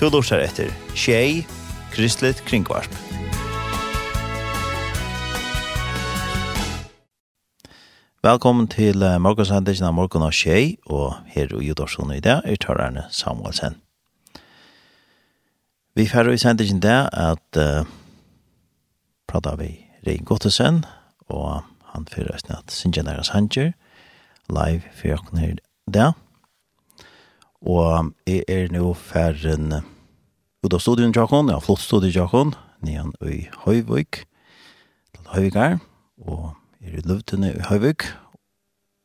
[0.00, 1.42] Du lortar etter Tjei,
[1.92, 2.94] Kristelig Kringvarp.
[8.24, 13.04] Velkommen til morgensandelsen av Morgon og Tjei, og her og Jodorsson i dag er tørrerne
[13.12, 13.76] Samuelsen.
[15.92, 17.84] Vi færre i sandelsen der at uh,
[19.28, 20.86] prata vi Rein Gottesen,
[21.28, 21.60] og
[21.92, 23.74] han fyrer oss at Sinjaneras Hanger,
[24.48, 26.16] live fyrir okken her der.
[27.60, 29.74] Og jeg er nå ferden
[30.64, 34.22] ut av studien Jakon, ja, flott studie Jakon, nian i Høyvøk,
[35.12, 35.76] til Høyvøk her,
[36.24, 38.06] og er i løvtene i Høyvøk.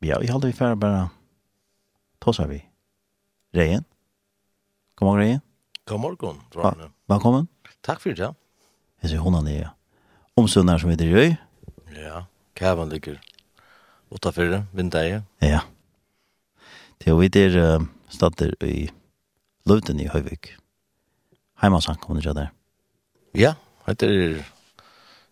[0.05, 1.07] Ja, jeg holder vi ferden bare,
[2.19, 2.61] Ta tåsar vi.
[3.55, 3.83] Reien.
[4.95, 5.41] God morgen, Reien.
[5.85, 6.89] God morgen, Rane.
[7.11, 7.49] Velkommen.
[7.83, 8.31] Takk for det.
[9.03, 9.65] Jeg ser hundene i
[10.39, 11.35] omsønner som heter Røy.
[11.99, 12.23] Ja,
[12.55, 13.19] kæven ligger
[14.09, 15.21] utenfor vindeie.
[15.43, 15.59] Ja.
[16.97, 17.37] Det er jo vidt.
[17.53, 18.89] Uh, stadder i
[19.65, 20.55] Løvden i Høyvik.
[21.61, 22.51] Heimasamkommet ikke der?
[23.35, 23.53] Ja,
[23.87, 24.43] heter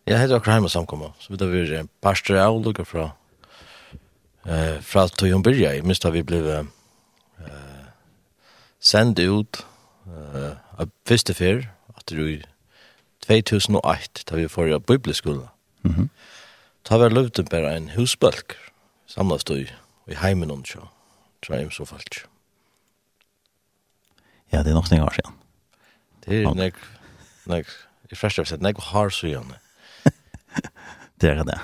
[0.06, 3.10] Jeg heter akkurat Heimasamkommet, så vi da vi er pastor av lukket fra
[4.44, 7.86] eh, fra Tøyen Byrja, Jeg minst da vi ble eh,
[8.80, 9.64] sendt ut
[10.06, 11.64] eh, av første fyr,
[11.96, 15.48] at det var 2008, da vi får av bibelskolen.
[15.82, 16.08] Mm -hmm.
[16.84, 18.56] Ta var Løvden bare en husbalk,
[19.06, 19.58] samlet stod
[20.08, 20.78] i heimen og så,
[21.42, 22.33] tror jeg, så falt ikke.
[24.54, 25.38] Ja, det er nok noen år siden.
[26.24, 26.76] Det er nek,
[27.50, 27.70] nek,
[28.12, 29.48] i første av sett, nek har så igjen.
[31.20, 31.56] det er det.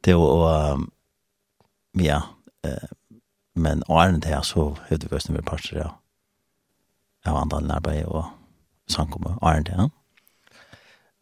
[0.00, 0.86] Det er jo, um,
[2.00, 2.22] ja,
[2.64, 2.88] uh,
[3.58, 5.92] men åren til jeg så høyde vi oss med parter av,
[7.28, 8.24] av andre arbeid og
[8.88, 9.90] samkommet åren til.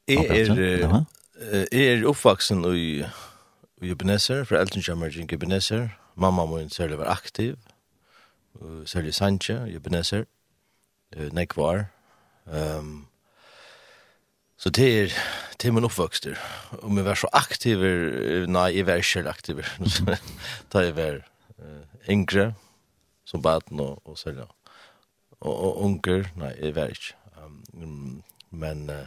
[0.07, 1.03] Jeg er,
[1.73, 3.03] jeg er oppvaksen i,
[3.83, 5.89] i Ebenezer, fra Eltenskjømmer i Ebenezer.
[6.15, 7.57] Mamma min særlig var aktiv,
[8.87, 10.29] særlig Sanche i Ebenezer
[11.17, 11.87] uh, nek var.
[12.47, 13.07] Um,
[14.57, 15.17] så det er,
[15.63, 16.37] det er min oppvokster.
[16.83, 17.83] Om jeg var så aktiv,
[18.49, 19.63] nei, jeg var ikke aktiv.
[20.73, 21.21] da jeg var
[21.59, 22.55] uh, yngre,
[23.25, 24.47] som baden og, og selv.
[25.41, 27.15] Og, og unger, nei, jeg var ikke.
[27.43, 29.07] Um, men uh,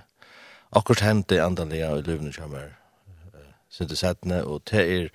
[0.72, 2.76] akkurat hentet andalega i løvene kommer
[3.34, 5.10] uh, syntesetene, og det er,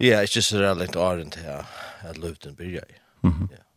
[0.00, 3.00] ja, ikke så relevant åren til at løvene byrja i.
[3.22, 3.50] Mm -hmm.
[3.52, 3.67] yeah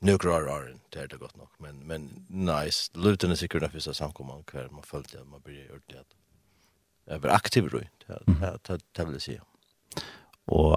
[0.00, 3.94] nu grar är det det gott nog men men nice lutan är säkert att vissa
[3.94, 6.04] samkomman kvar man följde det man blir gjort det
[7.04, 9.42] jag var aktiv då det det det vill säga
[10.44, 10.76] och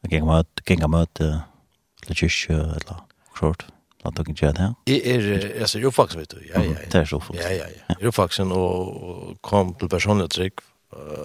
[0.00, 2.96] jag gick med gick med till kyrkan eller
[3.34, 3.66] kort
[4.02, 4.74] Vad tog inte det här?
[4.84, 6.50] Är alltså ju faktiskt vet du.
[6.54, 6.74] Ja ja.
[6.90, 7.50] Det är så faktiskt.
[7.50, 7.94] Ja ja ja.
[8.00, 10.54] Ju faktiskt och kom till personligt trick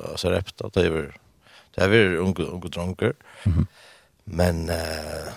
[0.09, 1.17] alltså rept att det är
[1.75, 3.13] det är unga unga drunker.
[4.23, 5.27] Men eh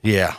[0.00, 0.34] ja,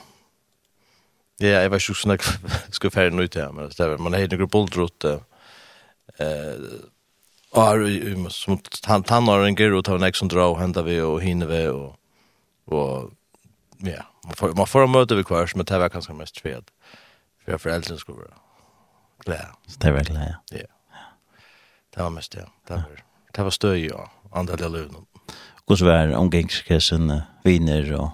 [1.43, 4.15] Ja, jeg var ikke sånn at jeg skulle ferdig noe til men det var, man
[4.15, 5.07] har noen gruppe boldrott,
[6.23, 6.75] eh,
[7.55, 11.19] og som han har en gyrrot, han er ikke som drar, og hender vi, og
[11.23, 11.95] hinner vi, og,
[12.71, 13.11] og
[13.83, 16.71] ja, man får, man får en møte vi hver, men det var kanskje mest fred,
[17.43, 18.41] for jeg foreldrene skulle være
[19.25, 19.51] glede.
[19.67, 20.63] Så det var glede, ja.
[20.63, 21.07] Ja,
[21.95, 22.47] det var mest, ja.
[22.67, 23.03] Det var,
[23.35, 25.07] det var støy, ja, andre del av løvnen.
[25.65, 27.11] Hvordan var omgangskressen,
[27.43, 28.11] viner og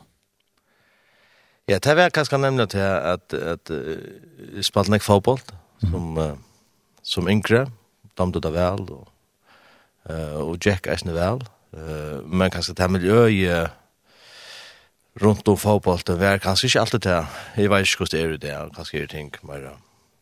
[1.72, 5.40] Ja, det var kanskje nemlig til at, at jeg spalte nek fotboll
[5.80, 6.42] som, mm.
[7.04, 7.66] som yngre,
[8.20, 9.06] damte det vel, og,
[10.12, 11.46] og Jack eisne vel,
[12.28, 13.72] men kanskje det miljøet
[15.22, 17.22] rundt om fotbollen var kanskje ikke alltid det.
[17.56, 19.72] Jeg vet ikke hvordan det er det, kanskje er ting mer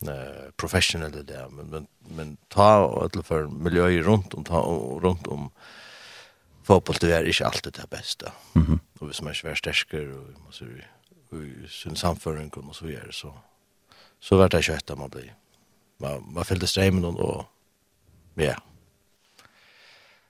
[0.08, 4.62] eh professionell det men men men ta alla för miljöer runt om ta
[5.02, 5.52] runt om
[6.64, 8.32] fotboll det är inte alltid det bästa.
[8.54, 8.66] Mhm.
[8.66, 10.82] Mm och vi som är svärstärkare och måste vi
[11.32, 13.32] i sin samføring og så videre, så,
[14.20, 15.28] så var det ikke etter man ble.
[16.00, 17.46] Man, man fyllte streimen og,
[18.40, 18.56] ja.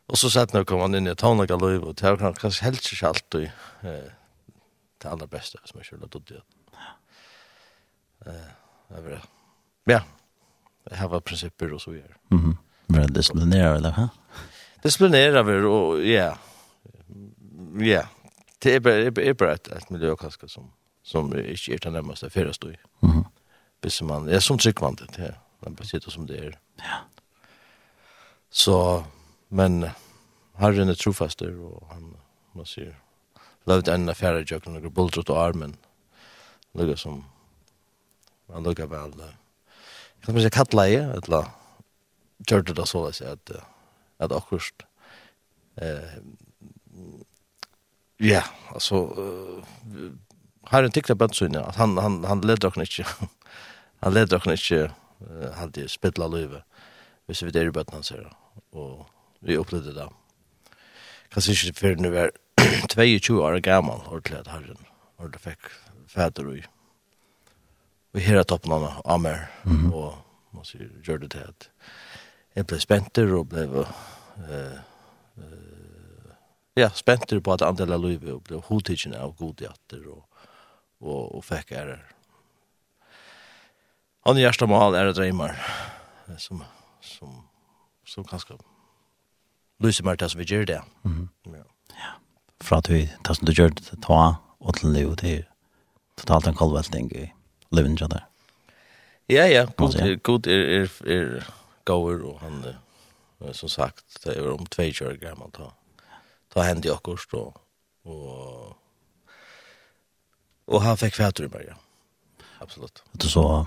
[0.09, 2.91] Og så satt når kom han inn i Tavnaga liv, og det var kanskje helt
[2.91, 3.45] ikke alltid
[3.85, 4.07] eh,
[4.99, 6.41] det aller beste som jeg kjøler til det.
[8.25, 9.21] Det var det.
[9.89, 9.99] Ja,
[10.89, 12.17] det var prinsipper og så videre.
[12.31, 12.55] Mm -hmm.
[12.89, 14.07] Var det disiplinere, eller hva?
[14.83, 16.33] Disiplinere, og ja,
[17.79, 18.03] ja,
[18.63, 20.71] det er bare, er bare et, et miljø kanskje som
[21.09, 22.75] som ikke er den nærmeste ferastøy.
[23.01, 23.25] Mm -hmm.
[23.81, 25.31] Hvis man er som tryggvandet, ja.
[25.65, 26.51] Man besitter som det er.
[26.79, 26.97] Ja.
[28.49, 29.03] Så,
[29.49, 29.85] men
[30.57, 32.15] herren er trofaster, og han,
[32.53, 32.93] man sier,
[33.67, 35.75] levd en affære jøkken, og bultrot og armen,
[36.73, 37.25] lukka som,
[38.49, 39.13] man lukka vel,
[40.23, 41.51] kan man si kattleie, eller,
[42.49, 43.51] gjør det da så, at,
[44.19, 44.85] at akkurat,
[45.81, 46.17] eh,
[48.19, 49.63] ja, altså, uh,
[50.69, 53.05] har en tikta bøndsynne, at han, han, han leder dere ikke,
[54.03, 54.81] han leder dere ikke,
[55.25, 56.63] uh, hadde spidla løyve,
[57.25, 58.29] hvis vi er i bøtten hans her,
[58.71, 59.05] og
[59.41, 60.09] vi opplevde det.
[61.33, 62.33] Kanskje ikke før nu er
[62.89, 64.85] 22 år gammal, ordentlig at herren,
[65.17, 65.71] ordentlig fikk
[66.09, 66.67] fæder og
[68.13, 69.93] vi her toppen av Amer, mm -hmm.
[69.93, 70.17] og
[70.51, 71.69] man sier, gjør det til at
[72.55, 73.61] jeg ble spenter og ble
[74.49, 74.77] eh,
[75.37, 76.31] uh,
[76.75, 80.25] ja, spenter på at andel av livet og ble hodtidgjene av godhjerter og
[81.01, 81.99] og, og fikk ære.
[84.27, 85.55] Han er hjertet mal ære dreimer,
[86.37, 86.63] som,
[87.01, 87.39] som,
[88.05, 88.59] som kanskje
[89.79, 90.81] lyser mer til som vi gjør det.
[91.03, 91.55] Mm -hmm.
[91.55, 91.63] ja.
[91.95, 92.11] ja.
[92.61, 95.45] Fra at vi, det som du gjør det, ta og til liv, til
[96.17, 97.31] totalt en kolvelting i
[97.71, 98.29] livet der.
[99.29, 101.53] Ja, ja, god er, god er, er, er
[101.85, 102.63] gaur, og han,
[103.41, 105.69] er, som sagt, det er om tvei kjør gammalt, ta,
[106.53, 107.61] ta hend i akkurst, og,
[108.05, 108.75] og
[110.69, 111.77] Og han fikk fætur i början.
[112.59, 113.03] Absolut.
[113.11, 113.65] Det är så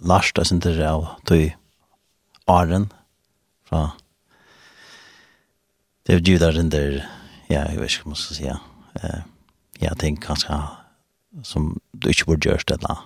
[0.00, 1.52] Lars da synes jeg, av till
[2.46, 2.92] Arden
[3.64, 3.90] fra
[6.06, 7.04] Det er jo der den der,
[7.50, 8.58] ja, jeg vet ikke hva man ska säga.
[8.94, 9.22] Eh
[9.80, 10.58] jeg tenker kanskje
[11.46, 12.96] som du ikke burde gjøre det da,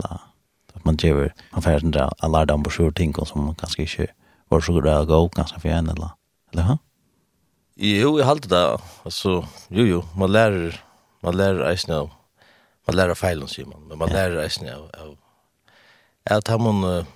[0.00, 0.20] Där
[0.74, 4.06] att man driver man färden där alla de broschyr ting som man kanske inte
[4.48, 6.10] var så där gå kanske för en eller
[6.52, 6.78] eller hur?
[7.76, 8.80] Jo, jag håller det där.
[9.04, 10.80] Alltså, jo jo, man lär
[11.20, 12.10] man lär sig nu
[12.86, 14.14] man lærer feilen, sier Simon, men man ja.
[14.14, 15.12] lærer reisen av, av,
[16.30, 17.06] av tammen,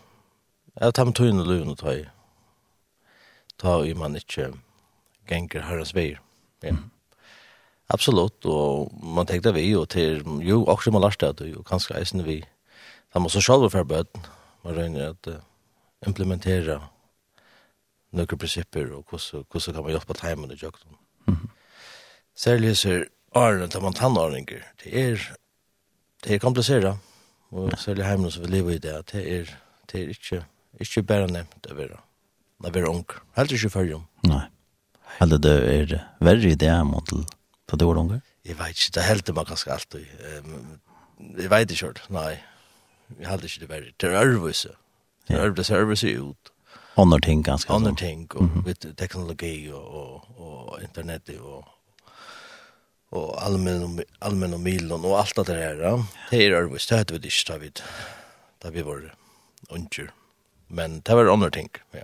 [0.81, 2.05] av tammen tøyne løyne ta i,
[3.59, 4.53] ta i man ikke
[5.27, 6.21] ganger herrens veier.
[6.63, 6.77] Ja.
[6.77, 6.91] Mm.
[7.95, 12.25] Absolutt, og man tenkte vi, jo til, jo, også man lærte det, jo, kanskje eisen
[12.27, 12.41] vi,
[13.15, 14.27] da man så selv for bøten,
[14.67, 15.39] man regner at uh,
[16.07, 16.81] implementera
[18.17, 20.99] nøkker prinsipper, og hvordan, kan man hjelpe timen i jøkken.
[21.29, 21.47] Mm.
[22.35, 23.07] Særlig så er
[23.39, 25.29] årene, tar man tannåringer, det er
[26.25, 26.97] det er komplicerat.
[27.51, 29.51] Og særlig hjemme som vi lever i det, det er,
[29.93, 30.43] det er ikke,
[30.81, 31.99] ikke bare nevnt å være,
[32.65, 33.07] å være ung.
[33.37, 34.01] Helt ikke før jo.
[34.27, 34.43] Nei.
[35.23, 38.21] Eller det er verre i det her mot til det var unger?
[38.47, 40.05] Jeg vet ikke, det er helt det man ganske alltid.
[41.39, 42.35] Jeg vet ikke helt, nei.
[43.19, 43.95] Jeg helter ikke det verre.
[44.01, 44.75] Det er ærvise.
[45.29, 46.53] Det er ærvise, ærvise ut.
[46.97, 47.73] Andre ting ganske.
[47.73, 48.95] Andre ting, og mm -hmm.
[48.95, 51.65] teknologi og, og, og internettet og
[53.17, 55.77] och allmän allmän och milen och allt det där.
[55.77, 56.07] Ja.
[56.31, 57.81] Det är det stöd vi det där vid
[58.59, 59.15] där vi var
[59.69, 60.11] under.
[60.67, 61.99] Men det var andra ting, ja.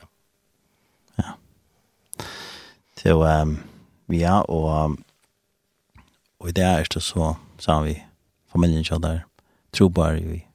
[1.14, 1.24] Ja.
[2.96, 3.58] Så ehm
[4.06, 4.98] vi är och
[6.38, 8.04] och i det är det så sa vi
[8.52, 9.24] familjen kör där
[9.70, 10.46] trobar i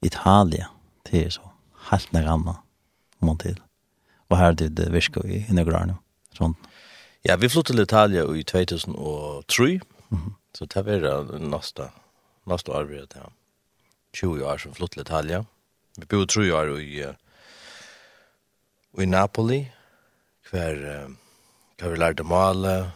[0.00, 0.68] Italia
[1.02, 1.50] det er så
[1.90, 2.56] helt några mot
[3.18, 3.60] om man till.
[4.28, 4.90] Och här det det
[5.24, 5.96] vi i några Sånn.
[6.32, 6.58] Sånt.
[7.24, 9.64] Ja, vi flyttet til Italia i 2003.
[9.64, 9.80] Mm
[10.10, 10.32] -hmm.
[10.54, 11.90] Så det var nästa
[12.46, 13.06] nästa år vi
[14.12, 15.44] 20 år som flyttet til Italia.
[15.96, 17.04] Vi bodde tre år i
[19.02, 19.72] i Napoli
[20.44, 20.74] kvar
[21.78, 22.90] kvar vi lärde male,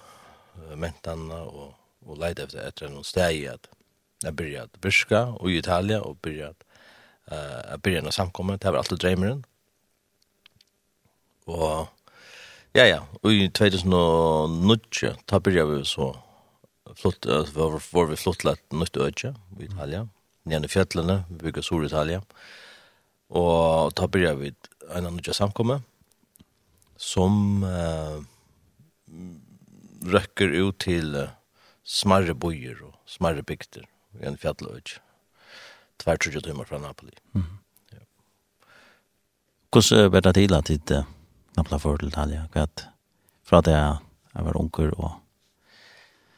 [0.76, 1.74] mentene och
[2.06, 3.68] och leide efter etter någon steg at
[4.22, 4.68] jag började
[5.10, 6.54] å och i Italien och började
[7.30, 9.44] eh uh, börja när samkommet det var alltid drömmen.
[11.44, 11.88] Och
[12.74, 13.00] Ja, ja.
[13.22, 16.10] Og i 2009, da byrja vi så
[16.98, 20.06] flott, var, var vi flott flottlett nytt øyne i Italia.
[20.44, 22.20] Nede i fjellene, vi bygger sur Italia.
[23.30, 24.50] Og da byrja vi
[24.90, 25.86] en annen samkommet
[26.98, 28.18] som eh,
[30.04, 31.32] røkker ut til uh,
[31.84, 33.86] smarre bojer og smarre bygder
[34.20, 35.00] i en fjelløyne.
[36.02, 37.14] Tvert 20 timer fra Napoli.
[37.32, 37.46] Mm.
[37.94, 38.02] Ja.
[39.72, 41.04] Hvordan er det til at det
[41.54, 42.88] knapla for til talja, kvart.
[43.46, 45.12] Fra det jeg var unger og...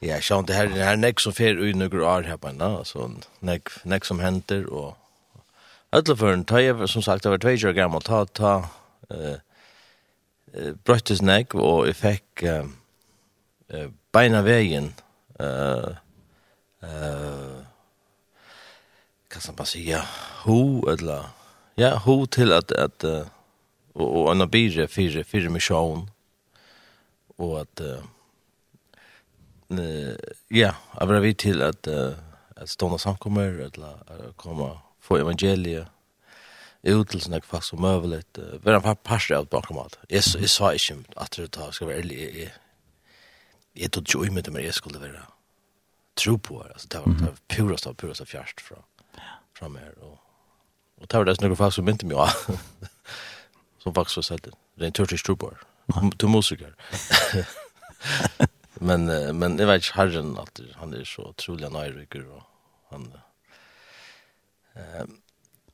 [0.05, 2.69] Ja, så det her, det her nek som fer ui nukker år her på enda,
[2.83, 3.09] altså
[3.41, 4.95] nek, nek som henter og...
[5.95, 8.53] Alle for en tøy, som sagt, det var tvei kjør gammal, ta, ta,
[9.15, 9.39] eh,
[10.85, 14.91] brøttes nek, og jeg fikk eh, beina veien,
[15.41, 15.95] eh,
[16.85, 17.57] eh,
[19.31, 20.03] kan man bara säga
[20.45, 21.31] ho, eller,
[21.75, 23.23] ja, ho till att att uh,
[23.97, 26.09] og og anna byrre fyrre fyrre mission
[27.39, 28.03] og at eh
[30.51, 31.87] ja, aber till til at
[32.57, 35.87] at stående samkommer eller komma få evangelie
[36.85, 38.39] ut til sånne fast som møvelet.
[38.63, 39.99] Vi har en par av bakom allt.
[40.09, 42.39] Jag jag sa ikke att det tar, ska vara ärlig.
[42.39, 42.51] Jag
[43.75, 45.27] jag tog ikke med men jeg skulle vara
[46.17, 46.73] tro på det.
[46.73, 48.83] Altså, det var purast av, purast av fjerst från
[49.59, 49.99] fra meg.
[50.01, 50.19] och
[50.99, 52.17] och det var det som fast som inte mig
[53.87, 55.57] som faktiskt var sett Det är en turkish trooper.
[56.17, 56.75] Du musiker.
[58.75, 59.05] men
[59.39, 62.43] men det var inte herren att han är så otroligt nöjrycker och
[62.91, 63.13] han
[64.75, 65.07] eh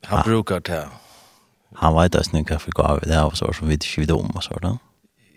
[0.05, 0.89] han brukar ta
[1.75, 4.45] han vet att snygga för gav det av så som vi inte vet om och
[4.45, 4.79] sådär.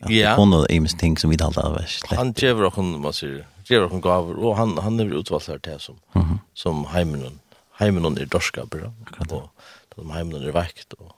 [0.07, 0.35] Ja.
[0.35, 2.15] Hon har ims ting som vi inte alltid har släppt.
[2.15, 5.47] Han ger och hon man ser ger och hon gav och han han är utvalt
[5.47, 5.95] här till som
[6.53, 7.39] som heimen
[7.71, 8.93] heimen är dorska bra.
[9.19, 9.49] Och
[9.95, 11.14] de heimen är vakt och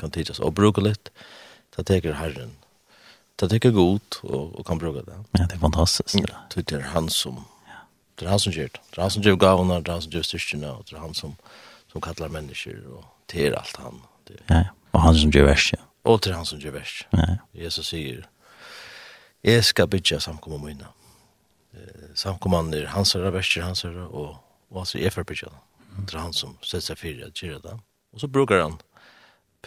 [0.00, 1.10] kan tidas och bruka lite.
[1.76, 2.50] Så teker Herren.
[3.40, 5.24] Så teker god och, och kan bruka det.
[5.30, 6.14] Ja, det är fantastiskt.
[6.14, 7.44] Ja, det är han som
[8.18, 8.80] det är han som gör det.
[8.90, 11.00] Det är han som gör gavna, det är han som gör styrkorna och det är
[11.00, 11.36] han som,
[11.92, 14.02] som kallar människor och det är allt han.
[14.24, 14.34] Det.
[14.46, 16.10] Ja, och han som gör värst, ja.
[16.10, 17.06] Och det är han som gör värst.
[17.10, 17.36] Ja.
[17.52, 18.26] Jesus säger
[19.40, 20.86] Jag ska bygga samkomma mina.
[21.72, 24.36] Eh, samkomman är hans höra, värster hans höra och,
[24.68, 25.48] och alltså är för bygga.
[25.96, 27.78] Det är han som sätter sig för att göra det.
[28.12, 28.78] Och så brukar han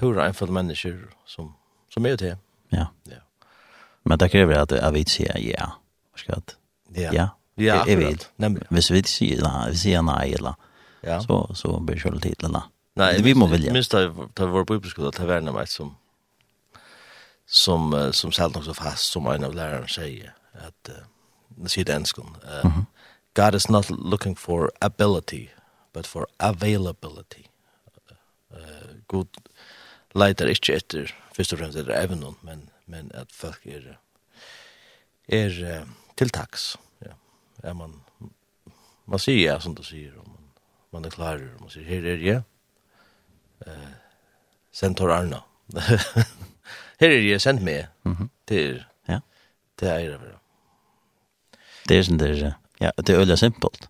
[0.02, 1.54] pura enfulla människor som,
[1.94, 2.38] som är det.
[2.70, 2.88] Ja.
[3.04, 3.16] ja.
[4.04, 5.72] Men det kräver att jag vet säga ja.
[6.28, 6.56] att
[6.94, 7.10] Ja.
[7.14, 7.30] Ja.
[7.56, 8.32] Ja, jag vet.
[8.36, 8.68] Nämligen.
[8.70, 10.54] Hvis vi inte säger nej eller
[11.02, 11.22] ja.
[11.22, 12.46] så, så blir det själv tid
[12.94, 13.74] Nej, vi må vilja.
[13.74, 14.08] Minst det
[14.46, 15.96] var på uppskola att det mig en som
[17.46, 20.90] som som sällan också fast som en av lärarna säger att
[21.48, 22.38] det ser den skon.
[23.34, 25.48] God is not looking for ability
[25.94, 27.46] but for availability.
[28.54, 29.28] Uh, God
[30.18, 33.96] leitar ikkje etter først og fremst etter evnen, men, men at folk er,
[35.28, 35.86] er
[36.20, 36.76] tiltaks.
[37.06, 37.16] Ja.
[37.64, 38.00] Er man,
[39.06, 40.50] man sier ja, som du sier, og man,
[40.98, 42.44] man er klar, og man sier, her er jeg,
[43.68, 43.92] eh,
[44.76, 45.44] send Tor Arna.
[47.02, 47.88] her er jeg, send meg.
[48.04, 48.30] Mm -hmm.
[48.48, 49.20] Det er, ja.
[49.80, 50.36] det er det.
[51.88, 53.88] Det er sånn det er, ja, det er øyla simpelt.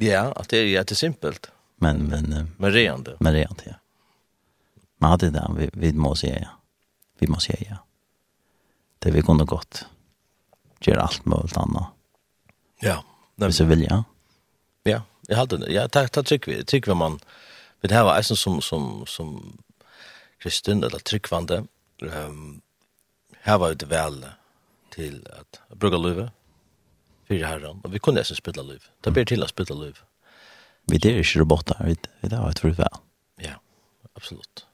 [0.00, 1.50] Ja, at det er, ja, det er simpelt.
[1.78, 3.16] Men, men, men reende.
[3.20, 3.74] Men reende, ja.
[4.98, 6.48] Men hade det, vi, vi måste säga ja.
[7.18, 7.76] Vi måste säga ja.
[8.98, 9.86] Det vi kunde gott
[10.80, 11.86] göra allt möjligt annat.
[12.80, 13.04] Ja.
[13.36, 14.04] Hvis vi vill, ja.
[14.82, 15.72] Ja, jag det.
[15.72, 16.64] Ja, takk, takk, tycker vi.
[16.64, 17.18] Tycker man.
[17.80, 19.58] Det her var alltså som, som, som
[20.38, 21.64] kristen eller tryggvande.
[22.02, 22.62] Um,
[23.40, 24.34] her var det
[24.90, 26.30] til at att bruka løyve.
[27.28, 27.80] för herran.
[27.84, 28.88] Og vi kunne nesten spela løyve.
[29.04, 30.04] Det blir til å spela løyve.
[30.88, 32.78] Vi det är inte robotar, vi det har ett förut.
[33.36, 33.54] Ja,
[34.14, 34.67] absolutt.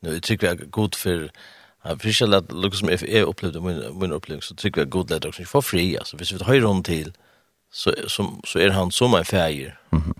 [0.00, 1.30] Nu jag tycker er god för
[1.82, 5.24] Jag försöker att lukka som jag upplevde min, min upplevelse så tycker jag god lätt
[5.24, 5.44] också.
[5.44, 6.16] för fri, alltså.
[6.16, 7.12] Hvis vi tar honom till
[7.72, 10.14] så, så, så är han som en färger mm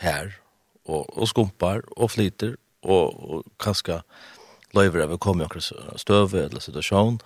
[0.00, 0.40] här
[0.84, 4.02] och, och skumpar och flyter och, och kanske
[4.70, 7.18] löver över kommer också stöver eller situation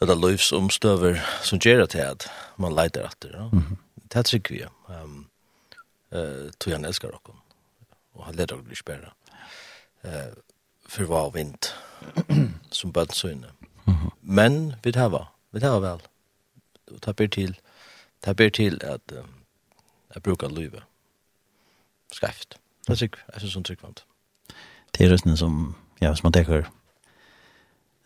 [0.00, 3.30] eller löjvs om stöver som gör det att man letar efter.
[3.38, 3.50] Ja.
[3.94, 4.64] Det tycker vi.
[4.94, 5.26] Um,
[6.14, 7.30] uh, tog han älskar och
[8.12, 9.12] och han leder och blir
[10.04, 10.32] eh,
[10.86, 11.66] för var vind
[12.70, 13.52] som bad så bønnsøyne.
[14.20, 16.00] Men vi tar var, vi tar vel.
[16.90, 17.56] Og det ber til,
[18.24, 19.34] det ber til at um,
[20.14, 20.80] jag brukar lyva.
[22.12, 22.58] Skreft.
[22.86, 24.04] Det er sikkert, jeg synes hun tryggvant.
[24.94, 26.70] Det er røstene som, ja, hvis man tenker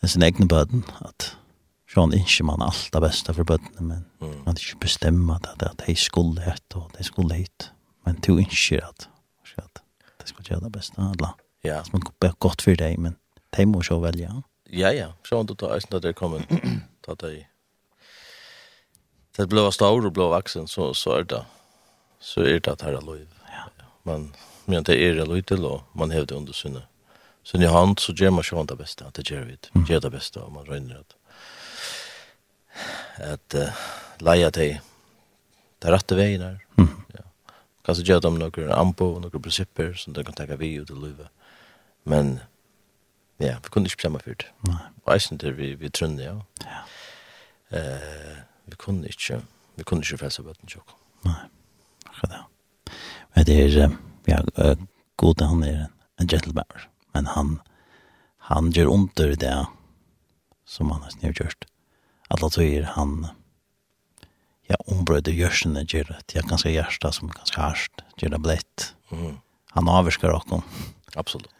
[0.07, 1.37] sin egne bøten, att
[1.89, 4.43] Sjån ikke man alt det beste for bøttene, men mm.
[4.47, 7.73] man ikke bestemmer at, at de skulle hit og de skulle hit.
[8.05, 9.09] Men du ikke at,
[9.57, 9.83] at
[10.23, 11.33] de skulle gjøre det beste Alla.
[11.69, 11.83] Ja.
[11.87, 13.17] som er godt for deg, men
[13.57, 14.31] de må jo velge.
[14.73, 15.13] Ja, ja.
[15.25, 16.45] Så om du tar eisen til det kommer,
[17.05, 17.47] ta deg i.
[19.39, 21.45] Det ble stor og blå vaksen, så, så er det
[22.21, 23.21] så er det at her er lov.
[23.53, 23.69] Ja.
[24.09, 24.33] Men,
[24.67, 26.83] men det er det lov til, og man hevde under sinne.
[27.47, 29.71] Så i hand så gjør man sjån det beste, det gjør vi det.
[29.89, 31.15] Gjør det beste, og man røyner at
[33.19, 33.79] at uh,
[34.23, 34.77] leia til
[35.83, 36.59] det rette veien her.
[36.79, 36.93] Mm.
[37.17, 37.25] Ja.
[37.87, 41.27] Kanskje gjør de noen ambo, noen prinsipper som de kan tenke vi ut i livet.
[42.05, 42.39] Men
[43.39, 44.51] ja, vi kunne ikke bestemme for det.
[44.67, 44.81] Nei.
[45.05, 46.35] Og jeg synes vi, vi trønner, ja.
[46.65, 46.83] Ja.
[47.79, 48.37] Eh,
[48.67, 49.43] vi kunne ikke,
[49.77, 50.95] vi kunne ikke frelse bøten tjokk.
[51.25, 51.41] Nei,
[52.07, 52.95] akkurat det.
[53.35, 53.97] Men det er,
[54.29, 54.43] ja,
[55.17, 55.87] god han er
[56.19, 57.59] en gentleman, men han,
[58.51, 59.57] han gjør under det
[60.67, 61.69] som han har gjort.
[62.29, 63.31] Alla tøyer han,
[64.69, 66.23] ja, ombrøyde gjørsene gjør det.
[66.35, 68.89] ja, ganske hjertet som er ganske hørst, gjør det blett.
[69.11, 69.39] Mm.
[69.77, 70.65] Han avvirsker åkken.
[71.17, 71.58] Absolutt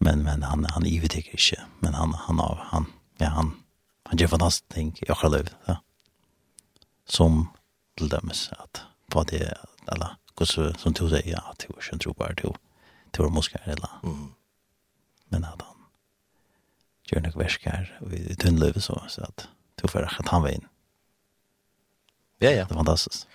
[0.00, 2.86] men men han han ivetiker ikke men han han av han
[3.20, 3.52] ja han
[4.06, 5.76] han gjør fantastisk ting i jag liv ja.
[7.06, 7.48] som
[7.98, 9.52] til dømes at på det
[9.92, 12.54] eller kus som tog sier ja till er sen tror bara till
[13.12, 14.34] till vår moské eller mm.
[15.28, 15.76] men at han
[17.10, 20.68] gjør nok värskar i tunn liv så så at tog får att han veien
[22.40, 23.26] ja ja det er fantastisk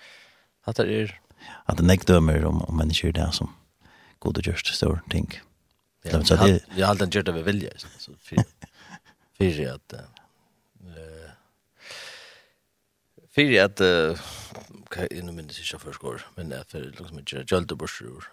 [0.64, 1.20] att det är
[1.66, 3.48] att det dømer om, om människor där som
[4.18, 5.28] god og gjørst stor ting.
[5.28, 5.53] Mm
[6.04, 8.36] Ja, så det jag har alltid gjort det med vilja så för
[9.38, 10.04] för att eh
[13.34, 13.80] för att
[14.84, 18.24] okej nu minns jag först går men det för liksom inte jag gjorde bort ur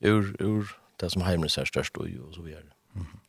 [0.00, 2.72] ur ur det som hemmet är störst och så vidare.
[2.92, 3.20] Mhm.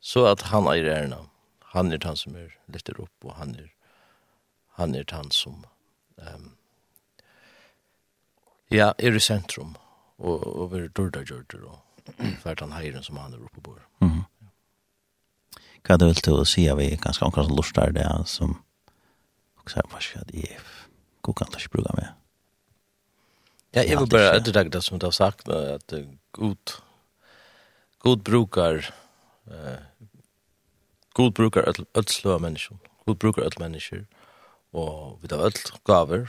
[0.00, 1.26] Så att han är där
[1.60, 3.72] Han är han som är lite upp och han är
[4.68, 5.66] han är han som
[6.18, 6.56] ehm um,
[8.68, 9.74] ja, är i centrum
[10.16, 11.82] och och vi dörda gjorde då.
[12.42, 13.78] för han heiren som han er oppe på.
[14.00, 14.12] Mm.
[14.12, 14.24] -hmm.
[15.82, 18.26] Hva er det vel til å si se vi ganske omkring som lort er det
[18.26, 18.62] som
[19.56, 20.60] också vad ska det är.
[21.20, 22.08] går kan det bruka med.
[23.70, 25.92] Ja, jag vill bara det som du har sagt att
[26.32, 26.70] god
[27.98, 28.94] god brukar
[29.46, 29.78] eh
[31.12, 32.78] god brukar öll öll slå människor.
[33.04, 34.06] God brukar öll människor
[34.72, 35.52] og vi har öll
[35.84, 36.28] gaver.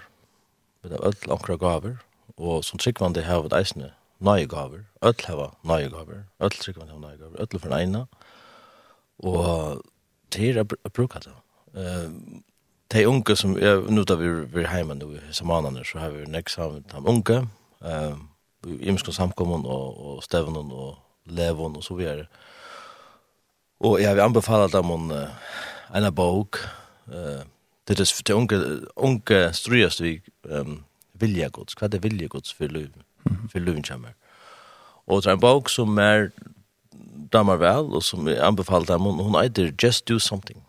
[0.82, 1.98] Vi har öll onkra gaver
[2.38, 7.60] og som tryggvande har vi eisne nøyegaver, ødel hava nøyegaver, ødel tryggvann hava nøyegaver, ødel
[7.60, 8.06] for eina,
[9.20, 9.84] og
[10.32, 11.36] til å bruke det.
[12.94, 14.30] De unge som, ja, nå da vi
[14.64, 17.40] er hjemme nå i samanene, så har vi nekst sammen med de unge,
[18.66, 20.96] imskon samkommun og, og stevnen og
[21.26, 22.26] levon og så videre.
[23.80, 26.58] Og jeg vil anbefale dem om en av bok,
[27.88, 28.58] det er til unge,
[28.96, 30.82] unge strøyest vi um,
[31.20, 33.07] viljegods, hva er det viljegods for livet?
[33.52, 34.14] for løven kommer.
[35.08, 36.30] Og det er en bok som er
[37.34, 40.64] damer vel, og som jeg anbefaler dem, hun eitir Just Do Something.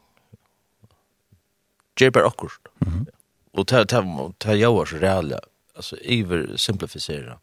[1.99, 2.75] Gjør bara akkurat.
[2.87, 3.07] Mm
[3.67, 4.01] ta ta
[4.39, 5.41] det jag var så reella.
[5.75, 7.39] Alltså över simplifiera.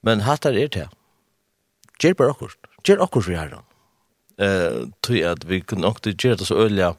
[0.00, 0.88] Men hattar är det.
[2.02, 2.56] Gjør bara akkurat.
[2.84, 3.62] Gjør akkurat vi har den.
[4.38, 6.94] Eh, jag att vi kunde också göra det så öliga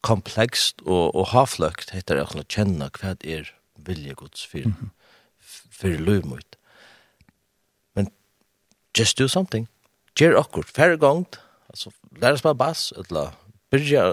[0.00, 4.64] komplext och och haflukt heter det att känna hva er vilja gods fyrt.
[4.64, 4.90] Mm -hmm
[5.82, 6.22] for løy.
[7.96, 8.08] Men
[8.98, 9.68] just do something.
[10.18, 11.40] Gjør akkurat, færre gongt,
[11.72, 13.32] altså, lær oss bara bass, eller
[13.72, 14.08] byrja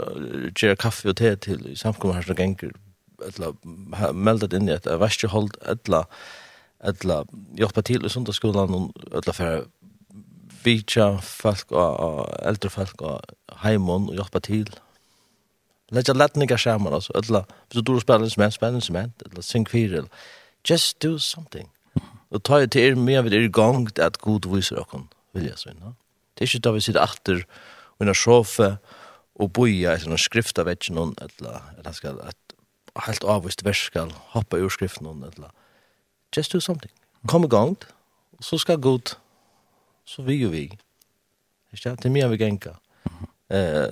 [0.56, 2.72] gjør kaffe og te til samkommer her som ganger,
[3.28, 6.08] eller meldet inn i et verstehold, eller
[6.80, 7.26] eller
[7.60, 8.76] jobba til i sundagsskolan
[9.12, 9.66] eller for
[10.64, 13.20] vitja folk og, og eldre folk og
[13.66, 14.70] heimon og jobba til
[15.90, 19.42] Lætja letninga saman, altså, eller hvis du dår spiller som en, spiller som en, eller
[19.42, 20.10] syng fire, eller
[20.70, 21.70] Just do something.
[22.30, 25.58] Og ta til er med vi er i gang at god viser okken, vil jeg
[25.58, 25.70] si.
[25.70, 27.44] Det er ikke da vi sitter atter
[28.00, 28.78] og en sjofe
[29.40, 32.56] og boja etter noen skrift av etter noen, eller han skal et
[33.06, 35.50] helt avvist vers skal hoppa ur skriften noen, eller
[36.36, 36.92] just do something.
[37.28, 37.78] Kom i gang,
[38.42, 39.16] så skal god,
[40.06, 40.68] så vi jo vi.
[41.74, 42.06] Ikke det?
[42.06, 42.78] Er mye vi genka.
[43.50, 43.90] Eh,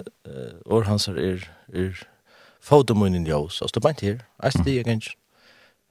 [0.65, 2.03] og hans er, er, er,
[2.61, 5.15] fotomunnen jås, altså det er bare ikke her, jeg steg jeg genka.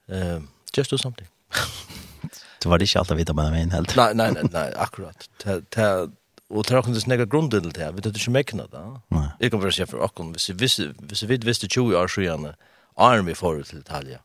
[0.07, 0.41] Eh,
[0.75, 1.27] Just do something.
[2.63, 3.95] det var det ikke alt å vite om jeg mener helt.
[3.95, 5.29] Nei, nei, nei, nei, akkurat.
[5.43, 5.87] Det, det,
[6.49, 7.89] og det er akkurat snakka grunden til det.
[7.95, 8.85] Vi tar ikke mekna det.
[9.39, 12.51] Jeg kan bare si for akkurat, hvis vi vidt visste 20 år siden,
[12.97, 14.23] er vi forut til Italia.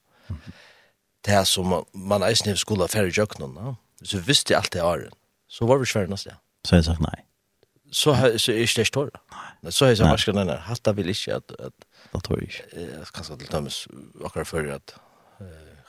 [1.24, 3.76] Det er som man eisen i skolen færre i jøkkenen.
[4.00, 5.10] Hvis vi visste alt det er,
[5.48, 6.38] så var vi svære færre ja.
[6.64, 7.22] Så jeg sagt nei.
[7.92, 9.20] Så har så är det stora.
[9.62, 9.72] Nei.
[9.72, 10.56] Så är det värsta den här.
[10.56, 11.72] Hatta vill inte att at...
[12.12, 13.04] då tror jeg ikke.
[13.14, 13.88] kan säga till Thomas
[14.24, 14.94] akkurat för att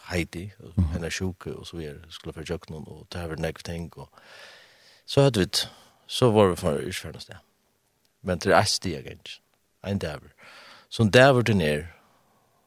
[0.09, 0.83] Heidi, mm.
[0.93, 3.93] henne sjuke og så videre, skulle for någon og ta over nekve ting.
[3.97, 4.09] Og...
[5.05, 5.69] Så hadde vi det,
[6.07, 7.35] så var vi for utførende sted.
[8.21, 9.39] Men det er et sted egentlig,
[9.87, 10.31] en dæver.
[10.89, 11.83] Så en dæver til ner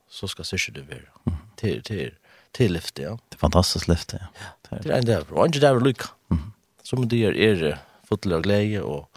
[0.09, 1.35] så skal sørste det være.
[1.57, 2.11] Till Til, til,
[2.55, 3.11] til lyfte, ja.
[3.11, 4.47] Det er fantastisk lyfte, ja.
[4.71, 4.79] ja.
[4.83, 6.05] Det er en dæver, og en dæver lykke.
[6.29, 6.53] Mm.
[6.85, 9.09] Som de er, er fotler og glede og,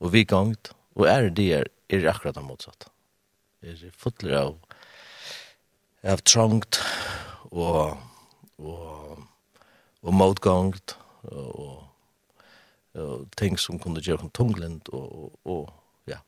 [0.00, 2.86] og vi gangt, og er de er, er akkurat det motsatte.
[3.62, 4.56] Er fotler av,
[6.02, 6.80] av trångt,
[7.52, 7.98] og
[8.58, 9.18] og
[10.02, 11.82] og motgångt og
[12.94, 15.72] og ting som kunne gjøre en tunglind og, og, og
[16.06, 16.18] ja.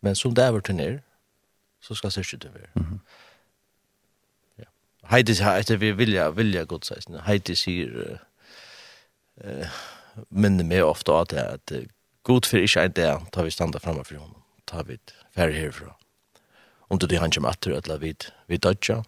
[0.00, 0.98] Men som det er vært ned,
[1.80, 2.84] så skal sørste det være.
[4.58, 4.68] Ja.
[5.14, 8.18] Heidi sier, etter vi vilja, vilja godt sier, Heidi sier,
[9.40, 9.80] uh,
[10.28, 11.88] minner meg ofte av det at uh,
[12.28, 15.00] god for ikke en dag tar vi standa fremme for honom, tar vi
[15.34, 15.96] færre herfra.
[16.90, 18.12] Om det er han kommer etter, eller vi,
[18.46, 19.02] vi dødja,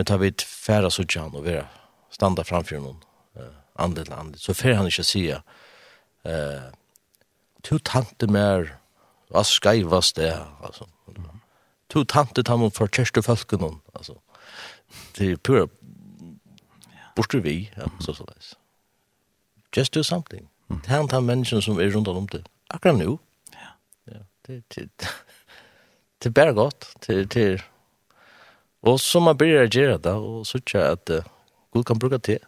[0.00, 1.66] Men tar vi ett färra så tjän och vara
[2.10, 5.42] standa framför någon eh andligt landligt så får han inte säga
[6.22, 6.62] eh
[7.62, 8.76] två tante mer
[9.28, 10.88] vad skajvas det alltså
[11.92, 14.20] två tante tar man för kärste folken alltså
[15.16, 15.68] det är pura
[17.16, 18.36] borste vi ja så så där
[19.76, 20.48] just do something.
[20.70, 21.08] Mm.
[21.10, 23.18] han människor som är runt om det akkurat nu
[23.52, 23.68] ja.
[24.04, 24.88] Ja det det
[26.18, 26.96] det är bara gott.
[27.06, 27.64] Det det
[28.82, 31.22] Og så man börjar reagera det och så tror jag att uh,
[31.72, 32.38] Gud kan bruka det.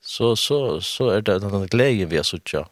[0.00, 2.66] Så, så, så är det den glädjen vi har så tycker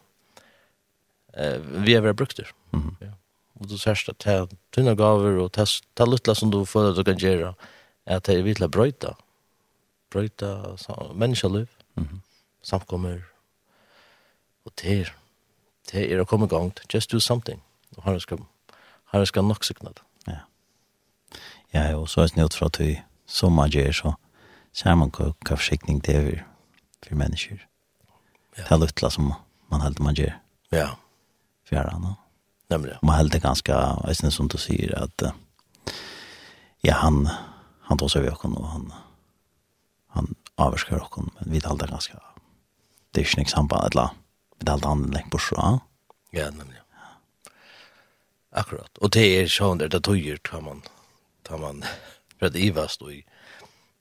[1.33, 2.51] eh, vi har varit brukter.
[2.73, 2.97] Mm.
[3.01, 3.07] Ja.
[3.53, 5.51] Och då sägs det att det tunna gaver och
[5.95, 7.55] det luttla som du får att du kan göra
[8.05, 9.17] är att det är vittla bröjta.
[10.11, 10.77] Bröjta
[11.15, 11.69] människoliv.
[11.97, 12.21] Mm.
[12.63, 13.25] Samkommer.
[14.63, 15.17] Och det är
[15.93, 16.73] det är att komma igång.
[16.89, 17.61] Just do something.
[17.97, 18.39] Och han ska,
[19.05, 20.01] han ska nog signa det.
[21.75, 24.13] Ja, og så er det nødt for at vi, som man gjør, så
[24.73, 26.39] ser man hva, hva forsikning det er for,
[27.11, 27.61] mennesker.
[28.57, 28.63] Ja.
[28.63, 29.33] Det er luttla som
[29.71, 30.35] man heldig man gjør.
[30.73, 30.89] Ja.
[31.69, 32.17] Fjerde annet.
[32.71, 32.97] Nemlig.
[33.03, 33.73] Man heldig ganske,
[34.07, 35.29] jeg synes som du sier, at
[36.85, 37.23] ja, han,
[37.89, 38.91] han tar seg ved oss, og han,
[40.17, 42.21] han avvarskar oss, men vi heldig ganske,
[43.15, 44.13] det er ikke noe samband, eller
[44.59, 45.79] vi heldig han lengt bort, ja.
[46.37, 46.77] Ja, nemlig.
[48.53, 48.91] Akkurat.
[49.01, 50.85] Og det er sånn det, det tøyer, kan man
[51.49, 51.85] tar man
[52.39, 53.11] för att ivast och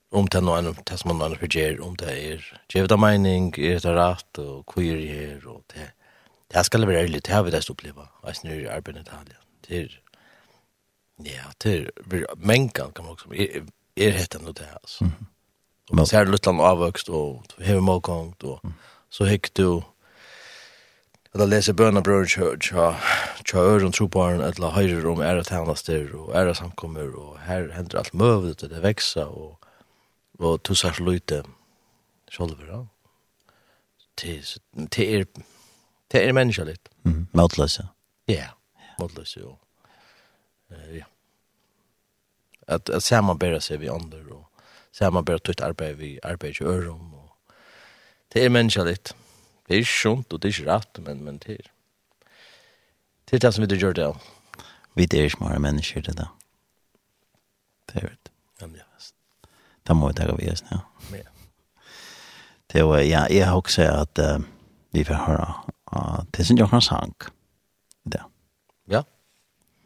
[0.10, 3.80] om det någon det som man annars förger om det är givet av mening är
[3.80, 5.92] det rätt och queer här och det
[6.48, 8.10] det ska vara ärligt det har vi det uppleva.
[8.24, 9.20] Alltså nu är arbetet här
[9.68, 10.02] det är
[11.18, 11.92] ja det är
[12.36, 13.34] mänkan kan man också
[13.96, 15.06] är hetan det alltså.
[15.90, 18.62] Och man ser lite avväxt och hur målgång då
[19.10, 19.82] så hick du
[21.38, 22.88] eller lese bøna brød church ha
[23.46, 28.14] tja øren trobarn eller høyrer om æra tænaster og æra samkommer og her hender alt
[28.14, 29.60] møvet og det veksa og
[30.40, 31.44] og tussar lute
[32.32, 32.80] sjolver ja.
[34.18, 34.42] til
[34.92, 35.26] til er
[36.10, 37.86] til er menneska litt mm, motløse
[38.28, 38.50] ja
[39.00, 39.58] motløse jo
[40.72, 41.06] ja.
[42.68, 44.50] At, at samarbeida seg vi andre og
[44.92, 47.30] samarbeida tutt arbeid vi arbeid i øren og
[48.34, 49.14] til er menneska litt
[49.68, 51.72] Det är sjunt og det er ikke rett, men men det er
[53.28, 54.14] det er det som vi gjør det.
[54.96, 56.28] Vi det är små människor det där.
[57.86, 58.32] Det er det.
[58.62, 58.84] Ja, men ja.
[59.88, 60.78] Det må det vi oss nu.
[61.12, 61.24] Ja.
[62.74, 64.44] Det var ja, jeg har också at uh,
[64.92, 65.54] vi får høre
[65.96, 67.16] uh, det synes jeg kan sang
[68.12, 68.22] Det.
[68.90, 69.04] Ja.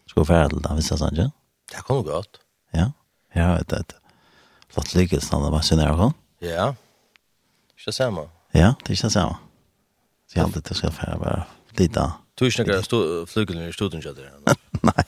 [0.08, 1.18] skal vi färda til det, visst sant?
[1.72, 2.40] Det kommer godt
[2.74, 2.92] Ja.
[3.36, 3.96] jeg har vet det.
[4.70, 6.74] Flott lyckas när det var så nära Ja.
[7.78, 8.22] Ikke det samme?
[8.54, 9.36] Ja, det er ikke det samme.
[10.32, 12.14] Så jag hade det ska färra bara lite.
[12.36, 14.32] Du är snackar stå flygeln i stoden jag där.
[14.72, 15.06] Nej.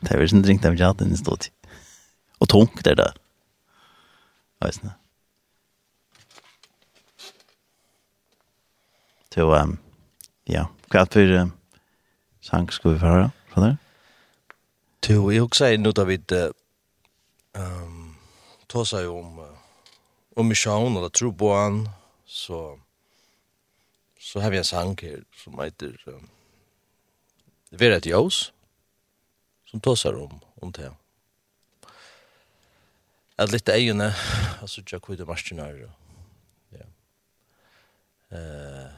[0.00, 1.44] Det är väl inte ringt av jaten i stod.
[2.38, 3.12] Och tonk där där.
[4.60, 4.90] Vet ni.
[9.34, 9.78] Så ehm
[10.44, 11.50] ja, kvart för
[12.40, 13.76] sank ska vi föra från där.
[15.00, 18.14] Du jag säger nu då vid ehm
[18.66, 19.56] tosa ju om
[20.36, 21.88] om mission eller tro på han
[22.26, 22.80] så
[24.26, 26.28] så har vi en sang her som heter um,
[27.70, 28.52] Vera et Jås,
[29.66, 30.90] som tåsar om, om det.
[33.38, 34.08] At litt egene,
[34.60, 35.84] altså ikke kvide marsjoner.
[36.74, 36.86] Ja.
[38.34, 38.96] Uh,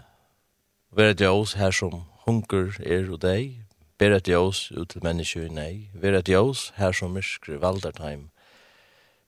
[0.97, 3.59] Vera et Jås her som hunker er og deg,
[4.01, 8.31] Vera et Jås ut til mennesker i nei, Vera et Jås her som myrskri valdertheim,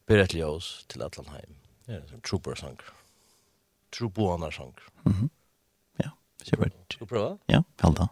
[0.09, 1.59] Vera et Jås til Atlanheim.
[1.89, 2.89] Ja, det er en trobørsanger.
[3.93, 4.53] sang.
[4.53, 4.89] sanger.
[5.05, 5.29] Mm -hmm.
[6.45, 6.77] Kjøpert.
[6.91, 7.39] Skal du prøve?
[7.53, 8.07] Ja, vel da.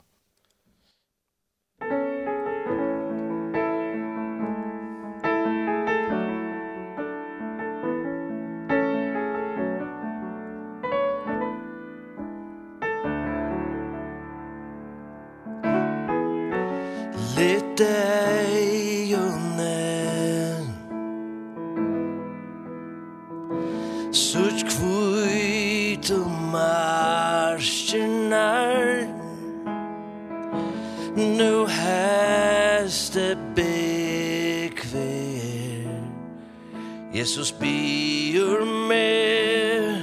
[37.29, 40.03] Jesus byr med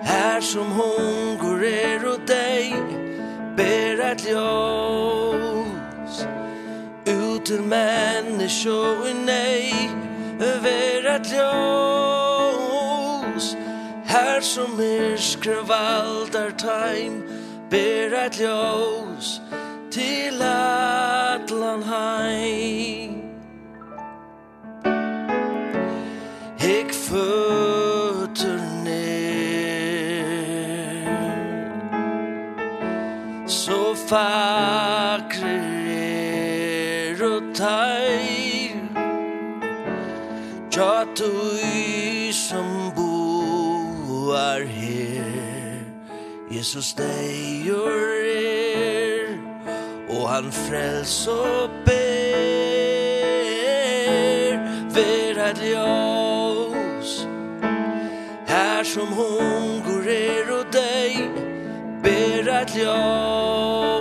[0.03, 2.75] Här som hon er og dig
[3.57, 6.27] Ber ett ljós.
[7.07, 9.91] Ut till människor i nei
[10.39, 12.17] Vera ett ljós.
[14.05, 17.26] Här som är skrevaldar tajm
[17.71, 19.41] ber et ljós
[19.91, 23.13] til atlan heim
[26.59, 29.07] Hik fötur ner.
[33.47, 35.47] So fakrir
[37.15, 38.77] er og tair
[40.71, 41.07] Tja
[46.67, 49.39] Jesus deier er
[50.11, 51.95] Og han frels og ber
[54.97, 57.13] Ver et ljós
[58.49, 61.31] Her som hungur er og deg
[62.03, 64.01] Ber at ljós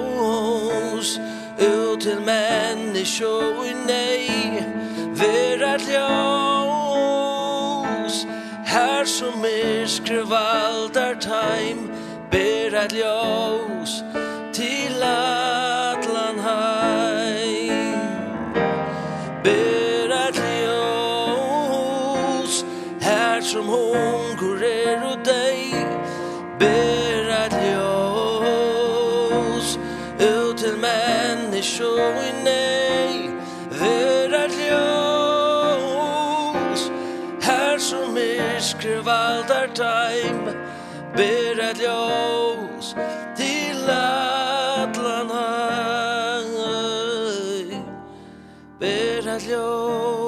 [1.62, 4.66] Ut til menneskje og i nei
[5.22, 7.06] Ver at ljós
[8.74, 12.05] Her som er skrevaldar time
[12.36, 13.92] ber et ljós
[14.54, 17.70] til atlan hai
[19.46, 22.54] ber et ljós
[23.08, 25.88] her som hungur er og deg
[26.60, 29.68] ber et ljós
[30.20, 31.94] ut til menneskjo
[32.30, 33.14] i nei
[33.80, 36.82] ber et ljós
[37.48, 40.35] her som iskre valdar teik
[41.16, 42.96] ber ett ljós
[43.38, 45.32] til atlan
[46.58, 47.80] höj
[48.80, 50.25] ber ett ljós.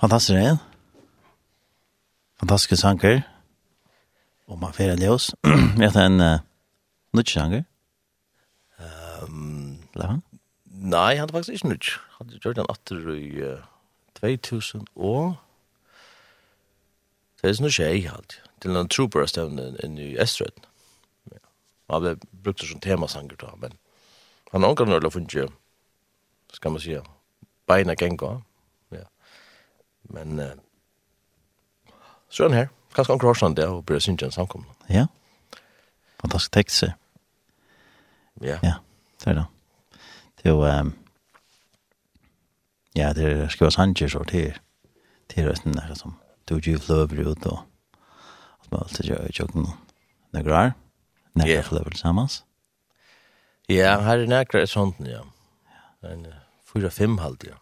[0.00, 0.58] Fantastisk det.
[2.40, 3.20] Fantastiske sanger.
[4.46, 5.34] Og man fyrir ljós.
[5.78, 6.38] Vi har en uh,
[7.12, 7.62] nudge sanger?
[8.78, 10.22] Um, Eller han?
[10.64, 12.00] Nei, han er faktisk ikke nødt.
[12.18, 13.58] Han har gjort den atter i uh,
[14.20, 15.34] 2000 og...
[17.42, 18.40] Det er noe tjei, alt.
[18.60, 20.64] Til en trooper stevne i Estrøyden.
[21.32, 21.38] Ja.
[21.92, 23.76] Han ble brukt som temasanger da, men
[24.52, 25.52] han har omgang når det funnet,
[26.52, 26.96] skal man si,
[27.68, 28.40] beina genga.
[30.10, 30.52] Men uh,
[32.28, 32.68] så er den her.
[32.94, 34.66] Kanskje han krosser han det, og blir synsjen samkomne.
[34.90, 35.06] Ja.
[36.20, 36.84] Fantastisk tekst.
[38.40, 38.58] Ja.
[38.62, 38.74] Ja,
[39.22, 39.46] det er det.
[40.40, 40.92] Det er jo, um,
[42.96, 44.60] ja, det er skrivet sanger, så det er,
[45.30, 46.16] det er resten der som,
[46.48, 47.58] du gjør fløver ut og
[48.60, 49.76] alt med alt det gjør i tjokken noen.
[50.32, 50.72] Det er grar,
[51.34, 52.30] nekker fløver sammen.
[53.68, 55.22] Ja, her er nekker et sånt, ja.
[56.02, 56.14] Ja.
[56.14, 56.26] En,
[56.66, 57.58] fyra fem halvt, ja.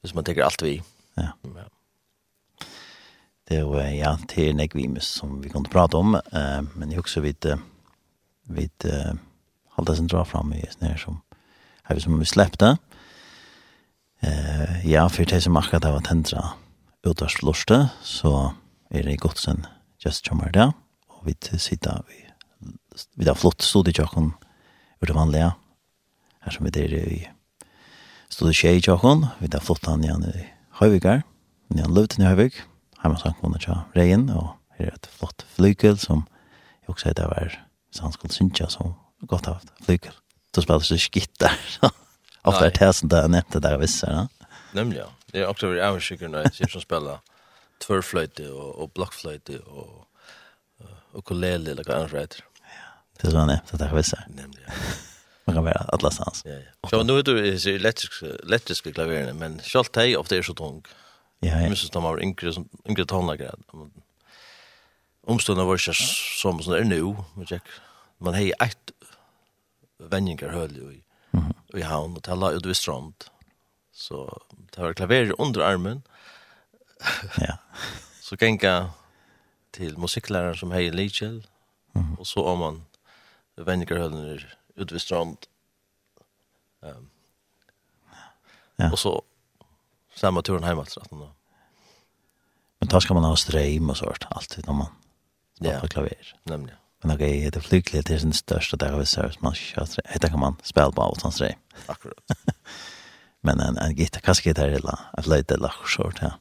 [0.00, 0.78] Hvis man tenker alt vi.
[1.16, 1.32] Ja.
[1.44, 1.68] ja.
[3.44, 7.04] Det er jo, ja, det er nekvimus som vi kan prate om, eh, men jeg
[7.04, 7.44] også vet,
[8.48, 9.12] vet, uh,
[9.76, 11.18] halda sin dra fram i sånne her som,
[11.90, 12.76] her som vi släppte.
[14.24, 16.54] Eh, ja, for det som akkurat har tendra
[17.04, 18.54] utvarsflorste, så
[18.90, 19.66] er det godt sen
[20.04, 20.70] just kommer det,
[21.08, 22.24] og vi sitter vi,
[23.16, 24.32] vi har flott stod i tjokken
[25.00, 25.52] ur det vanlige,
[26.44, 27.28] her som vi der i
[28.30, 31.22] stod i tjokken, vi har flott han igjen i Høyvigar.
[31.68, 32.62] men han løvde til Høyvik,
[33.02, 36.26] heima sankvående tja Reien, og her er et flott flykel som
[36.82, 37.56] jeg også heter var
[37.94, 38.94] Sanskål Syntja, som
[39.26, 40.12] godt har haft flykel.
[40.54, 41.58] Då spelar så skitt där.
[42.42, 44.12] Ofta är det som där det där vissa.
[44.12, 44.28] Ja?
[44.72, 45.06] Nemlig, ja.
[45.26, 47.18] Det är också väldigt avundsjuka när jag som spelar
[47.86, 50.04] tvärflöjte och, och blockflöjte och
[51.14, 52.36] ukulele eller hva annet.
[52.40, 54.18] Ja, det är så nämnt det der vissa.
[54.28, 54.72] Nemlig, ja.
[55.46, 56.42] Man kan være alla stans.
[56.44, 56.88] Ja, ja.
[56.90, 60.84] Så nu är det elektriska, elektriske klaverene, men själv dig ofta er så tung.
[61.42, 61.68] Ja, ja.
[61.68, 63.54] Men så tar man yngre, yngre tonlager.
[65.26, 66.86] Omstående var ikke som som det
[67.34, 67.60] men jeg,
[68.18, 68.92] Man har ju ett
[69.98, 71.02] vänningar höll i,
[71.78, 73.14] i havn och tala ut ved strand.
[73.92, 74.42] Så
[74.76, 76.02] det var klaver under armen.
[77.38, 77.56] Ja.
[78.22, 78.90] så gänga
[79.72, 81.46] til musikläraren som hejer Lichel,
[81.96, 82.18] Mm -hmm.
[82.18, 82.84] Och så om man
[83.56, 85.38] vänningar höll ut vid strand.
[86.80, 87.10] Um,
[88.76, 88.92] ja.
[88.92, 89.22] Och så
[90.14, 91.02] samma turen hem alltså.
[92.78, 94.86] Men då ska man ha strejm och sånt alltid när man
[95.56, 96.36] spelar på klaver.
[96.42, 96.78] Nämligen.
[97.02, 97.50] Men okej, okay,
[98.02, 99.88] det är den största där vi ser man kör.
[100.20, 101.58] Det kan man spela på utan strejm.
[101.86, 102.24] Akkurat.
[103.40, 106.32] Men en en gitarr, kanske eller en flöjt eller sånt här.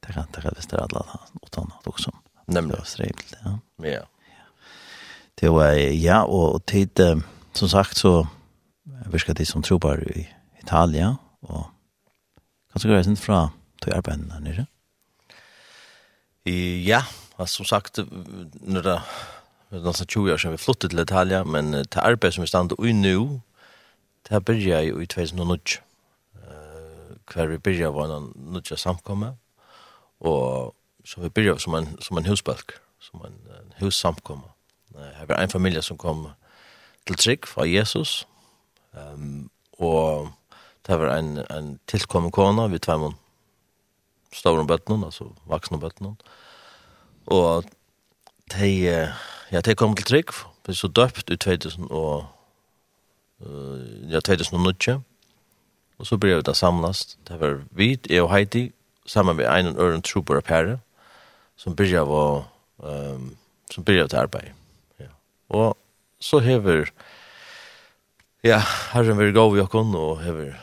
[0.00, 2.12] Det kan det visst det alla utan också.
[2.46, 3.14] Nämligen det.
[3.44, 3.58] Ja.
[3.76, 4.02] Ja.
[5.34, 7.22] Det var ja och tid
[7.56, 8.26] som sagt så
[9.06, 10.26] virker de som tror i
[10.62, 11.66] Italia, og
[12.72, 13.48] kanskje greier sin fra
[13.82, 14.66] til arbeidene her nere?
[16.46, 17.02] Ja,
[17.46, 17.98] som sagt,
[18.60, 19.00] når det
[19.70, 22.46] Det er nesten 20 år siden vi flyttet til Italia, men til arbeid som vi
[22.46, 23.40] stand i nå,
[24.28, 25.80] det begynner jeg i 2008.
[27.32, 29.36] Hver vi begynner var en nødja samkomme,
[30.20, 34.46] og så vi begynner som en, som en husbalk, som en, en hussamkomme.
[34.94, 36.28] Det var en familie som kom
[37.06, 38.26] til trygg fra Jesus.
[38.92, 40.30] Um, og
[40.86, 43.16] det var en, en tilkommen kona ved tveimån
[44.32, 46.16] stavr om bøttene, altså vaksne om bøttenen.
[47.26, 47.64] Og
[48.52, 48.70] de,
[49.52, 50.32] ja, de kom til trygg,
[50.64, 52.26] ble så døpt i 2000 og
[54.10, 54.98] ja, 2009.
[55.98, 57.16] Og så ble det samlast.
[57.28, 58.72] Det var vi, jeg og Heidi,
[59.06, 60.78] sammen med en og øren trobor og pære,
[61.56, 62.26] som begynte av å,
[62.84, 63.30] um,
[63.72, 64.50] som begynte av til arbeid.
[65.00, 65.12] Ja.
[65.48, 65.76] Og
[66.26, 66.90] så hever
[68.44, 68.58] ja,
[68.92, 70.56] herren vil gå vi og kunne og hever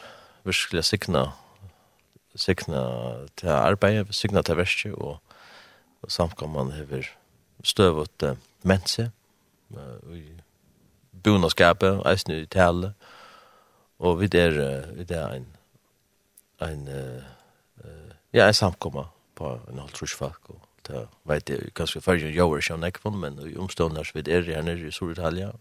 [0.44, 1.30] virkelig sikna
[2.36, 2.82] sikna
[3.38, 5.20] til arbeid, sikna til verste og,
[6.02, 7.08] og samkomman hever
[7.64, 9.12] støvet uh, mense
[9.72, 10.26] uh, i
[11.24, 12.94] bonaskapet, eisen i tale
[14.00, 15.48] og vi der uh, vi der en
[16.64, 17.24] en uh,
[18.34, 22.74] ja, en samkomma på en halv trusfak og Det vet jeg, kanskje færgen gjør ikke
[22.74, 25.52] om nekvån, men i omstående så vidt er her nere i Sur-Italia.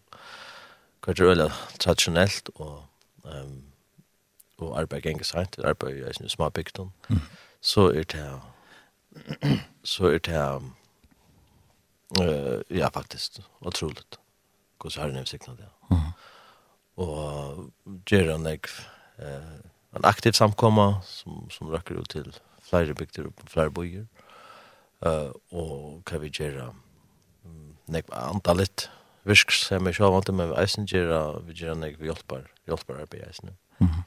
[1.02, 2.84] Kanskje øyla tradisjonelt, og,
[3.24, 3.62] um,
[4.58, 6.92] og arbeid ganger sent, arbeid i en småbygden.
[7.08, 7.20] Mm.
[7.60, 8.40] Så er det
[9.94, 10.62] så er det
[12.20, 14.18] uh, ja, faktisk, utroligt.
[14.80, 15.68] Hvordan har jeg nevnt det?
[15.90, 15.96] Mm.
[16.96, 17.72] Og
[18.10, 18.60] gjør han jeg
[19.18, 19.62] uh,
[19.96, 24.00] en aktiv samkomma som, som rakker ut til flere bygder og flere bøyer.
[24.00, 24.21] Mm
[25.06, 26.72] uh, og hva vi gjør
[27.92, 28.88] nek antallet
[29.28, 33.26] virk som jeg sjåvant men vi eisen gjør vi gjør nek vi hjelper hjelper arbeid
[33.26, 34.02] eisen mm -hmm.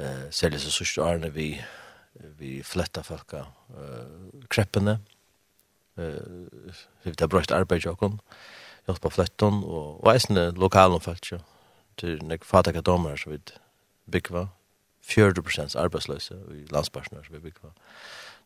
[0.00, 1.64] uh, særlig så sørste årene vi
[2.38, 4.98] vi fletta folka uh, kreppene
[5.96, 6.46] uh,
[7.04, 8.20] vi ta brøst arbeid jokken
[8.86, 11.38] hjelper fletton og, og eisen lokalen folk jo
[11.96, 13.38] til nek fatak domar så vi
[14.10, 14.46] bygva
[15.02, 17.70] 40% arbeidsløse i landsparsnær som vi bygva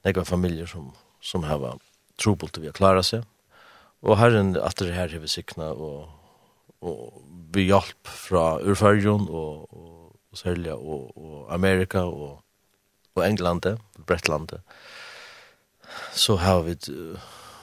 [0.05, 1.79] nek var familier som som har
[2.21, 3.25] trobult vi har klara seg.
[4.03, 6.11] Og Herren at det her har sikna og,
[6.83, 7.23] og
[7.55, 12.43] vi hjelp fra Urfarjon og, og, og Sølja og, og Amerika og,
[13.15, 14.61] og Englandet, Bretlandet.
[16.17, 17.21] Så har vi uh,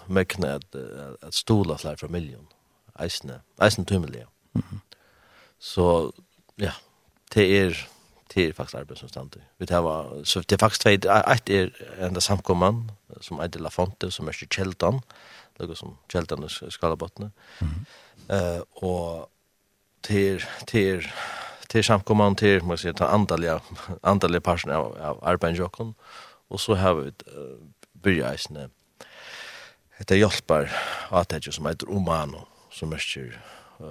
[0.07, 2.47] mekna at, at stola flere familien.
[2.99, 4.27] Eisne, eisne tymmelige.
[4.53, 4.79] Mm -hmm.
[5.59, 6.11] Så
[6.57, 6.71] ja,
[7.33, 7.89] det er
[8.33, 9.41] det är faktiskt arbetet.
[9.57, 13.59] Vi tar var så det är faktiskt två ett är ända samkomman som är de
[13.59, 15.01] la fonte som är kältan.
[15.57, 17.31] Det som kältan och skalabottne.
[17.61, 17.85] Mm.
[18.27, 19.29] Eh och
[20.01, 21.07] till till
[21.67, 23.61] till samkomman till måste jag ta antaliga
[24.01, 25.93] antaliga personer av, av arbetsjocken
[26.47, 27.11] och så har vi
[27.93, 28.69] börjat med
[30.07, 30.71] Det hjälper
[31.09, 33.41] att det som heter Romano, som är
[33.81, 33.87] uh,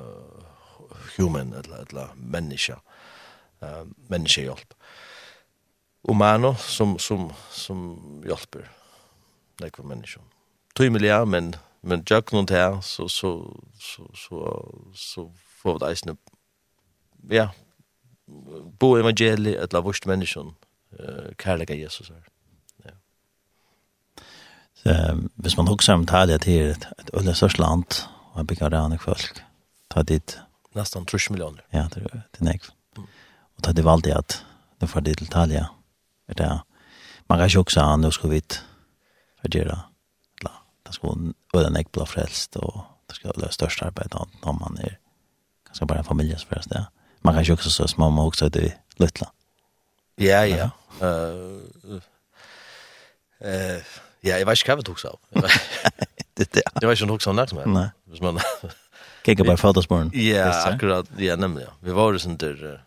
[1.17, 2.81] human, eller, eller människa
[3.61, 4.75] eh, människohjälp.
[6.09, 8.71] Umano som, som, som hjälper
[9.61, 10.23] nekva människor.
[10.75, 16.17] Tymliga, men, men jag något här så, så, så, så, så får vi det
[17.37, 17.51] ja,
[18.81, 20.55] bo evangeli et la vurst menneskjon
[21.01, 22.23] uh, kærlega Jesus her.
[22.85, 22.95] Ja.
[24.75, 24.95] Så,
[25.35, 29.43] hvis man hugsa om Italia til et, et øyne størst land, og bygger rannig folk,
[29.91, 30.39] ta dit.
[30.77, 31.63] Nesten 30 millioner.
[31.73, 32.78] Ja, det er, det.
[33.59, 34.45] Och det var alltid att
[34.81, 35.67] det var det til Italia.
[36.29, 36.61] Er det
[37.29, 38.43] man kan ikke också ha nu ska vi
[39.41, 39.89] för det där.
[40.43, 40.51] La,
[40.87, 41.17] det ska
[41.53, 44.99] vara en äkta frälst och det ska vara största arbeid når man er
[45.67, 46.69] ganske bare en familie som frelst.
[46.71, 46.85] Ja.
[47.23, 49.31] Man kan ju också så små man också det lilla.
[50.17, 50.71] Ja, ja.
[51.01, 51.99] Eh
[53.41, 53.83] eh
[54.21, 55.19] ja, jag vet inte vad du också.
[56.35, 56.63] Det det.
[56.81, 57.73] Jag vet inte också något som.
[57.73, 57.91] Nej.
[58.05, 58.41] Hvis man
[59.25, 60.11] Kika på fadersbarn.
[60.15, 61.07] Ja, akkurat.
[61.17, 61.71] Ja, nämligen.
[61.81, 62.85] Vi var ju sånt där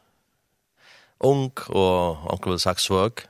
[1.24, 3.26] ung og onkel vil sagt svøk.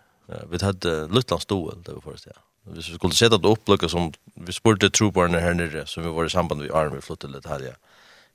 [0.50, 2.40] Vi hadde Lutland stål, det var forrest, ja.
[2.72, 6.30] Hvis vi skulle sette et oppløkket som vi spurte trobarne her nere, som vi var
[6.30, 7.74] i samband med i arm, vi flyttet litt her, ja.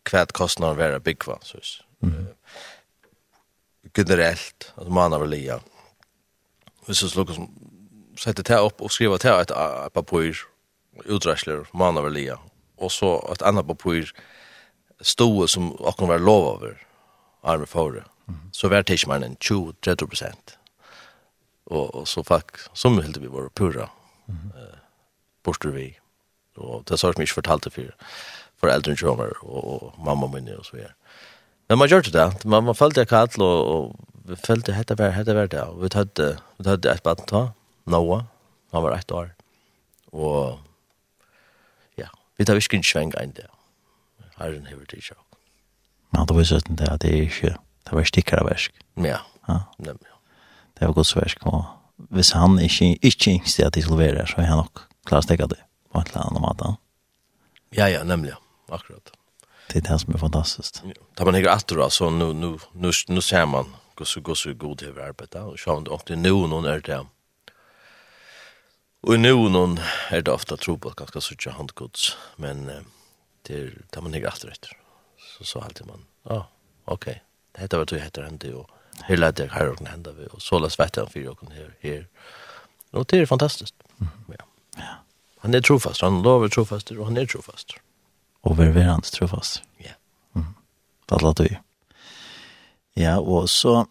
[0.07, 1.61] Kvært kostnader være byggva, så
[2.03, 2.27] Mm.
[3.97, 5.59] Generelt, at man har lia.
[6.87, 7.49] Hvis vi skulle
[8.17, 10.37] sette det opp og skriva det et papper
[11.09, 12.37] uträsler man har lia.
[12.77, 14.13] Og så et annet papper
[15.01, 16.75] stået som akkurat var lov over,
[17.43, 18.16] arme forrest
[18.53, 20.57] så var det ikke mer enn 20-30 prosent.
[21.67, 23.89] Og, og så faktisk, som helt vi var pura,
[24.27, 24.59] mm -hmm.
[24.59, 24.79] eh,
[25.45, 25.99] borster vi.
[26.57, 27.83] Og det har jeg ikke fortalt det for,
[28.57, 30.93] for eldre kjømer og, og mamma min og så videre.
[31.69, 32.45] Men man gjør det.
[32.45, 35.61] Man, man følte jeg kallt, og, og vi følte hette vær, hette vær det.
[35.61, 37.49] Og vi tødde, vi tødde et baden ta,
[37.87, 38.23] Noah,
[38.73, 39.29] han var ett år.
[40.13, 40.61] Og
[41.99, 42.09] ja,
[42.39, 43.47] vi tar virkelig en sveng enn det.
[44.39, 45.39] Herren hever til sjokk.
[46.13, 47.55] Men det var jo sånn det at det er ikke
[47.87, 48.73] det var stickare värsk.
[48.95, 49.19] Ja.
[49.47, 49.63] Ja.
[50.79, 51.65] Det var gott värsk och
[51.97, 55.25] hvis han ikke, ikke yngste at de skulle være så er han nok klar å
[55.25, 55.63] stekke det
[55.93, 56.75] på en eller annen måte.
[57.73, 58.35] Ja, ja, nemlig.
[58.69, 59.13] Akkurat.
[59.73, 60.83] Det är det som är fantastiskt.
[60.85, 60.93] Ja.
[61.15, 64.53] Tar man ikke atter, så nu, nu, nu, nu ser man hur så går så
[64.53, 67.07] god det är arbetet och så om det nu någon är det.
[69.01, 69.79] Och nu någon
[70.11, 72.71] är det ofta tro på ganska så tjocka handgods men
[73.43, 74.71] det tar man inte efter efter.
[75.39, 76.05] Så så alltid man.
[76.23, 76.49] Ja,
[76.85, 77.23] okej
[77.59, 78.71] detta var du heter hände och
[79.05, 82.07] hela det här och hända vi och såla svett han för och här här.
[82.91, 83.75] Och det är fantastiskt.
[84.01, 84.13] Mm.
[84.29, 84.45] Ja.
[84.77, 84.83] Ja.
[85.39, 87.73] Han är trofast, han lovar trofast och han är trofast.
[88.41, 89.63] Och vi är hans trofast.
[89.77, 89.91] Ja.
[90.35, 90.55] Mm.
[91.07, 91.57] Det låter ju.
[92.95, 93.87] Ja, och så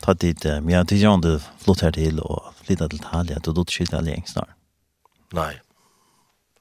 [0.00, 3.64] ta dit, men jag tycker du flott här till och flytta till Italien, då då
[3.64, 4.48] till Italien snart.
[5.32, 5.60] Nej.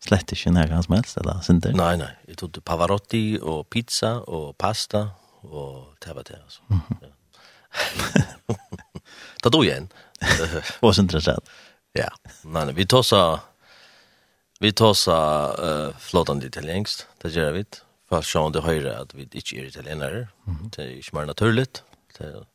[0.03, 1.39] Slett ikke nær som helst, eller?
[1.45, 1.71] Sinter?
[1.77, 2.11] Nei, nei.
[2.27, 5.05] Jeg tog Pavarotti og pizza og pasta
[5.43, 6.61] og det var det, altså.
[6.69, 6.95] Mm -hmm.
[7.01, 8.55] ja.
[9.43, 9.91] da dog jeg en.
[10.81, 11.49] Vad intressant.
[11.93, 12.09] Ja,
[12.43, 13.39] nej, nej, vi tar så
[14.59, 15.11] vi tar så
[15.63, 17.65] uh, flotande italiensk, det gör vi.
[18.09, 20.27] Fast så det höra att vi inte är italienare.
[20.47, 20.75] Mm -hmm.
[20.75, 21.83] Det är ju mer naturligt.
[22.17, 22.45] Det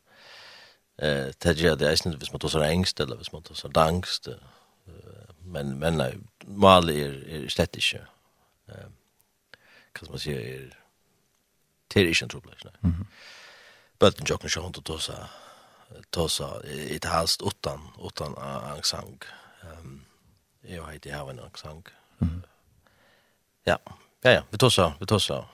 [1.02, 3.68] eh det gör det inte hvis man tar så engst eller hvis man tar så
[3.68, 4.28] dansk.
[5.40, 8.06] Men men nej, mal är är slett inte.
[8.68, 8.88] Eh
[9.92, 10.78] kan man säga är
[11.94, 12.74] Det er ikke en trobladis, nei.
[12.80, 13.06] Mm -hmm.
[13.98, 15.28] Bøtten jokken sjån til tåsa,
[16.12, 19.22] tåsa, i det helst utan, utan angsang.
[19.62, 20.04] Um,
[20.64, 21.86] jeg heit i haven angsang.
[22.18, 22.48] Mm -hmm.
[23.66, 23.76] Ja,
[24.24, 25.44] ja, ja, vi tåsa, vi tåsa,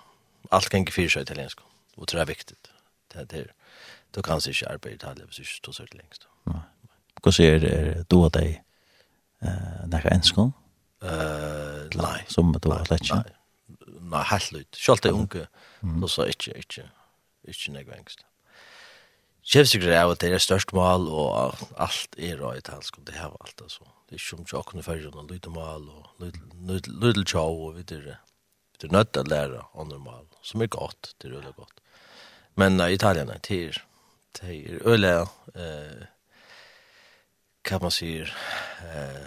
[0.51, 1.61] alt geng fyrir seg italiensk,
[1.97, 2.57] og det er viktig.
[3.13, 3.47] Det det,
[4.15, 6.27] du kan sig ikke arbeid i Italien, hvis ikke tåsa ut lengst.
[7.23, 8.61] Hva sier er, du og deg,
[9.43, 10.53] uh, nekka enskån?
[11.95, 12.25] Nei.
[12.29, 13.15] Som du har lett ikke?
[13.15, 13.34] Nei,
[14.15, 14.69] Nei, helt lyd.
[14.79, 15.49] Selv det unge,
[15.83, 16.87] så sa jeg ikke, ikke,
[17.51, 18.23] ikke nek vengst.
[19.45, 23.35] Kjevsikker er at det er størst mal, og alt er røy til og det har
[23.45, 23.85] alt, altså.
[24.09, 28.17] Det er som om tjokken i fergen, og lydde mal, og lydde tjau, og videre.
[28.81, 31.83] Det er nødt til å lære andre mal, som er godt, det er veldig godt.
[32.57, 33.83] Men uh, Italien er det
[34.35, 36.07] det er øyelig, eh,
[37.69, 38.27] hva man sier,
[38.83, 39.27] eh,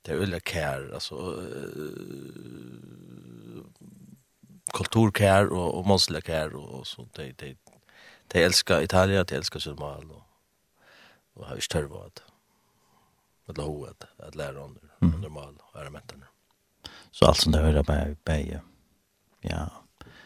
[0.00, 2.00] det er öliga kær, altså, uh,
[4.72, 7.56] kulturkär och och monsterkär och så det det
[8.26, 10.22] de älskar Italien, det älskar mal och
[11.34, 12.22] och har ju störvat.
[13.46, 15.20] Med lov att att lära om mm.
[15.90, 16.26] mätta nu
[17.10, 17.92] Så allt som det hör på
[18.24, 18.60] på
[19.40, 19.70] ja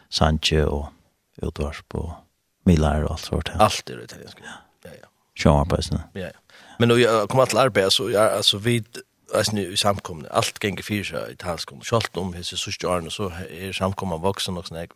[0.09, 0.87] Sanche och
[1.35, 2.15] Utvars på
[2.63, 3.61] Milar och allt sånt här.
[3.61, 4.43] Allt är det italienska.
[4.83, 5.07] Ja ja.
[5.35, 5.99] Sjön på sen.
[6.13, 6.31] Ja ja.
[6.79, 8.97] Men då jag kommer att arbeta så jag alltså vid
[9.33, 13.31] alltså nu samkomna allt gänger fyra i talskom skolt om hur så sjukt arna så
[13.49, 14.91] är samkomma vuxen och snägg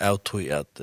[0.00, 0.80] out to att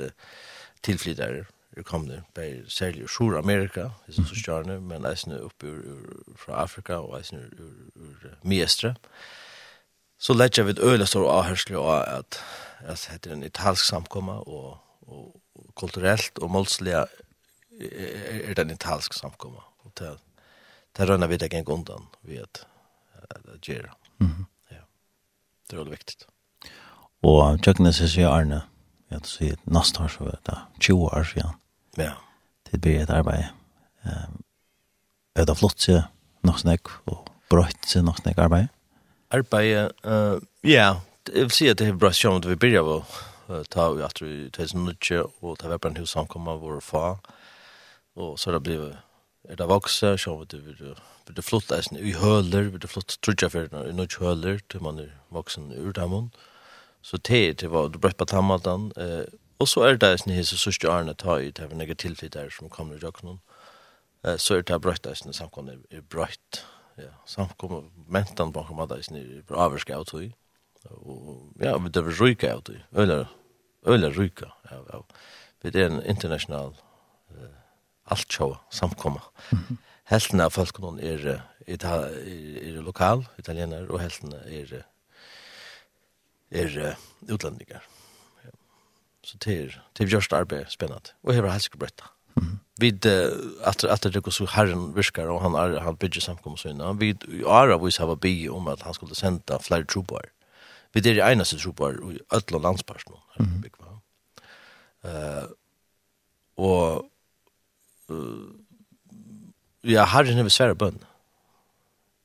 [0.81, 1.45] tillflyttare
[1.75, 4.47] det kom det på säljer sjura Amerika hur så sjukt
[4.81, 6.07] men alltså nu upp ur,
[6.37, 8.37] från Afrika och alltså nu ur, ur
[10.17, 12.43] så lägger jag vid öle så avhörsel och att
[12.87, 17.07] det heter en italsk samkomma och och kulturellt och målsliga
[17.79, 20.17] är, den italsk samkomma och det
[20.93, 23.95] det rönnar vi det gänga undan vi att göra.
[24.21, 24.45] Mm.
[24.69, 24.75] Ja.
[25.69, 26.27] Det är viktigt.
[27.21, 28.61] Och tjökna sig sig Arne.
[29.07, 30.57] Jag tror sig nästa år så vet jag.
[30.79, 31.49] 20 år sedan.
[31.95, 32.11] Ja.
[32.71, 33.49] Det blir ett arbete.
[34.03, 34.43] Um,
[35.33, 36.03] är det flott sig
[36.41, 38.67] nog snäck och bröjt sig nog snäck arbete?
[39.29, 41.01] Arbete, uh, ja.
[41.33, 44.21] Jag vill säga att det är bra som att vi börjar med ta vi att
[44.21, 47.17] vi tar sin nutje och ta värpen hur samkomma vår far.
[48.13, 48.93] Och så har det blivit
[49.49, 50.57] er det vokse, så vet du,
[51.27, 54.83] vil det flott eisen i høler, vil det flott trutja fyrir i nødt høler, til
[54.83, 56.31] man er voksen ur damon.
[57.03, 59.25] Så det til var du brøtt på tammaldan, eh,
[59.59, 62.33] og så er det eisen i hese sørste arne ta i, det er nekka tilflyt
[62.33, 63.41] der som kommer i røknon,
[64.23, 66.63] eh, så er det brøtt eisen i samkommet er brett,
[66.97, 70.31] ja, samkommet, mentan bakom at eisen er avvarska av tog,
[70.89, 73.25] og ja, vi det var ryka av tog, øyla,
[73.87, 75.05] øyla ryka av, av,
[75.63, 76.75] vi er en internasjonal,
[78.13, 79.21] alt sjå samkomma.
[79.51, 79.77] Mm -hmm.
[80.11, 84.83] Helten av folk noen er, er, er lokal, italiener, og helten er,
[86.51, 86.95] er
[87.29, 87.83] utlendingar.
[88.43, 88.51] Ja.
[89.23, 92.11] Så det er, det er gjørst arbeid spennende, og hever helst brøtta.
[92.35, 92.59] Mm.
[92.81, 96.69] Vid at at det går så herren viskar og han är han bygger samkomma så
[96.69, 96.97] innan.
[96.99, 100.31] vid är av oss hava bi om att han skulle sända fler trupper.
[100.93, 103.13] Vi det är ena så i alla landsparten.
[103.39, 103.63] Mm.
[105.03, 105.43] Eh
[106.55, 107.03] och
[108.09, 108.49] uh,
[109.83, 111.01] ja, herren er svære bønn.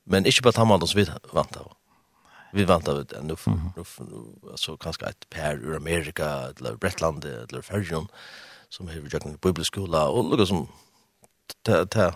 [0.09, 1.75] Men ikke på tammalden som vi vant av.
[2.57, 4.51] Vi vant av det, nu, mm -hmm.
[4.51, 8.09] altså kanskje et per ur Amerika, eller Bretland, eller Færgjøn,
[8.71, 10.69] som har vært i bibelskola, og lukka som
[11.67, 12.15] det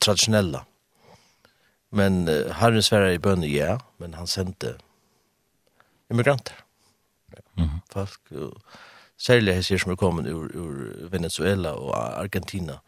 [0.00, 0.64] traditionella.
[1.90, 4.76] Men uh, herren svære i bønn, ja, men han sendte
[6.10, 6.64] immigranter.
[7.56, 7.80] Mm -hmm.
[7.92, 8.62] Folk, og,
[9.18, 12.78] særlig hessir som er kommet ur, ur Venezuela og Argentina,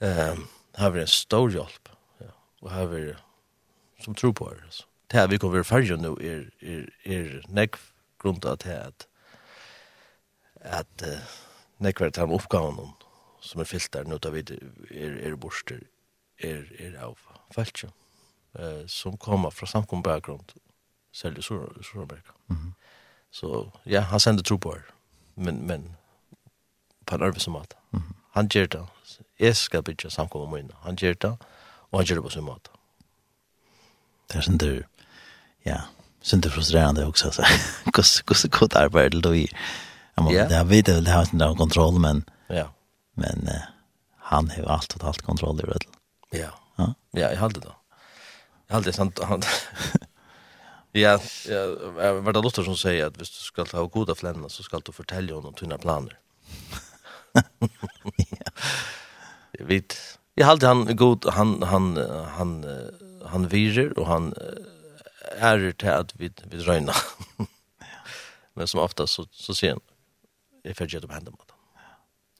[0.00, 1.90] um, har vært en stor hjelp,
[2.20, 2.32] ja,
[2.62, 3.22] og har vært,
[4.04, 4.84] som tror på det, altså.
[5.10, 7.78] Det er vi kommer færre nå er, er, er nekv
[8.18, 9.06] grunn til at
[10.66, 11.36] at uh,
[11.78, 12.90] nekv er til oppgaven
[13.40, 15.78] som er fyllt der nå da vi er, er borster
[16.42, 17.14] er, er av
[17.54, 17.92] feltje
[18.58, 20.42] uh, som kommer fra samkommet bakgrunn
[21.16, 22.32] særlig Sør-Amerika.
[22.48, 22.72] Mm -hmm.
[23.30, 24.82] Så ja, han sender tro på det
[25.36, 25.96] men, men
[27.06, 27.76] på en arbeidsmåte.
[27.92, 28.14] Mm -hmm.
[28.32, 28.86] Han gjør det.
[29.38, 31.36] Jeg skal bygge samkommet med Han gjør det,
[31.90, 32.70] og han gjør det på sin måte.
[34.28, 34.82] Det er sånn du,
[35.66, 35.80] ja,
[36.22, 37.42] sånn du frustrerende også, altså.
[38.26, 39.46] Hvordan godt arbeid du i?
[40.16, 40.50] Jeg må, yeah.
[40.50, 42.66] jeg vet det har ikke noen kontroll, men, ja.
[43.14, 43.68] men uh,
[44.32, 45.90] han har jo alt og alt kontroll i rødel.
[46.32, 47.74] Ja, ja, ja jeg halte det.
[48.68, 49.20] Jeg halte det, sant?
[49.22, 49.42] han,
[50.96, 54.62] Ja, ja, var det Luther som säger att hvis du ska ha goda flänna så
[54.62, 56.18] ska du fortälja honom tunna planer.
[58.16, 58.50] ja.
[59.52, 60.18] Jag vet.
[60.34, 61.96] Jag hade han god han han
[62.36, 62.64] han
[63.24, 64.34] han virer och han
[65.38, 66.92] är till att vi vi röna.
[68.54, 69.80] Men som ofta så så ser han
[70.62, 71.36] jag färdigt upp händerna.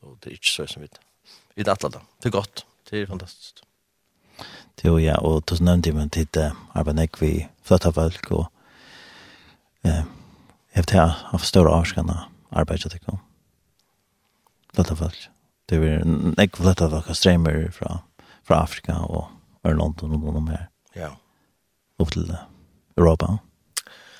[0.00, 1.00] Och det är inte så som vi vet.
[1.54, 2.02] Vi det alla.
[2.22, 2.66] Det är gott.
[2.90, 3.66] Det är fantastiskt.
[4.85, 6.37] Jo, ja, og du nevnte jo man tid
[6.77, 7.31] arbeid ikke vi
[7.64, 10.05] flytta folk, og eh,
[10.74, 12.18] jeg vet her av større avskene
[12.53, 13.22] arbeidet til kom.
[14.77, 15.22] Flytta folk.
[15.66, 18.03] Det er ikke flytta folk av streamer fra,
[18.45, 19.33] fra Afrika og
[19.64, 20.68] London og noen mer.
[20.95, 21.14] Ja.
[21.99, 22.29] Opp til
[22.99, 23.39] Europa.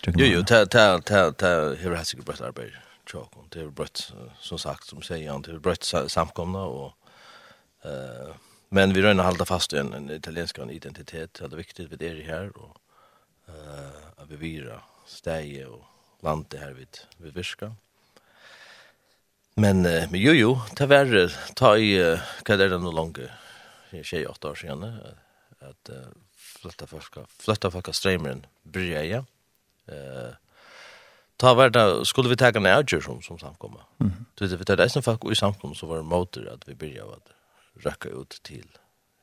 [0.07, 2.75] Jo, jo, det er her har sikkert brøtt arbeid.
[3.53, 4.09] Det er brøtt,
[4.43, 6.93] som sagt, som sier han, det er brøtt samkomne, og
[7.85, 8.35] eh
[8.69, 11.35] Men vi rörna halda fast i en, en italiensk identitet.
[11.35, 12.77] Det är viktigt vid er här och
[13.49, 15.85] uh, att vi vira stäge och
[16.21, 17.75] landet här vid, vid Virska.
[19.55, 23.19] Men, uh, men jo, jo, ta var ta i, uh, vad är det nu långt?
[24.03, 24.83] Tjej åtta år sedan.
[24.83, 24.97] Uh,
[25.59, 25.97] att uh,
[26.37, 29.25] flytta folk flytta förska strömmen bryr Eh
[29.89, 30.35] Uh,
[31.37, 33.81] ta värda skulle vi ta en avgör som, som samkomma.
[34.01, 34.13] Mm.
[34.35, 37.36] Du vet, det är folk i samkomma så var det motor att vi började
[37.85, 38.67] røkka ut til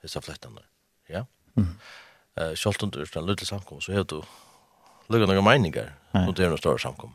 [0.03, 0.63] hessa flettene.
[1.09, 1.25] Ja?
[1.55, 1.75] Mm.
[2.39, 4.21] Uh, Sjølt under den lille samkom, så har du
[5.11, 7.13] lukket noen meninger mot det er noen større samkom.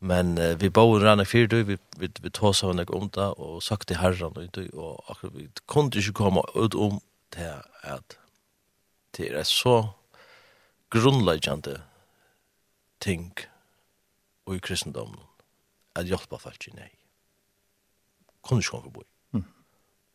[0.00, 3.28] Men uh, vi bor rann i fyrt, vi, vi, vi tås av noen om det,
[3.40, 7.00] og sagt herran herren, og, og akkurat vi kunde ikke komme ut om
[7.36, 7.52] det
[7.86, 8.18] at
[9.16, 9.92] det er så
[10.92, 11.80] grunnleggende
[13.00, 13.32] ting
[14.46, 15.20] og i kristendommen
[15.96, 16.90] at hjelpa folk i nei.
[18.44, 19.15] Kunde ikke komme bort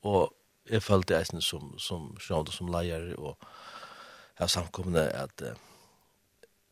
[0.02, 0.34] og
[0.70, 5.44] jeg følte eisen som, som sjående som leier og jeg har samkomne at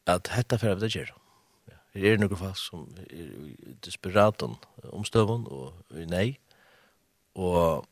[0.09, 1.09] at hetta fyrir av det gjør.
[1.93, 3.27] Her er noen folk som er
[3.85, 6.39] desperat om støvun og nei
[7.35, 7.85] og,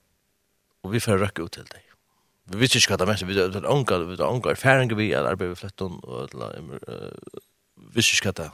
[0.83, 1.83] og vi fyrir røkke ut til deg.
[2.47, 5.11] Vi visste ikke hva det er mest, vi hadde ångar, vi hadde ångar erfaring vi,
[5.11, 8.47] er arbeid ved flyttet, og vi visste ikke hva det,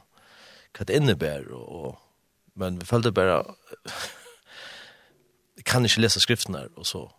[0.74, 2.00] hva det innebærer, og, og,
[2.58, 3.44] men vi følte bare,
[5.64, 7.12] kan inte läsa skriften här och så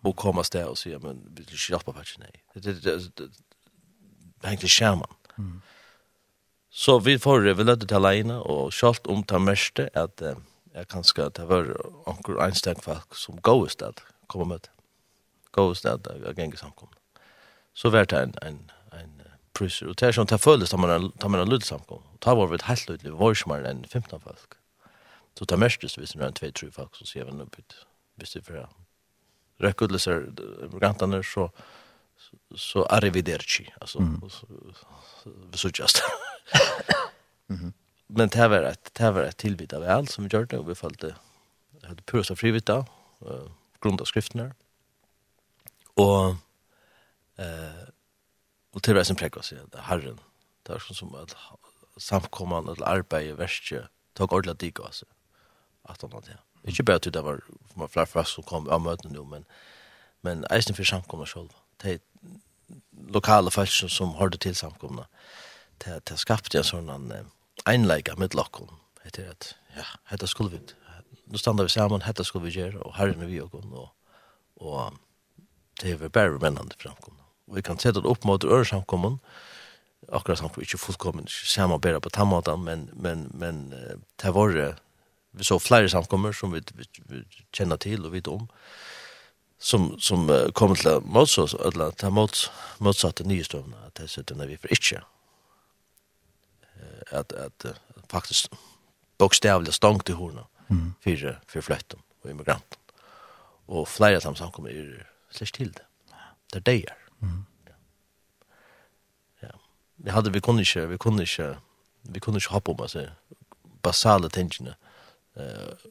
[0.00, 3.28] och komma där och säga men vill du hjälpa mig nej det det
[4.40, 5.62] det hängde skärmen mm.
[6.70, 10.22] så vi får det väl att tala in och skalt om ta meste att
[10.72, 14.68] jag kan ska ta var onkel Einstein folk som går istället komma med.
[15.50, 16.88] Går istället jag gäng samkom
[17.72, 21.40] så vart en en en prusser och tar som tar följs tar man tar man
[21.40, 24.52] en lutsamkom tar var vi ett helt lutligt var som en 15 folk.
[25.38, 27.62] Så det mest så visst när en två tre folk så ser vi nu på
[28.14, 28.68] visst det för
[29.58, 30.32] rekodlöser
[30.80, 31.50] gantarna så
[32.56, 33.98] så arrivederci alltså
[35.54, 36.02] så just.
[37.46, 37.72] Mhm.
[38.06, 40.74] Men det var ett det var ett tillbud av allt som vi gjorde och vi
[40.74, 41.14] följde
[41.82, 42.84] hade pursa frivilligt då
[43.20, 44.54] eh grunda skrifterna.
[45.94, 46.28] Och
[47.44, 47.88] eh
[48.70, 50.20] och till resten präkas det Herren.
[50.62, 51.36] Det var som att
[51.96, 53.72] samkomman eller arbete värst
[54.12, 55.06] tog ordla dig alltså
[55.88, 56.38] att han hade.
[56.62, 57.40] Inte bara till det var,
[57.74, 59.44] var flere fast som kom av möten nu men,
[60.20, 61.48] men eisen för samkomna själv.
[61.76, 62.02] Det
[63.08, 65.06] lokala folk som hørte til samkomna.
[65.84, 67.30] det, det skapte en sån en
[67.64, 68.68] einleika med lockon.
[69.04, 70.60] Det är att ja, dette skulle vi,
[71.24, 73.88] nu stannar vi samman, dette skulle vi göra och här är vi och och
[74.54, 74.92] och
[75.82, 77.22] det är bara mennende framkomna.
[77.44, 79.18] Vi kan sätta det upp mot öre samkomna
[80.12, 83.74] akkurat som vi ikke fullkommen, ikke samarbeid på tammaten, men, men, men
[84.22, 84.74] det var det,
[85.38, 87.22] vi så flere samkommer som vi, vi, vi
[87.54, 88.48] kjenner til og vet om,
[89.58, 92.48] som, som uh, kommer til å motsa oss, eller til å mots,
[92.84, 95.04] motsatte nye støvnene, at det sitter når vi får ikke.
[97.10, 97.78] At, at uh,
[98.10, 98.54] faktisk
[99.18, 100.94] bokstavlig stangt i horna mm.
[101.02, 102.78] for, for fløtten og immigranten.
[103.68, 105.84] Og flere av dem samkommer er slik til det.
[106.52, 107.00] Det er det er.
[107.20, 107.40] Mm.
[109.42, 109.54] Ja.
[109.96, 111.56] Vi hadde, vi kunne ikke, vi kunne ikke,
[112.08, 113.10] vi kunne ikke ha på meg,
[113.82, 114.78] basale tingene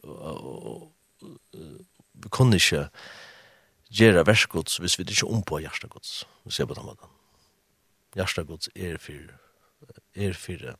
[0.04, 0.92] og
[2.18, 2.88] vi kunne ikke
[3.88, 6.26] gjøre versgods hvis vi ikke om på hjertegods.
[6.44, 7.14] Vi ser på den måten.
[8.16, 9.34] Hjertegods er for
[10.14, 10.78] er for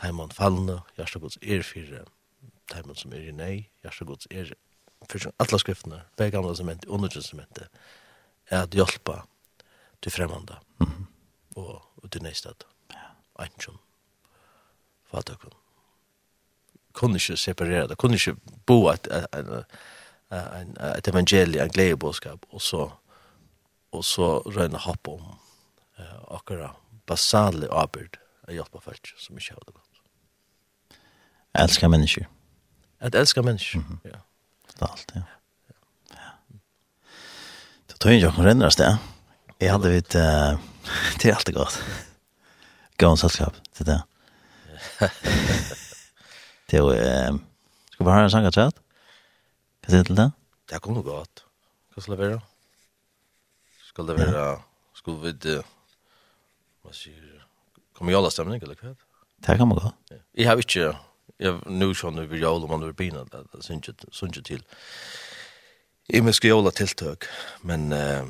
[0.00, 2.04] teimann fallende, hjertegods er for
[2.70, 4.52] teimann som er i nei, hjertegods er
[5.08, 7.68] for alle skriftene, begge gamle sementer, undertestamentet,
[8.50, 9.22] er at hjelpa
[10.02, 11.04] til fremmande mm -hmm.
[11.56, 12.64] og, og til neistad.
[12.90, 13.44] Ja.
[13.44, 13.78] Einsjon.
[15.04, 15.52] Fatakon
[16.92, 18.36] kunne ikke separere det, kunne ikke
[18.66, 19.66] bo et, et, et,
[20.96, 22.88] et evangelie, en gledebåskap, og så,
[23.92, 25.22] og så røyne hopp om
[25.98, 28.18] uh, akkurat basale arbeid
[28.48, 31.00] av hjelp av folk som ikke har det godt.
[31.64, 32.28] Elsker mennesker.
[33.00, 34.08] At elsker mennesker, mm -hmm.
[34.08, 34.18] ja.
[34.66, 35.22] Det er alt, ja.
[37.88, 38.96] Det tog ikke noen renner sted.
[39.60, 40.58] Jeg hadde vidt, uh,
[41.22, 41.84] det er alltid godt.
[42.98, 44.02] Gå en selskap til det.
[46.70, 47.38] Det til eh
[47.90, 48.76] skal vi ha en sang av at
[49.82, 50.30] Hva sier du til det?
[50.70, 51.42] Det kommer godt.
[51.90, 52.40] Hva skal det være?
[53.88, 54.62] Skal det være
[54.94, 55.56] skal vi det
[56.84, 57.42] hva sier
[57.92, 58.94] kommer jalla stemning eller hva?
[59.46, 59.90] Det kan man gå.
[60.36, 60.94] Jeg har ikke
[61.40, 64.64] jeg nu sånn vi jalla man vil bina det syns ikke syns ikke til.
[66.08, 67.26] Jeg må skjøla tiltøk,
[67.62, 68.24] men eh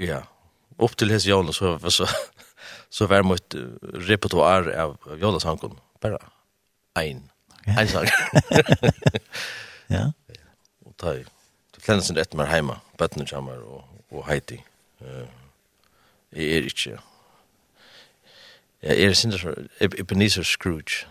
[0.00, 0.22] ja,
[0.78, 2.10] upp till hese jalla så så
[2.90, 3.54] så var mot
[4.08, 6.18] repertoar av jalla sankom bara
[6.94, 7.30] ein.
[7.66, 8.08] Ein sang.
[9.90, 10.10] ja.
[10.84, 11.24] Og ta i.
[11.74, 14.60] Det flennes en rett mer heima, bøttene kommer og, og heiti.
[15.00, 15.26] Uh,
[16.32, 16.98] jeg er ikke.
[18.82, 21.06] Ja, er sinne for Ebenezer Scrooge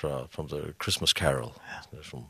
[0.00, 1.52] fra from the Christmas Carol.
[1.92, 2.02] Ja.
[2.02, 2.26] Som,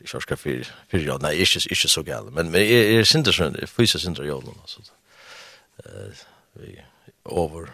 [0.00, 3.04] jeg skal skal fyrir, fyrir, ja, nei, ikke, ikke så gale, men, men jeg er
[3.04, 4.80] sinter for, jeg fyser sinne for jorden, altså.
[6.54, 6.76] Vi
[7.24, 7.66] over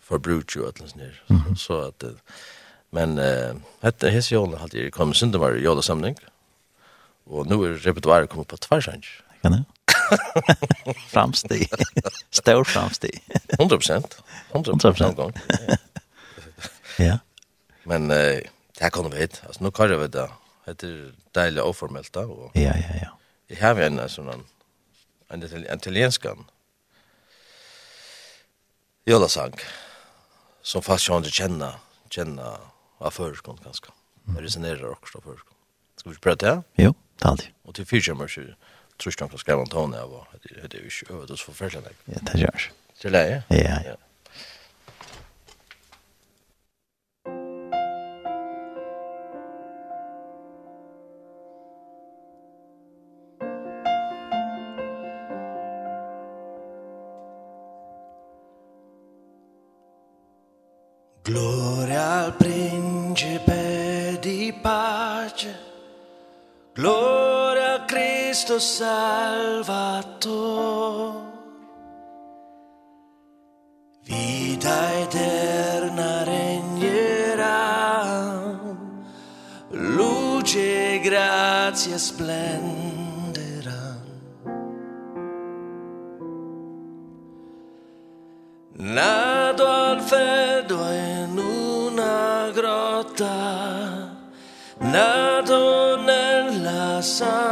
[0.00, 2.10] forbrukt jo, et eller annet, så at, uh,
[2.90, 6.16] Men eh hette his jól halt det kom sind var jóla samling.
[7.26, 9.04] Og nú er repertoire kom på tværsang.
[9.42, 9.64] Kan det?
[11.12, 11.68] Framsteg.
[12.30, 13.20] Stor framsteg.
[13.58, 14.22] 100%.
[14.52, 15.32] 100% gång.
[16.98, 17.18] ja.
[17.84, 18.40] Men eh
[18.80, 19.42] det kan du vet.
[19.46, 20.30] Alltså nu kan jag veta.
[20.64, 23.08] Det är deilig oformellt da og Ja, ja, ja.
[23.48, 24.44] Jag har en sånn
[25.30, 26.44] en italienskan
[29.06, 29.54] jólasang
[30.62, 31.72] som fast jag inte känner
[32.10, 32.58] känna
[32.98, 33.92] av förskon ganska.
[34.22, 35.54] Det resonerar också av förskon.
[35.96, 36.62] Ska vi prata det?
[36.74, 37.48] Jo, det alltid.
[37.62, 38.56] Och till fyra mörker
[38.96, 40.68] tror jag kan skriva en ton av det.
[40.68, 41.98] Det är ju övrigt så förfärligt.
[42.04, 42.70] Ja, det görs.
[43.02, 43.42] Det är läge?
[43.48, 43.96] Ja, ja.
[81.98, 83.98] is blended on
[88.76, 93.36] Nado al freddo in una grotta
[94.78, 97.47] Nado nella sala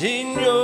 [0.00, 0.59] Signor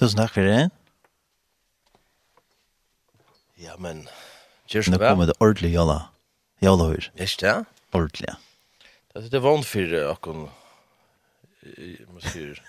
[0.00, 0.70] Tusen takk for det.
[3.60, 4.06] Ja, men...
[4.72, 5.96] Nå kommer det ordentlig jalla.
[6.64, 7.08] Jalla hør.
[7.20, 7.52] Ikke det?
[7.92, 8.38] Ordentlig, ja.
[9.12, 10.38] Det er vant for akkur...
[12.14, 12.62] man sier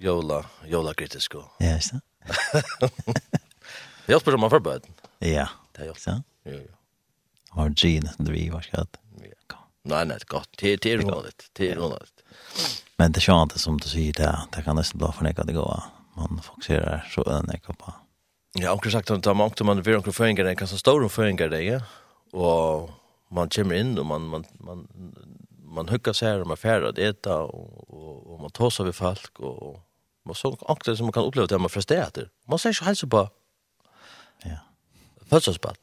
[0.00, 0.38] jola,
[0.70, 1.36] jola kritisk.
[1.42, 1.50] og...
[1.60, 2.94] Ja, ikke det?
[4.08, 4.86] Det hjelper som man forbered.
[5.20, 5.44] Ja,
[5.76, 6.22] det hjelper.
[6.48, 6.78] Ja, ja.
[7.58, 8.96] Har gin, det vi var skatt.
[9.84, 10.48] Nei, nei, godt.
[10.56, 12.00] Det er rolig, det er rolig.
[12.96, 15.82] Men det er ikke som du sier, det Det kan nesten bli fornekket det gode
[16.18, 17.94] man fokuserar så än jag på.
[18.52, 21.48] Ja, och sagt att man också man vill också föringar det kan så stora föringar
[21.48, 21.80] det, ja.
[22.32, 22.90] Och
[23.28, 24.88] man kommer in och man man man
[25.64, 28.84] man hugger sig här och man färdar det äta och, och och man tar sig
[28.84, 29.80] vid folk och
[30.24, 33.30] man så aktar som man kan uppleva det man frustrerar Man säger så hälsa på.
[34.42, 34.58] Ja.
[35.28, 35.76] Födelsedagsbarn.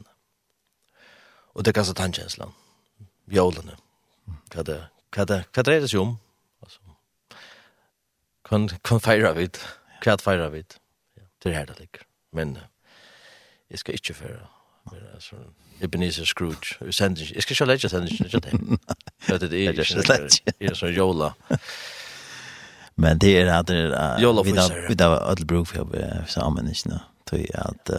[1.53, 2.51] Och det kan så tangenslan.
[3.25, 3.75] Jolene.
[4.55, 6.17] Vad det vad det vad det är det ju om?
[6.61, 6.79] Alltså.
[8.49, 9.57] Kan kan fira vid
[10.05, 10.77] kvart feira vit.
[11.17, 12.05] Ja, det er det ligger.
[12.35, 12.57] Men
[13.71, 14.47] jeg skal ikke feira.
[14.91, 15.35] Men altså
[15.81, 18.79] Ebenezer Scrooge, jeg sender ikke, jeg skal ikke legge sender ikke det.
[19.25, 21.31] Det er det ikke, det er sånn jola.
[23.01, 25.97] Men det er at det er, vi har alle bruk for
[26.31, 27.95] sammen, ikke noe, tog at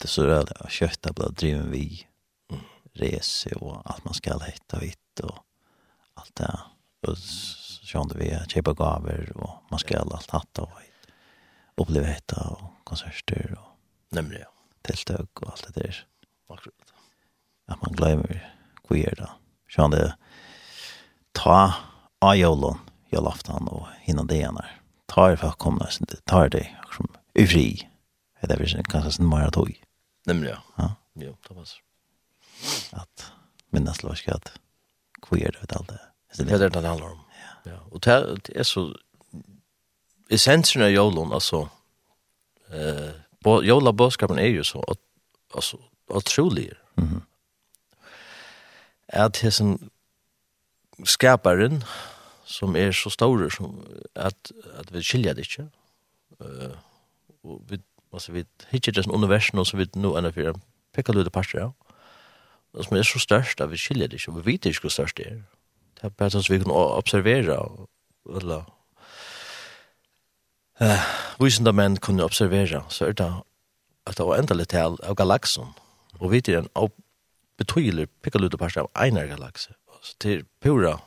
[0.00, 1.84] det så er det kjøtt av blod driven vi,
[2.98, 5.36] rese og alt man skal hette vitt og
[6.18, 6.50] alt det,
[7.06, 10.72] og så det vi er, gaver og man skal alt hatt og
[11.80, 13.70] oppleve dette, og konserter, og
[14.10, 14.48] Nemlig, ja.
[14.86, 15.98] Tiltøk og alt det der.
[16.50, 16.94] Akkurat.
[17.70, 18.40] At man glemmer
[18.86, 19.28] hvor gjør det.
[19.70, 20.06] Sånn det,
[21.38, 21.58] ta
[22.18, 22.80] av jolon,
[23.14, 24.72] jolaftan og hinna det igjen her.
[25.10, 25.86] Ta er for å komme,
[26.26, 27.68] ta er det, akkurat som ufri.
[28.40, 29.70] Det er visst kanskje sin mer tog.
[30.26, 30.58] Nemlig, ja.
[30.80, 30.88] Ja.
[31.20, 31.84] Jo, det passer.
[32.98, 33.30] At
[33.70, 34.50] minnes lov ikke at
[35.22, 36.00] hvor gjør det ut alt det.
[36.40, 37.22] Det er det det handler om.
[37.38, 37.54] Ja.
[37.70, 37.78] ja.
[37.90, 38.88] Og det er så
[40.30, 41.64] essensen av jolen, altså,
[42.72, 43.10] eh,
[43.44, 44.82] bo, jola bådskapen er jo så,
[45.54, 45.76] altså,
[46.08, 46.70] otrolig.
[46.96, 47.20] Mm -hmm.
[49.08, 49.90] At hessen
[51.04, 51.82] skaparen,
[52.44, 55.68] som er så stor, som, at, at vi skiljer det ikke,
[56.40, 56.76] uh,
[57.44, 57.78] og vi,
[58.12, 60.54] altså, vi hittir det som universen, og så vi nå enda fyrir,
[60.94, 61.70] pekka lute parter ja.
[62.72, 64.88] og som er så størst, at vi skiljer det ikke, og vi vet ikke hvor
[64.88, 65.40] størst det er.
[65.94, 67.58] Det er bare sånn at vi kan observere,
[68.36, 68.64] eller,
[70.80, 71.06] eh,
[71.40, 73.30] visende menn kunne observera så er det
[74.06, 75.74] at det var endelig til av galaksen.
[76.20, 76.90] Og vi er en av
[77.60, 79.74] betydelig pikkalute parst av einar galakse.
[80.02, 80.98] Så til pura,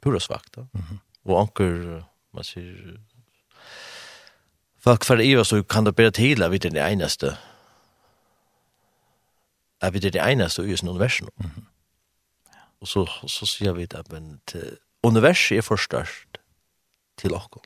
[0.00, 0.56] pura svagt.
[0.56, 0.98] Mm -hmm.
[1.24, 2.02] Og anker,
[2.32, 2.98] man sier,
[4.78, 7.36] folk for iva så kan det bare til at vi er det eneste
[9.80, 11.28] at vi til det eneste i sin universum.
[11.36, 11.64] Mm -hmm.
[12.80, 16.38] Og så, så sier vi det, men til, universet er forstørst
[17.18, 17.62] til okkur.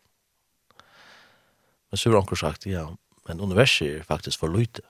[1.90, 2.86] Men så har anker sagt, ja,
[3.28, 4.82] men universet er faktisk for lite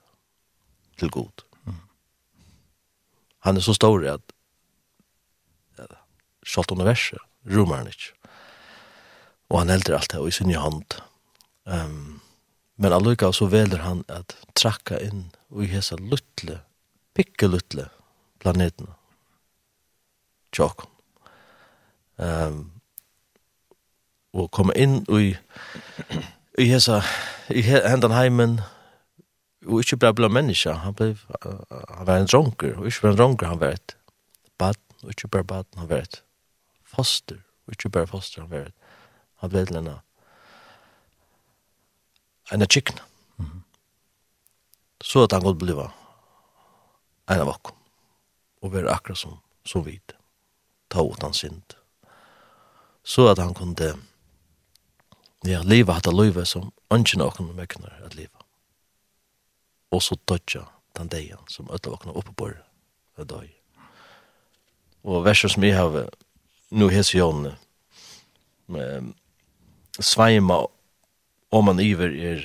[1.00, 1.44] til god.
[1.64, 1.80] Mm.
[3.46, 4.34] Han er så stor at
[5.78, 5.86] ja,
[6.44, 8.12] skjalt universet rummer han ikke.
[9.50, 11.00] Og han helder alt det, og i sin hand.
[11.64, 12.20] Um,
[12.76, 16.60] men allukka så velder han at trakka inn og i hesa luttle,
[17.16, 17.88] pikke luttle
[18.40, 18.94] planetene.
[20.54, 20.88] Tjokken.
[22.20, 22.60] Um,
[24.36, 25.30] og komme inn og i
[26.58, 27.02] i hesa,
[27.50, 28.60] i hendan heimen,
[29.66, 33.18] og ikkje bare blei menneska, han blei, han var en dronker, og ikkje bare en
[33.20, 33.96] dronker han var et
[34.58, 36.22] bad, og ikkje bare bad, han var et
[36.84, 38.94] foster, og ikkje bare foster han var et,
[39.42, 39.92] han blei til enn
[42.50, 42.98] enn chicken
[43.38, 43.60] Mm -hmm.
[45.02, 45.88] Så at han godt blei
[47.30, 47.76] en av okkom,
[48.62, 50.12] og var akkurat som, som vid,
[50.90, 51.80] ta åt han synd
[53.02, 53.94] så at han kunne
[55.48, 58.42] Ja, leva hatt løyve som ønsken åkken mekner at leva.
[59.90, 60.66] Og så dødja
[60.98, 62.50] den degen som ødla åkken oppe på
[63.16, 63.48] det døy.
[65.02, 66.10] Og verset som jeg har
[66.70, 67.56] nu hes jønne
[70.00, 70.60] sveima
[71.50, 72.44] om man iver er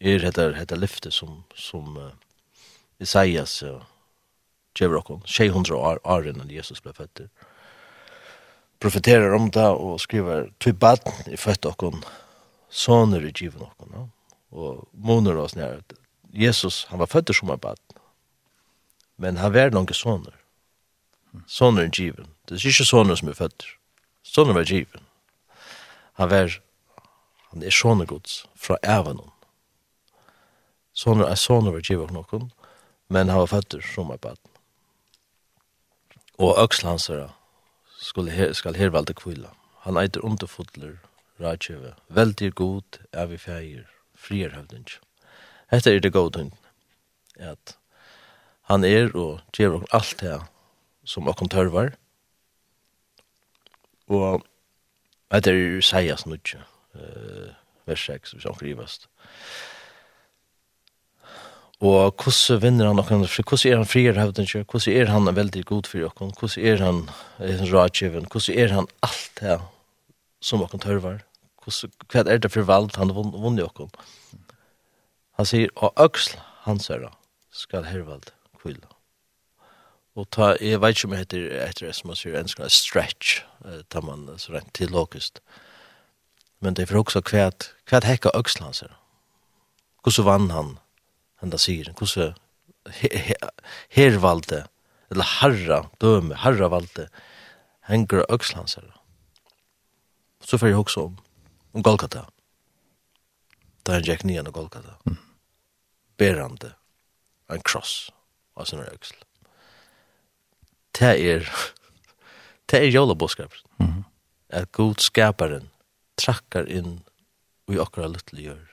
[0.00, 2.10] er heter heter lyfte som som uh,
[3.00, 3.80] Isaias uh,
[4.80, 7.49] Jevrokom 600 år år innan Jesus ble født Mm
[8.80, 12.02] profeterar om det og skriver «Tvi baden i født okkon,
[12.68, 13.94] soner i givet okkon».
[13.94, 14.04] Ja?
[14.50, 15.82] Og moner oss nær,
[16.32, 18.00] Jesus, han var født som en baden,
[19.16, 20.34] men han var noen soner.
[21.46, 22.26] Soner i givet.
[22.48, 23.66] Det er ikke soner som er født.
[24.26, 25.02] Soner var givet.
[26.18, 26.56] Han var,
[27.50, 29.30] han er soner gods fra evanon.
[30.92, 32.50] Soner er soner var givet okkon,
[33.08, 34.50] men han var født som en baden.
[36.38, 37.28] Og øksel hans er
[38.00, 39.52] skulle her, skal hervalde kvilla.
[39.84, 40.96] Han eiter underfotler,
[41.40, 43.84] rajtjeve, veldig god, er vi feir,
[44.16, 44.88] frier høvding.
[45.70, 46.52] Hette er det god hund,
[47.36, 47.76] at
[48.68, 50.40] han er og gjør alt det
[51.04, 51.94] som okkur tørvar,
[54.10, 54.44] og
[55.32, 56.60] hette er seias nudje,
[56.98, 57.52] uh,
[57.86, 59.08] vers 6, hvis han krivast.
[61.80, 65.62] Og hvordan vinner han noen, hvordan er han frier høvden ikke, hvordan er han veldig
[65.64, 66.98] god for dere, hvordan er han
[67.40, 69.56] en rådgiven, hvordan er han alt det
[70.44, 71.22] som dere tørver,
[71.64, 73.88] hva er det for valg han vunner dere.
[75.40, 77.08] Han sier, og øksel hans er
[77.50, 78.28] skal hervald
[78.60, 78.84] kvile.
[80.16, 82.68] Og ta, jeg vet ikke om jeg heter etter det som man sier, en sånn
[82.68, 83.40] stretch,
[83.88, 85.40] tar man så rent til logist.
[86.60, 88.98] Men det er for også hva, er det hekka øksel hans herre.
[90.04, 90.76] Hvordan vann han
[91.44, 92.34] enda sier, hvordan
[93.94, 94.64] hervalde,
[95.10, 97.08] eller harra døme, harra valde,
[97.88, 98.90] henger økslands her.
[100.40, 101.18] Så får jeg også om,
[101.74, 102.24] om Golgata.
[103.86, 104.96] Da han gikk nian av Golgata.
[105.08, 105.18] Mm.
[106.20, 106.72] Berande,
[107.50, 108.10] en kross,
[108.56, 109.18] av sin øksl.
[110.96, 111.46] Det er,
[112.70, 113.54] det er jævla boskap.
[113.78, 114.04] Mm.
[114.50, 115.70] At god skaparen
[116.20, 117.00] trakkar inn
[117.70, 118.69] i okra luttelig gjør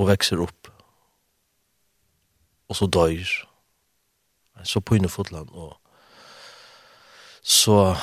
[0.00, 0.70] og vekser opp.
[2.70, 3.28] Og så døyr.
[4.64, 5.50] Så på innefotland.
[5.52, 5.76] Og
[7.42, 7.96] så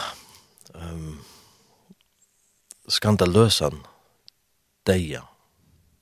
[0.74, 1.20] um,
[2.90, 3.82] skandaløsan
[4.88, 5.26] deia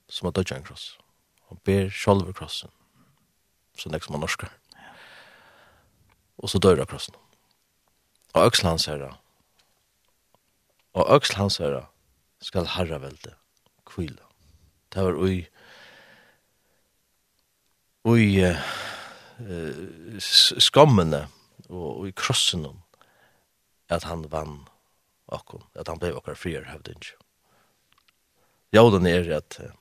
[0.08, 0.96] som har dødt en kross.
[1.46, 2.70] og ber sjolver krossen
[3.76, 4.50] så nek som han norskar.
[6.40, 7.14] Og så døyra krossen.
[8.32, 9.10] Og øksel hans herra,
[10.96, 11.86] og øksel hans herra
[12.40, 13.34] skal herra velde
[13.88, 14.24] kvila.
[14.92, 15.44] Det var ui
[18.14, 21.24] i uh, skammene
[21.66, 22.68] og, i krossen
[23.90, 24.60] at han vann
[25.32, 27.02] akkom, at han blei akkar frier hevding.
[28.74, 29.74] Jaudan er at uh,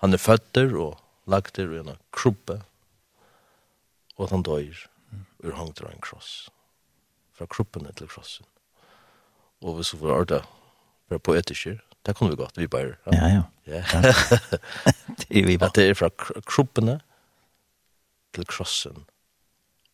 [0.00, 0.96] han er føtter og
[1.28, 2.62] lagter i en kruppe
[4.16, 4.86] og at han døyr
[5.44, 6.48] ur hangt av en kross
[7.36, 8.48] fra kruppen til krossen
[9.60, 10.40] og hvis vi var orda
[11.08, 13.82] for poetiske det kunne vi godt, vi bare ja, ja, ja.
[13.92, 14.00] ja.
[15.20, 16.08] det er vi bare det er fra
[16.48, 17.00] kruppene
[18.34, 19.04] til krossen,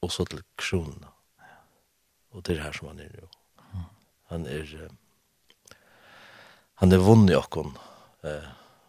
[0.02, 1.04] og så til kronen.
[2.30, 3.28] Og det er her som han er jo.
[4.32, 4.88] Han er,
[6.82, 7.76] han er vunnet i okken,
[8.26, 8.48] eh,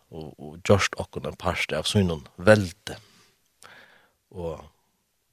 [0.09, 2.97] og, og gjørst okken en parst av synen velde.
[4.33, 4.63] Og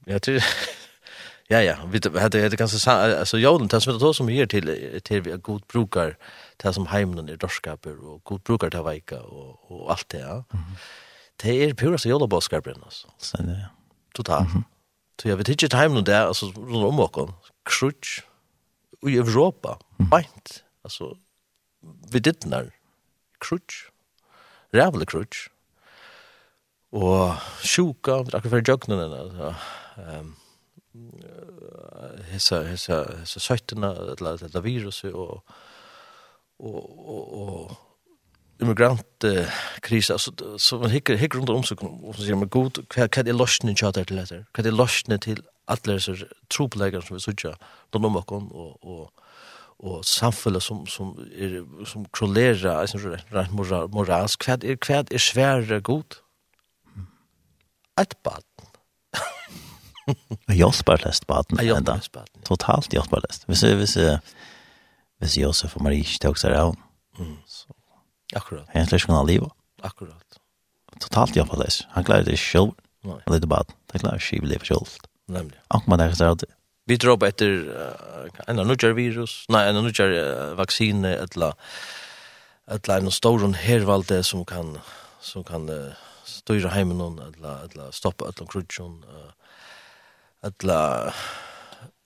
[0.07, 0.51] jeg tror,
[1.53, 4.47] ja, ja, vi hade det ganska så alltså jag den som med det som ger
[4.47, 6.17] till till vi god brukar
[6.57, 10.19] det som hemmen är dorskaper och god brukar det vika och och allt det.
[10.19, 10.45] Ja.
[11.37, 13.09] Det är pura så jobbar boskaper alltså.
[13.19, 13.69] Sen det
[14.15, 14.49] totalt.
[14.49, 14.65] Mm -hmm.
[15.23, 17.31] Så jag vet inte time nu där alltså runt om och
[17.65, 18.23] krutch
[19.07, 19.79] i Europa.
[19.99, 20.11] Mm.
[20.11, 20.65] Bant.
[20.83, 21.17] Alltså
[22.13, 22.73] vi det när
[23.41, 23.75] krutch.
[24.71, 25.49] Rävle krutch.
[26.91, 27.33] Och
[27.77, 29.55] sjuka, det är för jöknen alltså.
[29.97, 30.35] Ehm
[32.31, 35.47] hessa hessa hessa sötterna eller eller virus och
[36.57, 37.73] och och
[38.61, 42.79] immigrant immigrantkrisa, så, så man hickar hickar runt om seg, och så säger man, god,
[42.97, 44.45] vad kan det lossna til chatta till dette?
[44.55, 46.17] kan det lossna till alla så
[46.49, 47.57] troplegger som vi söker
[47.91, 49.11] då om och och och
[49.79, 55.19] og som, som, är som krollerer, alltså synes, rent moral, moralsk, kvad är kvad är
[55.19, 56.15] svär god?
[58.01, 58.45] Et bad
[60.47, 61.47] Jag hjelper läst bad.
[61.49, 62.29] Jag hjelper läst bad.
[62.43, 64.21] Totalt hjälper läst vi ser vi ser
[65.21, 66.77] vi ser Josef och Marie tog sig av,
[67.19, 67.37] Mm.
[67.47, 67.74] Så
[68.35, 68.69] Akkurat.
[68.73, 69.51] Han släcker kan leva.
[69.83, 70.39] Akkurat.
[71.01, 71.71] Totalt jag på det.
[71.89, 72.71] Han klarer det själv.
[73.01, 73.23] Nej.
[73.27, 73.73] Lite bad.
[73.93, 74.87] Han klarer ikke å leve selv.
[75.27, 75.59] Nemlig.
[75.69, 76.37] Akkurat man där så
[76.85, 81.09] Vi drar på etter uh, en av annan virus, Nei, en av nødgjør uh, vaksine.
[81.09, 84.79] Et eller annet stor hervalde som kan
[85.21, 87.19] som kan uh, styre styra noen.
[87.19, 89.05] Et eller stoppe et eller stoppa ett krutjon
[90.45, 91.15] eller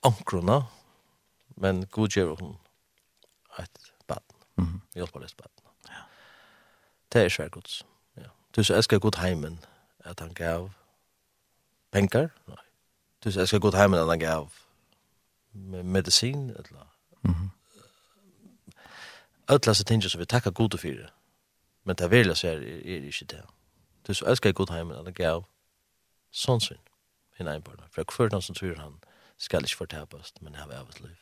[0.06, 0.62] ankrona
[1.60, 2.56] men god gjør hun
[3.58, 4.22] et bad.
[4.56, 4.66] Mm.
[4.66, 4.80] -hmm.
[4.94, 5.57] Hjelper det bad.
[7.12, 7.86] Det er svært gods.
[8.16, 8.22] Ja.
[8.56, 9.64] Du så elsker god heimen
[10.00, 10.70] at han gav
[11.90, 12.28] penger.
[12.46, 12.56] Nei.
[13.24, 14.50] Du så elsker god heimen at han gav
[15.52, 16.50] med medisin.
[16.50, 16.86] eller
[17.22, 17.48] mm -hmm.
[19.48, 21.11] Alla så tingar som vi tackar god för det.
[21.84, 23.44] Men det vill jag säga är, är inte det.
[24.06, 25.44] Du så elskar god heimen at han gav
[26.30, 26.80] sonsvinn
[27.40, 27.82] i neinbarna.
[27.90, 29.00] For hver den som tror han
[29.36, 31.16] skal ikke fortapast, men hava evigt liv.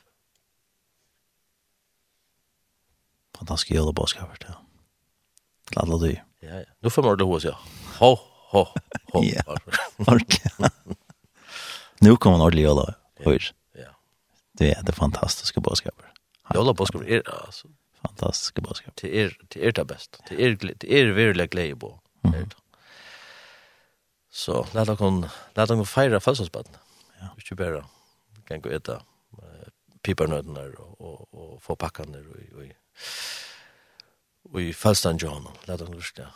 [3.38, 4.54] Fantastisk jævla bådskaper, ja.
[5.66, 6.24] Till alla dig.
[6.40, 6.64] Ja, ja.
[6.80, 7.58] Nu får man det hos ja.
[7.98, 8.16] Ho,
[8.50, 8.66] ho,
[9.12, 9.22] ho.
[9.22, 9.42] ja,
[9.96, 10.40] ordentlig.
[12.00, 12.94] nu kommer man ordentlig jøla,
[13.24, 13.52] Hör.
[13.74, 13.90] Ja.
[14.58, 16.04] Det er det fantastiska budskapet.
[16.54, 17.68] Jolla budskapet är alltså.
[18.02, 18.94] Fantastiska budskap.
[19.02, 20.18] Det er det er det bästa.
[20.28, 22.00] Det är det är verkligen glädje på.
[24.30, 26.76] Så låt oss kon låt oss fira födelsedagen.
[27.20, 27.28] Ja.
[27.36, 27.84] Vi ska bara
[28.48, 29.02] kan gå äta
[30.02, 32.64] piparnötter och och och få packa ner och och
[34.52, 36.26] og i Falstan John, han, let han lust det,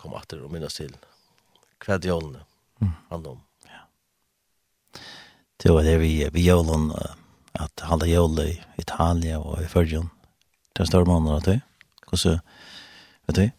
[0.00, 0.92] kom atter og minnes til
[1.80, 2.06] kved
[2.80, 2.92] Mm.
[3.10, 3.40] han om.
[3.68, 3.80] Ja.
[5.56, 6.92] Det var det vi, vi jålen,
[7.52, 10.10] at halda jåle i Italia og i Førgjøn,
[10.76, 11.60] den større måneden, vet du?
[12.08, 12.40] Hvordan,
[13.26, 13.50] vet du?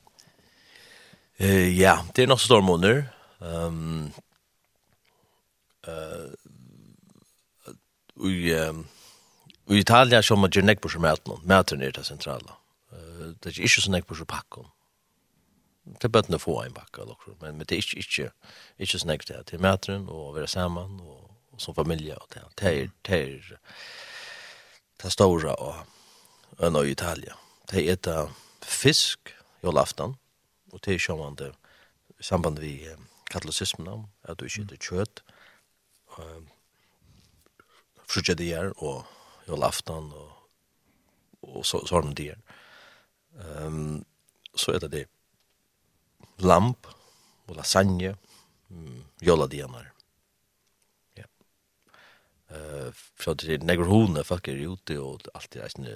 [1.37, 3.03] Eh, ja, det er nok større måneder.
[3.39, 4.11] Um,
[5.87, 6.33] uh,
[8.25, 8.87] i, um,
[9.69, 12.53] i Italia kommer man gjør nekbord som maten, maten er det centrala.
[12.53, 12.70] Mm
[13.21, 14.69] det er ikke så jeg på så pakken.
[15.85, 17.05] Det er bøttene få en pakke,
[17.41, 18.31] men, men det er ikke, ikke,
[18.79, 22.17] ikke så jeg til, til mæteren og være sammen og, og som familie.
[22.17, 23.57] Og det, det er, det er,
[24.97, 25.75] det er store og
[26.63, 27.33] øyne i Italia.
[27.71, 28.29] Det er et
[28.63, 30.15] fisk i olaftan,
[30.71, 31.53] og det er sjående
[32.19, 32.87] i samband vi
[33.31, 35.23] katolicismen, at du ikke er kjøtt,
[38.11, 39.05] frutja dier og
[39.47, 40.41] jolaftan og
[41.41, 42.37] og så så har de dier.
[43.35, 44.05] Um,
[44.55, 45.05] så er det det
[46.39, 46.87] lamp
[47.47, 48.15] og lasagne,
[48.71, 49.91] Mm, jolladienar.
[51.17, 51.23] Ja.
[52.51, 55.95] Eh, uh, så det er negur hone folk er ute og alt er eisne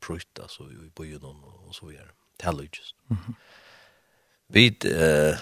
[0.00, 2.08] prutt, altså i byen og, og så videre.
[2.40, 2.94] Det er just.
[3.08, 3.34] Mm -hmm.
[4.48, 5.38] Vi, eh,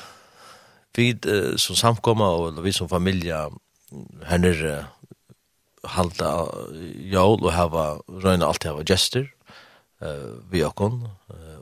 [0.94, 3.50] vi eh, som samkomma och vi som familja
[4.22, 4.86] här nere
[5.84, 6.46] halda
[6.94, 9.26] jól og hava røyna alt hava gestur
[10.02, 11.08] eh vi kon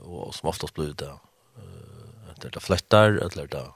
[0.03, 3.71] och som oftast blir det eh det där flättar eller där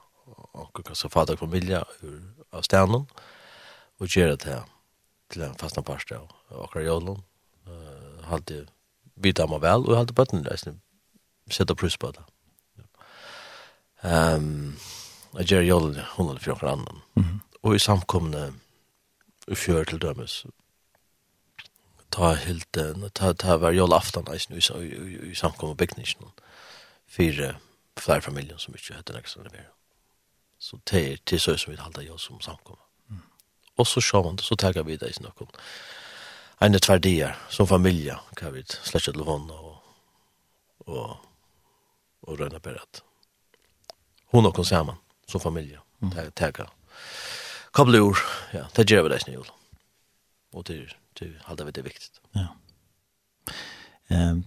[0.51, 3.05] och kan så fatta familja ur av stenen
[3.97, 4.63] och ger det här
[5.27, 7.21] till en fasta parst av och jorden
[7.67, 8.65] eh hade
[9.13, 10.57] vita man väl och hade bötten där
[11.51, 12.23] sätta plus på det.
[14.01, 14.75] Ehm
[15.37, 17.01] jag gör jorden hon eller för annan.
[17.61, 18.53] Och i samkomne
[19.47, 20.45] i fjör till dömes
[22.09, 22.77] ta helt
[23.13, 26.31] ta ta var jag afton i nu så i samkom och bäcknish någon
[27.07, 27.57] för
[27.97, 29.65] fler familjer som mycket heter nästan det.
[30.59, 32.77] Så det det så som vi håller jag som samkom.
[33.75, 35.47] Och så sjå man så tar vi det i snackon.
[36.59, 39.75] Eine två dagar som familj kan vi släcka telefon och
[40.77, 41.17] och
[42.21, 43.03] och röna berätt.
[44.25, 44.95] Hon och hon samman
[45.27, 45.79] som familj.
[45.99, 46.69] ta Tagga.
[47.73, 48.17] Kablur,
[48.51, 49.51] ja, det gör vi det snäll.
[50.51, 52.21] Och det det halda vi det viktigt.
[52.31, 52.47] Ja.
[54.07, 54.43] Ehm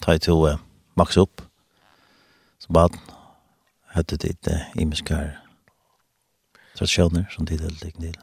[0.00, 0.56] ta to uh,
[0.94, 1.42] max upp.
[2.58, 2.92] Så bad
[3.86, 5.40] hade det uh, imiskar
[6.76, 8.16] traditioner som det helt lik del.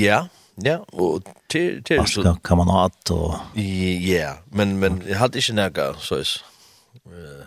[0.00, 3.34] Ja, ja, och till till så kan man ha at och
[4.00, 6.44] ja, men men jag hade inte några så is.
[7.06, 7.46] Eh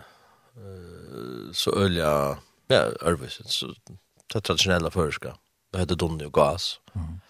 [1.52, 2.38] så ölja
[2.68, 3.74] ja, arbeid så
[4.32, 5.36] det traditionella förska.
[5.72, 6.80] Det heter Donny och Gas.
[6.94, 7.20] Mm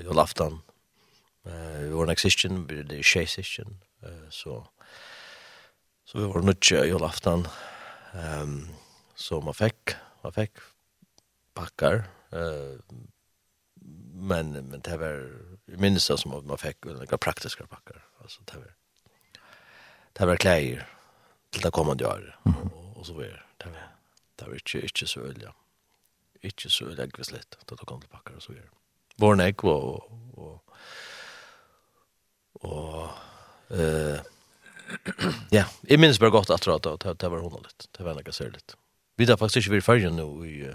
[0.00, 0.60] og julaftan.
[1.46, 3.82] Eh vi var en vi det er sisten.
[4.02, 4.64] Eh så
[6.04, 7.46] så vi var nødt julaftan.
[8.14, 8.68] Ehm
[9.20, 10.58] så man fick man fick
[11.54, 12.78] packar eh
[14.12, 15.30] men men det var
[15.66, 18.74] minst som att man fick några praktiska packar alltså det var
[20.12, 20.86] det var kläder
[21.50, 23.88] till det kommande året och, och så vidare det var
[24.36, 25.54] det var inte inte så öliga
[26.40, 28.70] inte så öliga visst då kom det packar och så vidare
[29.20, 30.06] born egg og
[30.40, 30.60] og
[32.64, 33.10] og
[33.70, 34.20] eh
[35.56, 37.66] ja, jeg minns bare godt at det det var hon.
[37.96, 38.74] Det var nok særligt.
[39.16, 40.66] Vi da faktisk ikke vi ferdig nå i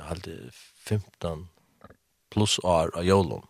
[0.00, 0.50] halde
[0.82, 1.48] 15
[2.30, 3.44] plus år av jolon.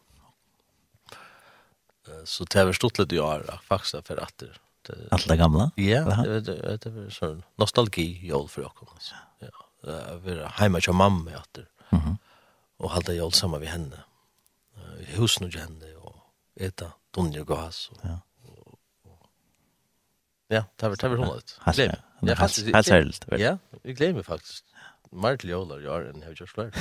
[2.25, 4.53] Så det var stått litt i år faktisk for at det
[5.11, 5.71] Allt det gamla?
[5.77, 9.11] Ja, det var, det var sånn nostalgi jol for oss.
[9.41, 9.49] Ja.
[9.49, 9.65] Ja.
[10.23, 11.67] Det var hemma til mamma etter.
[11.91, 12.01] Mhm.
[12.09, 12.19] Mm
[12.77, 14.05] och hålla jol saman vi henne
[15.17, 16.15] husen og gjerne, og
[16.57, 17.91] eta dunje og gass.
[18.05, 18.19] Ja.
[20.51, 21.59] Ja, det var det var ut.
[21.75, 21.95] Glem.
[22.23, 22.67] Ja, faktisk.
[22.75, 23.25] Helt helt.
[23.39, 24.65] Ja, vi glemmer faktisk.
[25.13, 26.73] Martin Jolar gör en hur just där.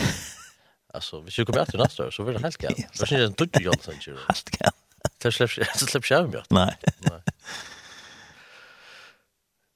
[0.93, 2.76] Alltså, vi kommer komma efter nästa år så blir det helt gärna.
[2.99, 4.18] Det är inte tuttu Johnson ju.
[4.28, 4.72] Helt gärna.
[5.18, 6.45] Det släpps det släpps jag mer.
[6.49, 6.78] Nej.
[6.99, 7.22] Nej.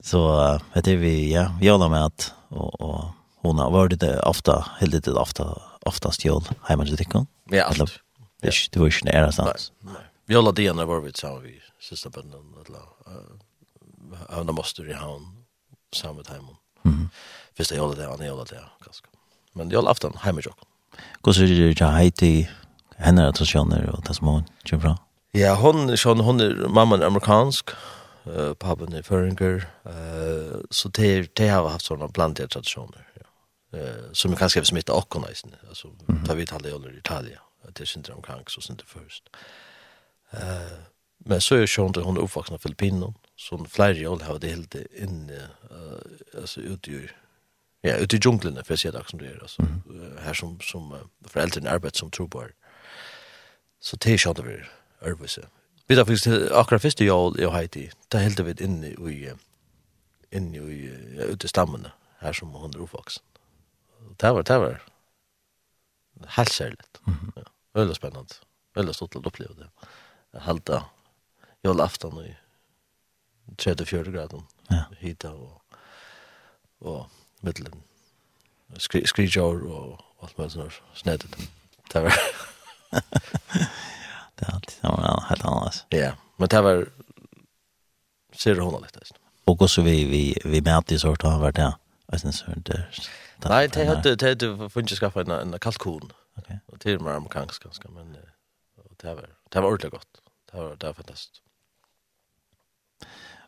[0.03, 4.65] Så vet du vi ja, Jolar med att och och hon har varit det ofta,
[4.79, 7.07] helt lite ofta, oftast jol hemma till dig.
[7.49, 7.99] Ja, allt.
[8.41, 9.71] Det det var ju nära sant.
[10.25, 12.81] Vi alla det när var vi så vi sista bönden eller
[14.29, 15.45] han måste i han
[15.95, 16.35] samma tid.
[16.81, 17.09] Mhm.
[17.57, 19.07] Visst är alla det han är alla det ganska.
[19.53, 20.53] Men jag aftan hemma jag.
[21.25, 22.49] Hur ser det ut Haiti?
[22.95, 24.43] Henne att sjön och tas mån.
[24.69, 24.97] Det bra.
[25.31, 27.69] Ja, hon sjön hon är mamman amerikansk
[28.25, 33.77] eh pappan är föringer eh så det det har haft såna blandade traditioner ja.
[33.79, 35.87] Eh som kanske har smittat och konisen alltså
[36.25, 39.29] tar vi talar ju i Italien det er syndrom omkring, så sindre først.
[40.33, 40.79] Uh,
[41.19, 44.49] men så er sjån til hun er oppvaksna av Filippinen, som flere jól har det
[44.49, 45.99] helt inne, uh,
[46.33, 47.07] altså ute i,
[47.83, 50.19] ja, ute i djunglene, for jeg sier det som det er, altså, mm -hmm.
[50.21, 52.49] her som, som uh, foreldrene arbeid som trobar.
[53.81, 54.55] Så det er sjån vi
[55.01, 55.41] arbeidse.
[55.87, 59.29] Vi da faktisk, akkurat første jól i Haiti, da helt vi inne i,
[60.31, 63.23] inne i, ja, ute i stammene, her som hun er oppvaksen.
[64.21, 64.88] Det var, det var,
[66.27, 67.01] helt særligt.
[67.35, 67.43] Ja.
[67.73, 68.39] Veldig spennende.
[68.75, 69.69] Veldig stort å oppleve det.
[70.45, 70.83] Halda
[71.65, 72.29] jól aftan i
[73.57, 74.43] 34 grader.
[74.69, 74.83] Ja.
[74.99, 75.79] Hita og,
[76.79, 77.09] og
[77.41, 77.83] middelen.
[78.77, 81.33] Skri, skrijår og alt med sånn snedet.
[81.89, 82.19] Det var...
[84.35, 85.83] det er alltid var helt annerledes.
[85.95, 86.87] Ja, men det var...
[88.39, 88.87] Ser du hona
[89.45, 91.61] Och så vi, vi, vi mæter sort har vart det.
[91.61, 92.87] Ja Alltså så inte.
[93.37, 96.11] Nej, det hade det hade funnits skaffa en en kalkon.
[96.37, 96.59] Okej.
[96.65, 98.17] Och till mer amerikansk ganska men
[98.77, 100.21] och det var det var ordentligt gott.
[100.51, 101.41] Det var det var fantastiskt.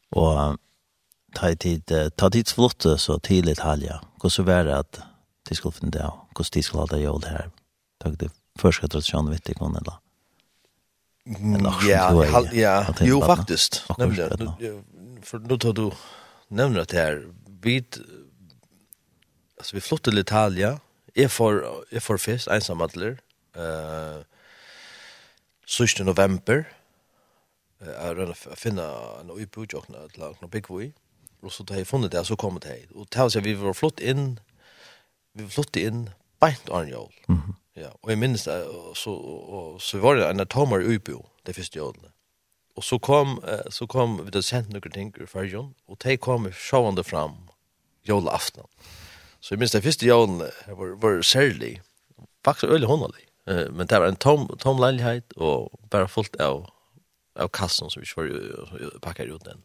[0.09, 0.57] Och
[1.34, 4.01] ta tid ta tid flott så tidigt halja.
[4.24, 5.01] Hur så var det att
[5.49, 6.12] det skulle finna det.
[6.38, 7.51] Hur det skulle hålla jord här.
[7.97, 9.93] Tack det första traditionen vet jag kon eller.
[11.88, 13.84] Ja, ja, jo faktiskt.
[13.97, 14.30] Nämligen
[15.22, 15.91] för då tar du
[16.47, 17.28] nämner att här
[17.62, 17.97] vid
[19.62, 20.80] alltså vi flyttade till Italien.
[21.14, 23.18] Jag får jag får fest ensam adler.
[23.55, 24.18] Eh
[25.80, 26.66] uh, november.
[27.80, 28.84] Jag uh, att finna
[29.22, 30.91] en utbud och något lag något big way.
[31.41, 32.91] Och så det har funnit det så kommer det hit.
[32.91, 34.39] Och tals vi var flott in
[35.34, 36.09] vi flyttade in
[36.39, 37.14] bänt on jul.
[37.28, 37.41] Mhm.
[37.41, 41.53] Mm ja, och jag minns det så och så var det en tomar utbud det
[41.53, 42.12] första julen.
[42.76, 46.51] Och så kom så kom vi det sent några ting för Jon och de kom
[46.51, 47.32] sjående fram
[48.03, 48.68] julafton.
[49.42, 51.82] Så jeg minns det første jorden var, var særlig,
[52.46, 53.26] faktisk øyelig håndelig.
[53.46, 56.68] Men det var en tom, tom leilighet, og bare fullt av,
[57.36, 58.28] av kassen som vi ikke
[58.70, 59.63] var pakket ut den.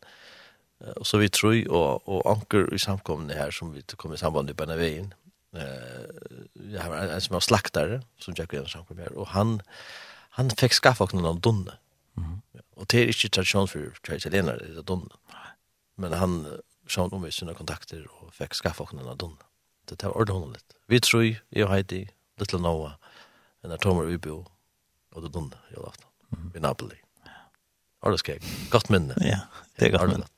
[0.96, 4.48] Og så vi tror, og, og anker i samkomne her, som vi kom i samband
[4.48, 5.12] med på veien,
[5.56, 9.62] eh har en som var slaktare som Jack Williams som här och han
[10.30, 11.72] han fick skaffa också någon dunne.
[12.16, 12.40] Mm.
[12.74, 15.10] Och det är inte tradition för Chelsea Lennar det dunne.
[15.96, 19.42] Men han såg om sina kontakter och fick skaffa också någon dunne
[19.90, 20.62] det var ordentlig.
[20.88, 22.06] Vi tror, jeg og Heidi,
[22.38, 22.96] Little Noah,
[23.64, 24.44] en av Tomer Ubo,
[25.14, 26.98] og det dunne, jeg lagt han, i Napoli.
[28.06, 29.16] Arles keg, godt minne.
[29.32, 29.46] Ja,
[29.78, 30.28] det er godt minne.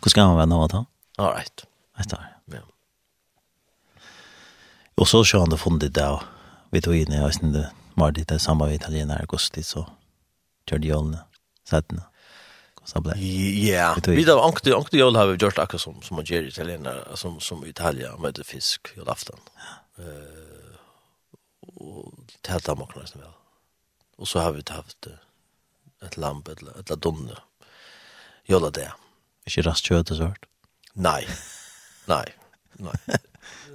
[0.00, 0.84] Hvordan skal man være Noah da?
[1.18, 1.64] All right.
[2.00, 2.60] Etter, ja.
[5.00, 6.22] Og så sjå han det fundet det, og
[6.74, 9.88] vi tog inn i høysen det, var det det samme vi italienere, gostis og
[10.68, 11.24] kjørte jålene
[12.90, 13.16] så blev.
[13.16, 13.96] Ja.
[14.06, 17.40] Vi då ankte ankte jag har gjort akkurat som som man gör i Italien som
[17.40, 19.40] som Italien med fisk i afton.
[19.98, 20.60] Eh
[21.76, 23.30] och tälta makna sen väl.
[24.16, 25.06] Och så har vi haft
[26.02, 27.36] ett lamp eller ett donne.
[28.44, 28.92] Jolla det.
[29.44, 30.46] Är det rast kött sårt?
[30.92, 31.28] Nej.
[32.06, 32.34] Nej.
[32.72, 32.94] Nej.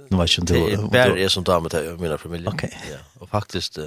[0.08, 0.90] Nu vet inte det.
[0.90, 2.48] Bär är som tar med mina familjer.
[2.48, 2.78] Okej.
[2.90, 2.98] Ja.
[3.18, 3.78] Och faktiskt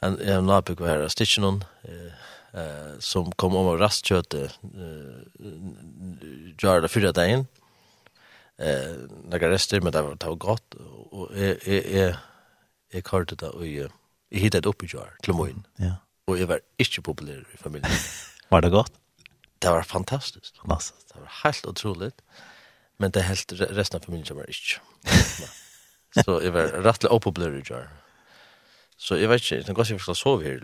[0.00, 1.44] en en napik var här stitchen
[1.82, 2.12] eh
[2.52, 5.22] eh som kom om rastkött rastköte eh
[6.58, 7.46] gör det förra dagen.
[8.56, 10.74] Eh några rester men det var det var gott
[11.10, 12.16] och är är
[12.90, 13.90] är kallt det och jag
[14.30, 15.62] hittade upp i jar till.
[15.76, 15.94] Ja.
[16.24, 17.90] Och jag var inte populär i familjen.
[18.48, 18.92] var det gott?
[19.58, 20.56] Det var fantastiskt.
[20.56, 21.14] Fantastiskt.
[21.14, 22.22] Det var helt otroligt.
[22.96, 24.80] Men det helt resten av familjen var inte.
[26.24, 27.88] så jag var rätt opopulär i jar.
[29.02, 30.60] Så jeg vet ikke, det går sig förstås sove her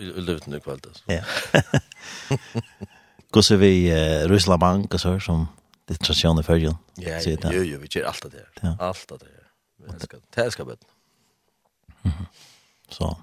[0.00, 0.80] i luften i kväll.
[1.08, 1.24] Ja.
[3.30, 5.46] Går sig vi uh, Rysla Bank och så som
[5.88, 6.74] det tradition i färgen.
[6.96, 7.20] Ja,
[7.52, 8.48] jo, jo, vi gjør alt det där.
[8.62, 8.76] Ja.
[8.80, 9.28] Allt det där.
[9.76, 10.88] Det ska, det ska bättre.
[12.02, 12.26] Mm.
[12.88, 13.16] Så.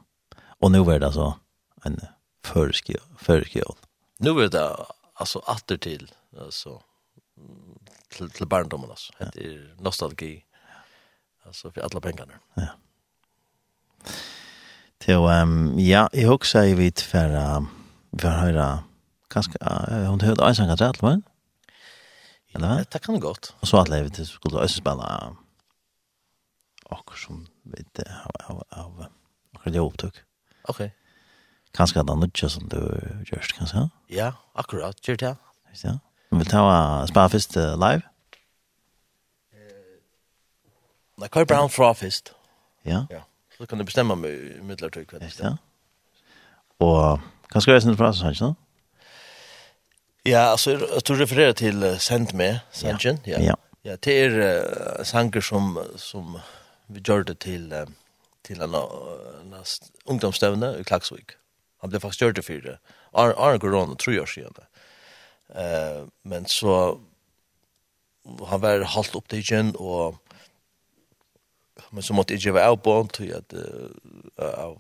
[0.60, 1.40] Och nu är det alltså
[1.84, 2.00] en
[2.44, 3.76] förskjön.
[4.20, 4.76] Nu er det
[5.14, 6.82] alltså åter till alltså
[8.10, 9.14] til, til barndommen, altså.
[9.34, 10.46] Det er nostalgi.
[11.46, 12.40] altså, for alle pengene.
[12.58, 12.68] Ja.
[15.02, 17.66] Til, um, ja, jeg husker jeg vidt for, uh,
[18.20, 18.66] for å høre,
[19.34, 21.24] kanskje, uh, hun hørte en sang av Tretel, men?
[22.56, 22.84] Eller?
[22.84, 23.54] Det kan det godt.
[23.62, 25.32] Og så at jeg vidt skulle også spille uh,
[26.92, 29.08] akkur som vidt av, av, av
[29.56, 30.22] akkurat jeg opptøk.
[30.70, 30.84] Ok.
[31.74, 32.80] Kanskje at det er noe som du
[33.32, 33.88] gjørst, kanskje?
[34.12, 35.36] Ja, akkurat, gjør det.
[35.82, 35.98] Ja.
[36.32, 38.06] Vil ta og spille først uh, live?
[41.22, 42.34] Nei, hva er bare han fra først?
[42.88, 43.04] Ja.
[43.14, 43.26] Ja.
[43.62, 45.32] Så kan du bestämma med i middeltid kväll.
[45.40, 45.58] Ja.
[46.78, 47.20] Och
[47.50, 48.56] kan ska jag sen prata sen.
[50.24, 53.40] Ja, alltså jag tror refererar till sent med Sanchen, ja.
[53.40, 53.58] Ja.
[53.82, 56.40] Ja, det er uh, sanger som som
[56.88, 57.86] vi gjorde till uh,
[58.42, 59.64] till en uh,
[60.06, 61.32] ungdomsstevne i Klaxvik.
[61.82, 62.80] Han blev faktiskt gjort for det.
[63.12, 64.54] Ar Arne Corona tror jag själv.
[65.56, 67.00] Eh, men så
[68.48, 70.16] han var halt upp till igen och
[71.92, 73.54] men så måtte jeg gjøre av på til at
[74.38, 74.78] av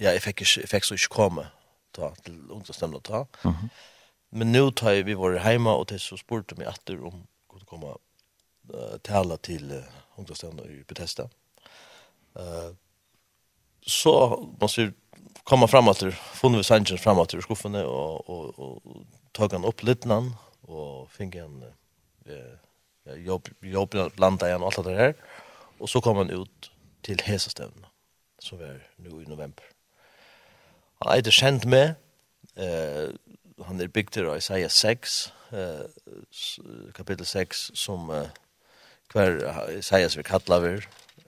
[0.00, 1.46] ja, jeg fikk, jeg fikk så ikke komme
[1.96, 3.24] ta, til ungdomsnemnda ta.
[3.44, 3.68] Mm -hmm.
[4.30, 7.66] Men nå tar jeg, vi var hjemme, og til så spurte meg etter om kunne
[7.66, 7.86] komme
[8.74, 9.84] uh, tale til uh,
[10.16, 11.28] ungdomsnemnda i Bethesda.
[12.34, 12.74] Uh,
[13.86, 14.92] så måste vi
[15.44, 19.48] komma fram att funnet vi sanchen fram att ur skuffene og, og, og, og ta
[19.52, 20.06] han opp litt
[20.62, 21.62] og finne han
[22.26, 22.56] eh,
[23.04, 25.14] jobb, jobb blanda igen och allt det där.
[25.78, 26.70] Och så kom han ut
[27.02, 27.86] till Hesastövna
[28.38, 29.64] som är nu i november.
[30.98, 31.94] Han är det känd med
[32.54, 33.08] eh
[33.64, 35.80] han är byggt i Isaiah 6 eh
[36.94, 38.26] kapitel 6 som eh,
[39.06, 40.74] kvar Isaiah vi kallar vi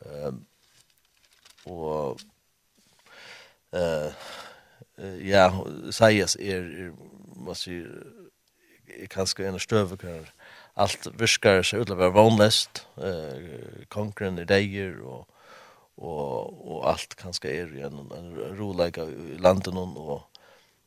[0.00, 0.32] eh
[1.64, 2.20] och
[3.72, 4.12] eh
[5.20, 6.92] ja Isaiah är er,
[7.46, 8.12] vad säger
[9.10, 10.26] kanske en av eh
[10.74, 15.28] allt viskar så utlever vonlest eh konkren i dagar och
[15.94, 20.22] och och allt kanske är ju en, en roliga i landet någon och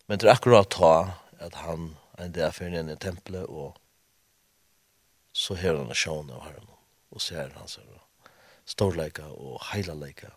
[0.05, 3.77] men det är akkurat ta att han en där för en i och
[5.31, 6.61] så hör han sjön och hör
[7.09, 7.81] och ser han så
[8.65, 10.31] storleika och heilalika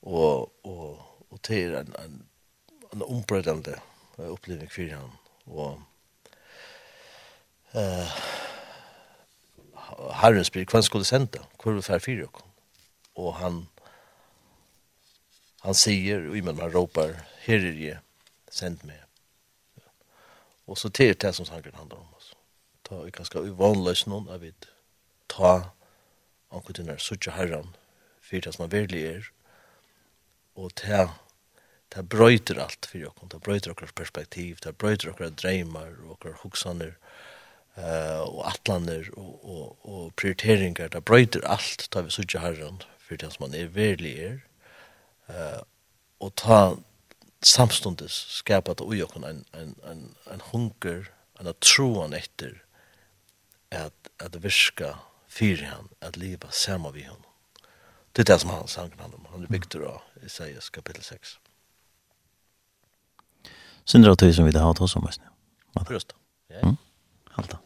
[0.00, 2.28] och och och till en en,
[2.92, 3.74] en ombrödande
[4.16, 5.10] upplevelse för han
[5.44, 5.78] och
[7.72, 8.45] eh uh,
[10.20, 11.42] Herren spyr, hvem skulle sende?
[11.62, 12.42] Hvor er vi fær fire og
[13.16, 13.68] Og han,
[15.64, 17.14] han sier, og imellom han råper,
[17.46, 17.98] her er jeg,
[18.50, 19.00] send meg.
[20.66, 22.34] Og så til det som sangen handler om oss.
[22.84, 24.68] Ta i ganske uvanløs noen, jeg vet,
[25.32, 25.70] ta
[26.52, 27.72] anker til den suttje herren,
[28.20, 29.30] for det som han virkelig er,
[30.56, 31.08] og ta
[31.94, 36.40] Det brøyter alt for dere, det brøyter deres perspektiv, det brøyter deres dreimer og deres
[36.42, 37.35] hoksaner, og
[37.76, 43.16] eh og atlaner, og, og, og prioriteringar det bröter alt, tar vi suttje herren for
[43.16, 44.38] det som man er verklig er,
[45.28, 45.62] eh
[46.20, 46.76] og ta
[47.42, 52.62] samstundes skapa att och en en en en hunker en troan etter
[53.70, 54.94] at, at virka
[55.28, 57.22] fyrir han at liva sama vi honom
[58.16, 61.38] det er det som han sang om han er bygd av Isaias kapittel 6
[63.86, 65.94] Sindra tøy som vi det har tog om, oss nu.
[65.94, 66.16] Just det.
[66.50, 66.62] Ja.
[66.66, 66.76] Mm.
[67.30, 67.56] Halta.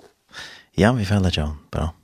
[0.80, 1.99] Ja, vi fæller jo, bra.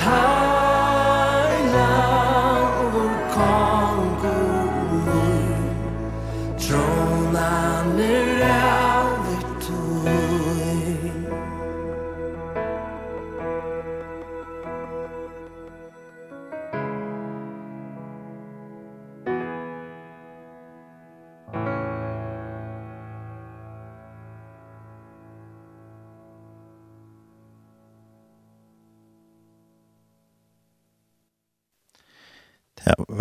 [0.00, 0.21] hast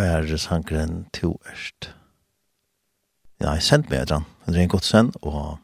[0.02, 1.96] var sangren to erst.
[3.42, 5.60] Ja, jeg sendte meg etter han, Det er en André Godsen og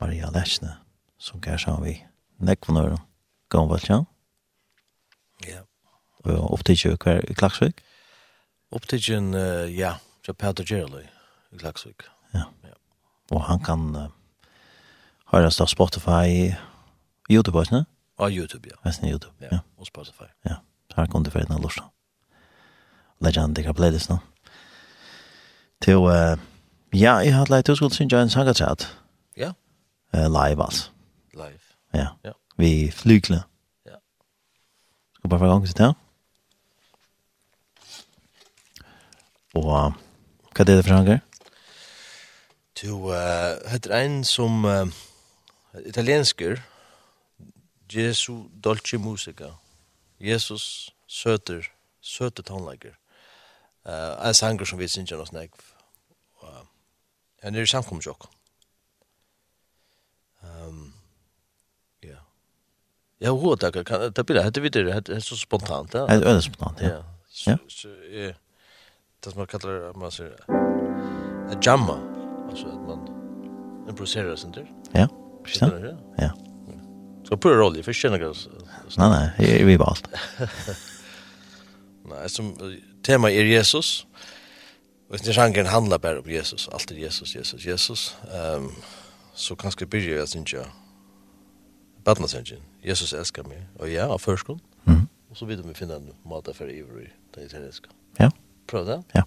[0.00, 0.76] Maria Lesne,
[1.18, 2.02] som gær sammen vi
[2.38, 3.00] Nekk for når gav vel
[3.48, 4.04] Gånvaldsjan.
[5.46, 5.62] Ja.
[6.24, 7.80] Og opptidgjøk hver i Klaksvik?
[8.70, 9.94] Opptidgjøn, uh, ja,
[10.26, 11.06] så Peter Gerløy
[11.52, 12.04] i Klaksvik.
[12.34, 12.44] Ja.
[12.64, 12.76] ja.
[13.30, 14.06] Og han kan uh,
[15.32, 16.52] høres da Spotify,
[17.30, 17.84] YouTube, også, ne?
[18.20, 18.76] Ja, YouTube, ja.
[18.84, 19.48] Vesten YouTube, ja.
[19.52, 19.58] ja.
[19.78, 20.28] Og Spotify.
[20.44, 21.88] Ja, så her kan du fyrir en lusta
[23.20, 24.18] legend jeg har pleid det nå.
[25.82, 26.08] Til,
[26.94, 28.88] ja, jeg har leit du skulle synge en sangatrat.
[29.36, 29.52] Ja.
[30.12, 30.90] Live, altså.
[31.34, 31.60] Live.
[31.94, 32.06] Ja.
[32.24, 32.32] ja.
[32.56, 33.42] Vi flygler.
[33.86, 33.98] Ja.
[35.18, 35.94] Skal bare få gang til det.
[39.56, 39.82] Og hva
[40.60, 41.18] er det for sanger?
[42.76, 44.88] Du, uh, heter en som uh,
[45.86, 46.60] italiensker,
[47.92, 49.54] Jesu Dolce Musica.
[50.20, 51.62] Jesus Søter,
[52.00, 52.96] Søter tonlager
[53.88, 55.54] uh, en sanger som vi synger oss nek.
[56.42, 56.62] Uh,
[57.42, 58.28] en er samkommer sjokk.
[60.42, 60.92] Um,
[62.04, 62.22] ja.
[63.20, 65.94] Ja, hva takk, kan, det blir det, det blir det, det er så spontant.
[65.94, 67.02] Ja, det er spontant, ja.
[67.46, 67.56] Ja.
[67.68, 68.32] Så, ja.
[69.24, 70.34] Det som man kallar, man sier,
[71.50, 71.96] en jamma,
[72.50, 73.06] altså at man
[73.88, 74.66] improviserer sin tur.
[74.94, 75.08] Ja,
[75.44, 75.62] precis.
[76.18, 76.30] Ja.
[77.28, 78.36] Så på roll, för känner jag.
[78.98, 80.08] Nej, nej, vi valt.
[82.04, 84.06] Nej, som tema er Jesus.
[85.08, 88.08] Og det sjangen handlar bare om Jesus, alt er Jesus, Jesus, Jesus.
[88.34, 88.72] Ehm um,
[89.36, 90.64] så kanskje byrje jeg synes jeg
[92.06, 92.52] badna synes
[92.84, 94.62] Jesus elskar meg, og ja, av førskolen.
[94.86, 95.08] Mm.
[95.30, 97.80] Og så vil vi finne en måte for ivrig, det er det.
[98.20, 98.30] Ja.
[98.68, 99.02] Prøv det?
[99.14, 99.22] Ja.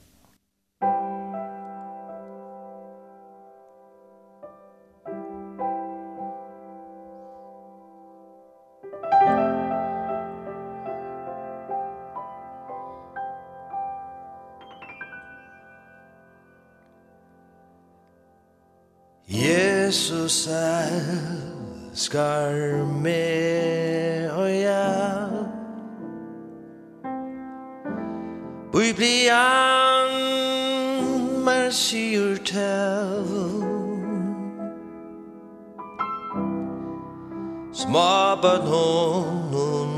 [37.90, 39.94] små bøn hon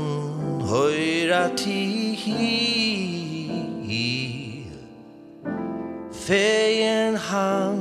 [0.64, 1.80] høyra ti
[6.22, 7.80] Feien han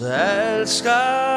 [0.00, 1.28] elskar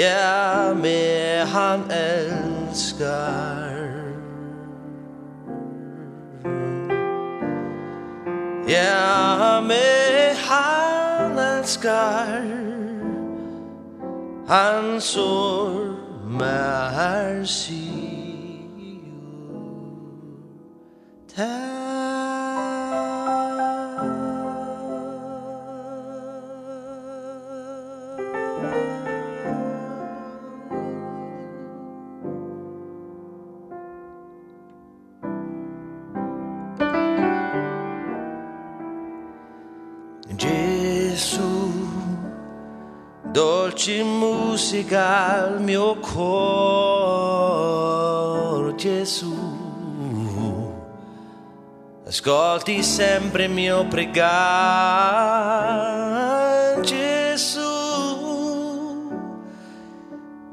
[0.00, 3.70] Ja, med han elskar.
[8.68, 12.42] Ja, med han elskar.
[14.48, 15.96] Han sår
[16.38, 19.04] mer sier
[21.28, 21.79] Tær
[43.80, 46.04] noche musical mio cor
[48.74, 49.34] Gesù
[52.06, 54.10] Ascolti sempre il mio pregar
[56.82, 57.62] Gesù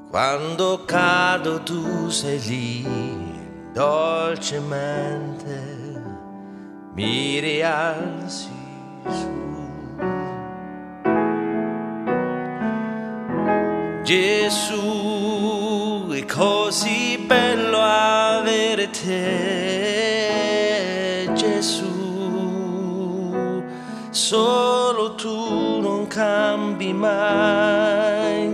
[0.10, 2.88] Quando cado tu sei lì
[3.74, 5.76] dolcemente
[6.94, 8.48] Mi rialzi
[9.10, 9.57] su.
[14.08, 19.30] Gesù è così bello avere te.
[21.34, 21.92] Gesù
[24.10, 28.48] solo tu non cambi mai.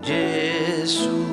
[0.00, 1.24] Gesù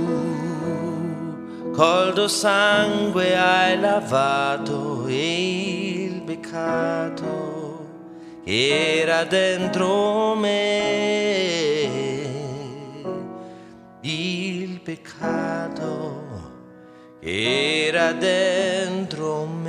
[1.73, 7.26] col tuo sangue hai lavato il peccato
[8.49, 11.89] era dentro me
[13.99, 16.23] il peccato
[17.19, 19.66] era dentro me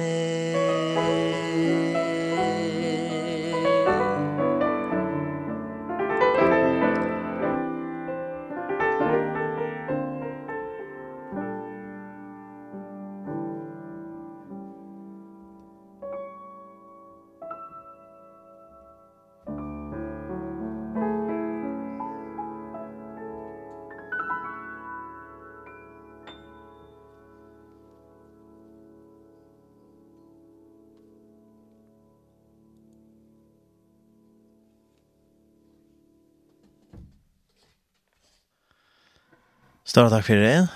[39.88, 40.68] Stora takk for det.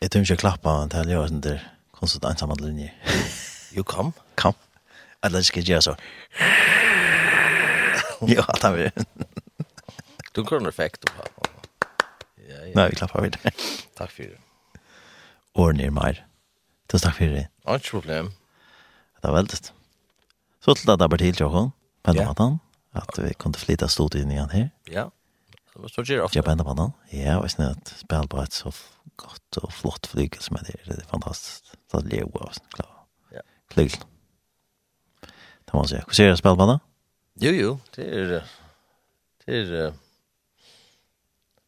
[0.00, 1.58] Jeg tror ikke klappa til å gjøre sånn der
[1.92, 2.88] konstant ensamme linje.
[3.76, 4.14] Jo, kom.
[4.40, 4.56] Kom.
[5.20, 5.94] Eller skal jeg gjøre så.
[8.24, 8.86] Jo, alt har vi.
[10.32, 11.28] Du kan effekt på.
[12.48, 12.72] Ja, ja.
[12.78, 13.52] Nei, vi klapper videre.
[14.00, 15.84] Takk for det.
[15.84, 16.24] er mer.
[16.88, 17.46] Tusen takk for det.
[17.68, 18.32] Ikke problem.
[19.20, 19.60] Det var veldig.
[20.64, 21.72] Så til det er bare til, Jokon.
[22.00, 22.60] På den måten.
[22.96, 24.70] At vi kunne flytta stort inn igjen her.
[24.88, 25.10] Ja.
[25.88, 26.38] Så gjør ofte.
[26.38, 26.94] Kjøper en på banan.
[27.14, 28.72] Ja, og jeg snøy at på et så
[29.20, 30.82] godt og flott flyg som er der.
[30.86, 31.74] Det er fantastisk.
[31.90, 33.06] Så det er jo også klar.
[33.32, 33.44] Ja.
[33.72, 34.02] Flygel.
[35.22, 36.00] Det må man si.
[36.02, 36.82] Hva sier du spil på banan?
[37.40, 37.76] Jo, jo.
[37.96, 38.40] Det er...
[39.46, 39.92] Det er...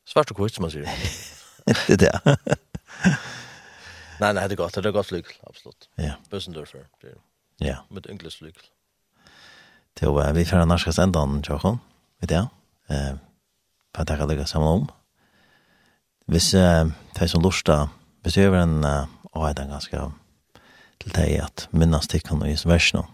[0.04, 0.88] Svart og kvitt, som man sier.
[1.88, 2.36] det er det.
[4.22, 4.76] Nei, nei, det er godt.
[4.78, 5.88] Det er godt flygel, absolutt.
[5.98, 6.12] Ja.
[6.30, 6.84] Bøsendorfer.
[7.58, 7.80] Ja.
[7.90, 8.62] Med yngles flygel.
[9.98, 11.80] Det er jo, vi får en norskast enda, Tjokon.
[12.22, 12.46] Vet jeg.
[12.92, 13.16] Ja
[13.94, 14.88] for at jeg kan lykke sammen om.
[16.26, 17.88] Hvis uh, de som lurer
[18.24, 19.98] besøver en uh, og er den ganske
[21.02, 22.56] til deg at minnes tikkene i
[22.94, 23.04] nå.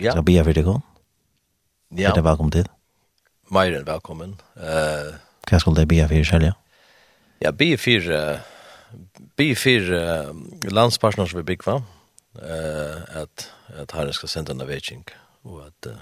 [0.00, 0.12] Ja.
[0.12, 0.82] Så blir jeg for deg om.
[1.96, 2.10] Ja.
[2.10, 2.66] Er det velkommen til?
[3.50, 4.36] Mer enn velkommen.
[4.56, 5.16] Uh,
[5.48, 6.52] Hva skal det bli for selv, ja?
[7.42, 8.40] Ja, bli for, uh,
[9.36, 10.34] bi for uh,
[10.70, 11.80] landspartner som vi bygger,
[12.42, 15.06] uh, at, at han skal sende en avvetsing,
[15.44, 15.98] og at uh,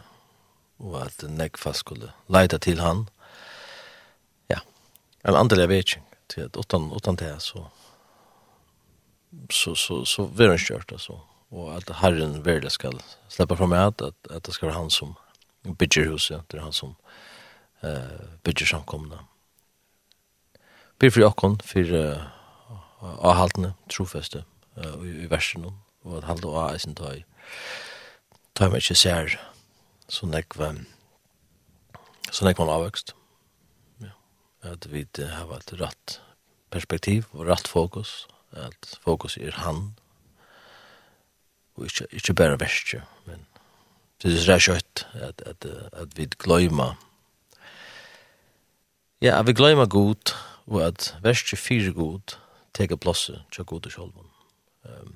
[0.79, 3.07] og at nekva skulle leita til han.
[4.53, 4.61] Ja,
[5.25, 7.67] en andelig vetsing, til at utan, utan det så,
[9.51, 11.21] så, så, så vil han kjørt, altså.
[11.51, 12.99] Og at Herren virkelig skal
[13.31, 15.15] slippe fra meg, at, at det skal være han som
[15.79, 16.97] bygger huset, det er han som
[17.83, 19.23] eh, bygger samkomne.
[20.99, 22.23] Byr for Jakon, for uh,
[23.21, 24.45] avhaltene, trofeste,
[24.77, 25.67] uh, i, i versen,
[26.05, 27.21] og at halde av eisen ta i,
[28.57, 29.37] ta meg ikke sær,
[30.09, 30.75] så nekva
[32.33, 33.15] så nekva man avvøkst.
[34.03, 34.13] Ja.
[34.73, 36.21] At vi har et rett
[36.75, 38.27] perspektiv og rett fokus.
[38.53, 39.95] At fokus er han.
[41.77, 43.47] Og ikke, ikke bare verste, men
[44.23, 46.95] det er rett kjøtt at, at, at vi gløyma
[49.21, 50.33] ja, at vi gløyma god
[50.67, 52.39] og at verste fire god
[52.75, 54.31] teka plasset til god og sjolvun.
[54.85, 55.16] Um,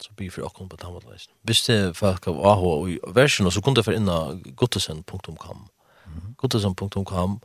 [0.00, 1.32] så blir for åkken på tannvallleisen.
[1.42, 4.16] Hvis det er folk av AH og versjonen, så kunne det for inna
[4.56, 5.66] gottesen.com.
[6.40, 7.40] Gottesen.com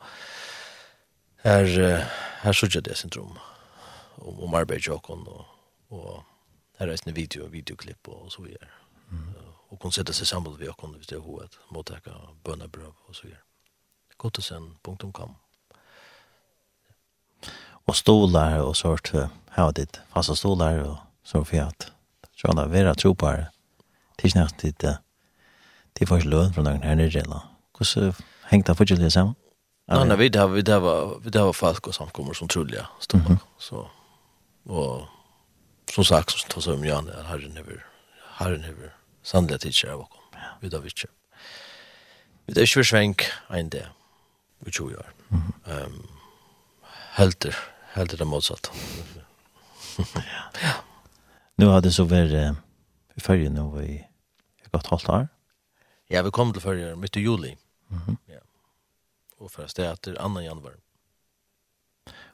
[1.45, 1.65] her,
[2.41, 3.38] her sørger det syndrom
[4.18, 5.45] om, om arbeid i åkken og,
[5.90, 6.23] og
[6.80, 8.72] her er en video, videoklipp og så videre.
[9.10, 9.34] Mm.
[9.69, 12.14] Og kunne sette seg sammen ved åkken hvis det er hovedet, måttekke
[12.44, 13.44] bønnebrøv og så videre.
[14.18, 15.36] Gottesen.com
[17.86, 21.91] Og stolar og sort, her var ditt fasta stolar og så for at
[22.45, 23.47] skal han da være tro på det.
[24.15, 27.47] Det er ikke nært litt, det er faktisk løn fra noen her nere, eller
[27.77, 28.13] hvordan
[28.51, 29.34] hengt det fortsatt det sammen?
[29.89, 33.22] Nei, nei, vi det vi det var vi det folk og samkommer som trulliga stod
[33.22, 33.84] mm så
[34.65, 35.05] og
[35.93, 37.84] som sagt så tar seg om Jan at herren never
[38.39, 38.93] herren never
[39.23, 40.41] sandliga teacher av kom.
[40.61, 41.07] Vi då vi ikke.
[42.45, 43.88] Vi det är svänk en det
[44.59, 45.05] Vi tror jag.
[45.65, 46.07] Ehm
[47.13, 47.55] helter
[47.93, 48.72] helter det motsatt.
[50.61, 50.73] Ja.
[51.57, 52.36] Nu har det så vært
[53.15, 53.94] i førje nå i
[54.64, 55.27] et godt halvt år.
[56.11, 57.56] Ja, vi kom til fyrje midt i juli.
[57.90, 58.18] Mm -hmm.
[58.30, 58.40] ja.
[59.40, 60.40] Og fra sted etter 2.
[60.40, 60.73] januar.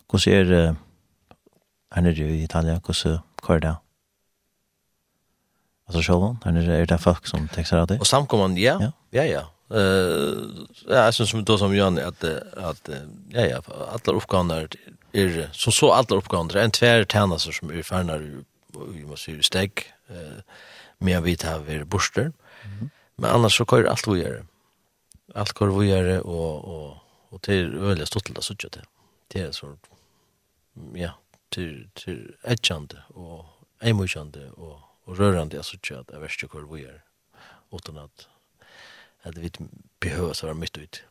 [0.09, 0.75] Hvordan er det
[1.93, 2.79] her nede i Italia?
[2.79, 3.19] Hvordan
[3.49, 3.75] er det?
[5.87, 6.37] Altså sjålen?
[6.43, 7.99] Her nede er det folk som tekster av det?
[7.99, 8.79] Og samkommende, ja.
[8.81, 9.23] Ja, ja.
[9.23, 9.43] ja.
[9.71, 12.89] Uh, ja, jeg synes då som Jan at, at
[13.33, 14.67] ja, ja, alle oppgavene er,
[15.13, 18.43] er som så alle oppgavene er en tver tjenester som er ferner
[18.73, 20.41] vi må syre steg, eh,
[20.99, 22.31] med å vite her ved borster.
[22.31, 22.89] Mm -hmm.
[23.17, 24.43] Men annars så kører alt vi gjør.
[25.35, 26.97] Alt kører vi gjør, og, og,
[27.31, 28.83] og til øyelig stått til det, så det.
[29.33, 29.75] Det er så,
[30.95, 31.11] ja,
[31.51, 33.45] til, til etkjende, og
[33.81, 36.99] eimokjende, og, og rørende, jeg så ikke at jeg vet ikke kører vi gjør,
[37.71, 38.27] Utan at,
[39.23, 39.49] at vi
[39.99, 41.03] behøver å være midt ut.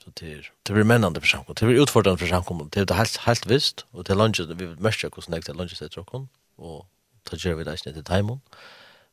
[0.00, 2.96] Så det er, det blir mennende for samkommet, det blir utfordrende for samkommet, det er
[2.96, 6.04] helt, helt visst, og det er vi vet mest ikke hvordan jeg til landet sitter
[6.06, 6.28] og
[6.58, 6.86] og
[7.28, 8.40] ta gjør vi det ikke til Taimon,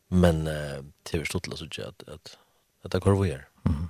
[0.10, 2.38] men uh, det er stått til å att at, at,
[2.84, 3.46] at det er hvor vi er.
[3.66, 3.90] Mm.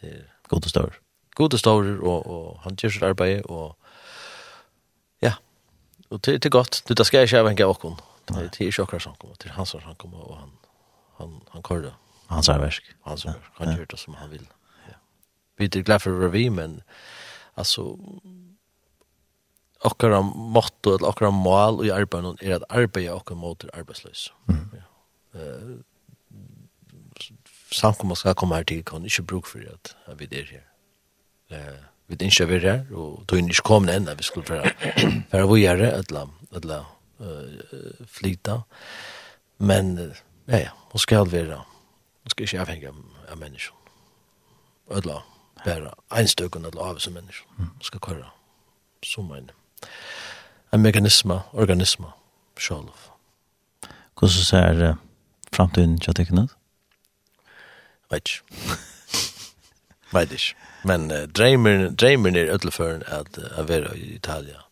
[0.00, 0.98] Det er gode stårer.
[1.36, 3.76] Gode stårer, og, og han gjør sitt arbeid, og
[5.22, 5.34] ja,
[6.10, 6.82] og det, det er godt.
[6.88, 8.00] Det, det skal jeg ikke avhenge av åkken.
[8.28, 10.50] Det er ikke akkurat som kommer, det er han som han kommer, og han,
[11.18, 11.94] han, han kører det.
[12.28, 12.96] Han Hans verk.
[13.04, 14.46] han som Han gjør det som han vil.
[14.88, 14.94] Ja.
[15.58, 16.80] Vi er glad for å være vi, men
[17.56, 17.96] altså,
[19.84, 24.32] okkara motto eller okkara mål i arbeidet er at arbeidet okkara mot arbeidsløs.
[24.46, 24.68] Mm.
[24.78, 24.84] Ja.
[25.34, 25.80] Uh,
[27.72, 30.66] samkommet skal komme her til, kan ikke bruke for at, at vi er her.
[31.50, 34.48] Uh, vi er ikke vært her, og tog inn ikke kommet enn at vi skulle
[34.50, 34.72] være,
[35.32, 36.84] være vi her, eller, eller
[37.18, 38.60] uh, flyta.
[39.58, 41.62] Men, uh, ja, ja, hun skal være,
[42.22, 42.92] hun skal ikke avhenge
[43.28, 43.76] av mennesken.
[44.92, 45.26] Eller
[45.64, 47.48] bare en stykke eller av som mennesken.
[47.56, 48.30] Hun skal køre
[49.02, 49.61] som en mennesken
[50.72, 52.06] en mekanisme, organisme,
[52.58, 53.10] sjálf.
[54.18, 54.96] Hvordan ser uh,
[55.52, 56.56] framtiden til tekken ut?
[58.10, 58.76] Vet ikke.
[60.12, 60.54] Vet ikke.
[60.84, 64.62] Men uh, dreimer dreimer er ødelføren at uh, være i Italia.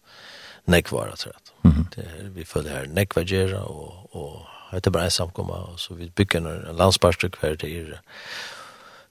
[0.66, 1.40] Nekvara, tror jeg.
[1.62, 1.94] Mm -hmm.
[1.94, 5.94] det er, vi føler her nekvagera og, og det er bare en samkomma, og så
[5.94, 7.98] vi bygger en en landsparstrykk her til er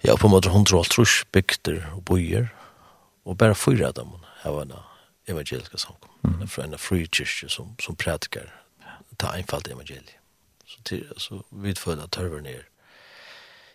[0.04, 2.48] ja, på en måte hundra og trus bygder og bøyer,
[3.26, 4.08] og bare fyra av dem
[4.44, 4.89] her var det
[5.30, 6.10] evangeliska samkom.
[6.24, 6.42] Mm.
[6.42, 8.60] En en fri kyrkje som, som predikar
[9.20, 10.16] ta einfalt evangeliet.
[10.66, 12.66] Så, till, så vidföljda törver ner.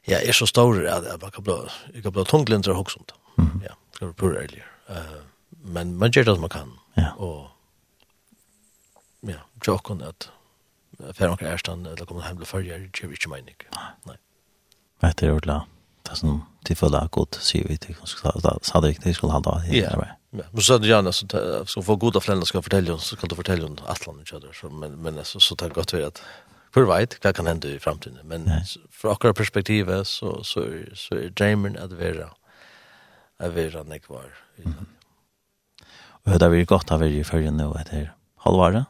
[0.03, 1.55] Ja, är så stor att jag kan bli,
[1.95, 3.01] jag kan bli tungglindra och också.
[3.39, 3.63] Mm.
[3.65, 4.69] Ja, det kan bli pura ärligare.
[4.91, 6.79] Uh, men man gör det som man kan.
[6.95, 7.13] Ja.
[7.13, 7.49] Och
[9.21, 10.29] ja, tjocken att
[11.13, 13.55] för några ärstan eller kommer hem till förjar det vi inte mening.
[14.03, 14.17] Nej.
[15.01, 15.67] Det är ordla.
[16.03, 17.97] Det som tillfället har gått, säger vi till.
[18.05, 19.67] sa det är riktigt, det skulle ha handla.
[19.67, 20.07] Ja,
[20.39, 21.27] Ja, men så gärna så
[21.67, 24.53] så får goda föräldrar ska fortälja oss så kan du fortälja om Atlant och sådär
[24.61, 26.23] så men men så så tar gott vi att
[26.75, 28.51] för vet vad kan hända i framtiden men
[28.91, 32.31] från akra perspektiv så så så är Dreamen att vara
[33.39, 34.35] att vara nek var.
[36.25, 38.85] Och det är gott att vara i förrän nu att det halvare.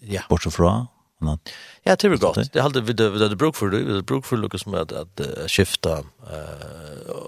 [0.00, 0.22] Ja.
[0.28, 0.86] Bort från
[1.20, 1.52] annat.
[1.82, 2.52] Ja, det är gott.
[2.52, 5.98] Det hade vi det det bruk för det det bruk för Lucas med att skifta
[5.98, 6.82] eh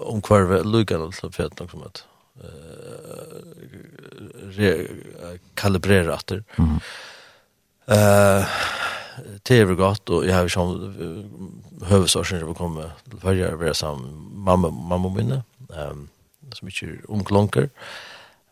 [0.05, 2.05] om kvar Lucas alltså för att något som att
[5.53, 6.43] kalibrera efter.
[6.57, 6.79] Mm.
[7.85, 8.47] Eh
[9.43, 10.95] det är gott och jag har som
[11.85, 15.43] hövsorsen vi kommer till förra vara sam mamma mamma minne.
[15.73, 16.09] Ehm
[16.53, 17.69] som inte omklonker.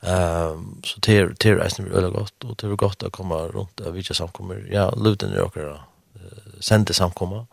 [0.01, 3.77] Ehm så det det är nästan väldigt gott och det är gott att komma runt
[3.77, 4.67] där vilka samkommer.
[4.71, 5.79] Ja, luten är också då.
[6.59, 7.47] Sen det samkomma.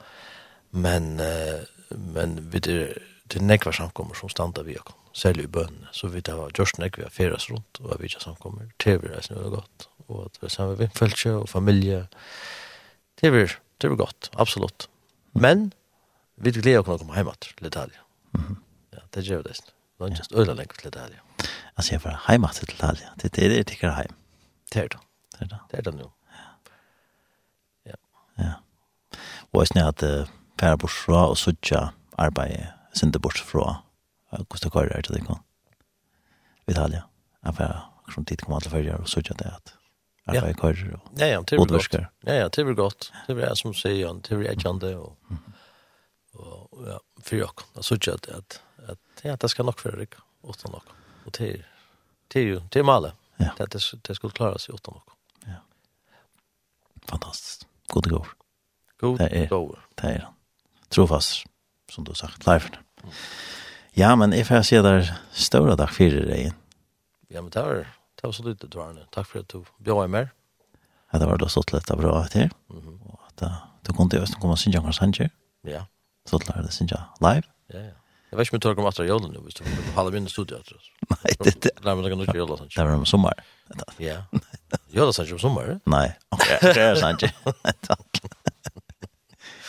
[0.71, 1.21] Men
[1.89, 6.21] men vid det det näkvar samkommer som stannar vi också særlig i bønene, så vi
[6.21, 9.61] det var Gjørsten Ekvi har feres rundt, og vi ikke samkommer, til vi reisende var
[9.61, 12.07] godt, og at vi sammen med vindfølse og familie,
[13.21, 13.45] til vi,
[13.81, 14.89] til vi godt, absolutt.
[15.33, 15.73] Men,
[16.37, 18.03] vi gleder oss å komme hjemme til Italia.
[18.37, 18.57] Mm.
[18.95, 19.75] Ja, det gjør vi det.
[20.01, 21.21] Det er just øyla lengt til Italia.
[21.77, 24.17] Altså, jeg var hjemme til Italia, det er det ikke hjem.
[24.73, 25.05] Det er det.
[25.35, 25.63] Det er det.
[25.71, 26.11] Det er det nå.
[27.87, 27.97] Ja.
[28.39, 28.53] Ja.
[29.53, 31.87] Og jeg snakket, uh, Færa bort fra og sutja
[32.21, 33.79] arbeidet, sinde bort fra
[34.49, 35.43] Kosta Kari er til det kan.
[36.69, 37.03] Italia.
[37.45, 37.77] Jeg får
[38.07, 39.75] akkurat tid kommer alle følger og sørger det at
[40.35, 41.95] jeg får og Ja, ja, det blir gott.
[42.27, 43.13] Ja, ja, det är gott.
[43.27, 45.17] Det är som säger sier, det är jeg kjent det og
[46.33, 50.07] og ja, för jag kan sørge att att att ja, det ska nog för dig
[50.43, 50.83] nok nog.
[51.25, 51.67] Och det är
[52.29, 53.13] det är ju det är male.
[53.37, 53.51] Ja.
[53.59, 55.11] Det det, det skulle klare seg åtta nok.
[55.45, 55.61] Ja.
[57.09, 57.67] Fantastiskt.
[57.87, 58.29] God det går.
[59.01, 59.79] God det går.
[59.95, 60.35] Det er han.
[60.91, 61.47] Trofast,
[61.89, 62.69] som du har sagt, live.
[63.03, 63.13] Mm.
[63.99, 66.53] Ja, men jeg får se der større dag fire deg.
[67.31, 67.87] Ja, men det var,
[68.19, 69.07] det var så lite, Dvarne.
[69.15, 70.29] Takk for at du bjør meg mer.
[71.11, 72.51] Ja, det var da stått litt bra til.
[72.71, 72.99] Mm -hmm.
[73.11, 73.57] Og at uh,
[73.87, 75.29] du kom til Østen, kom og synge Angers Hanger.
[75.65, 75.83] Ja.
[76.27, 77.43] Så lærte jeg synge live.
[77.73, 77.97] Ja, ja.
[78.31, 80.29] Jeg vet ikke om du tar om etter jorden nu, hvis du får halve min
[80.29, 80.91] studie etter oss.
[81.11, 81.71] Nei, det er...
[81.85, 82.75] Nei, men det kan du ikke jorden, Sanchez.
[82.75, 83.33] Det var om sommer.
[83.99, 84.23] Ja.
[84.95, 85.81] Jorden, Sanchez, om sommer?
[85.87, 86.13] Nei,
[86.63, 87.33] det er Sanchez.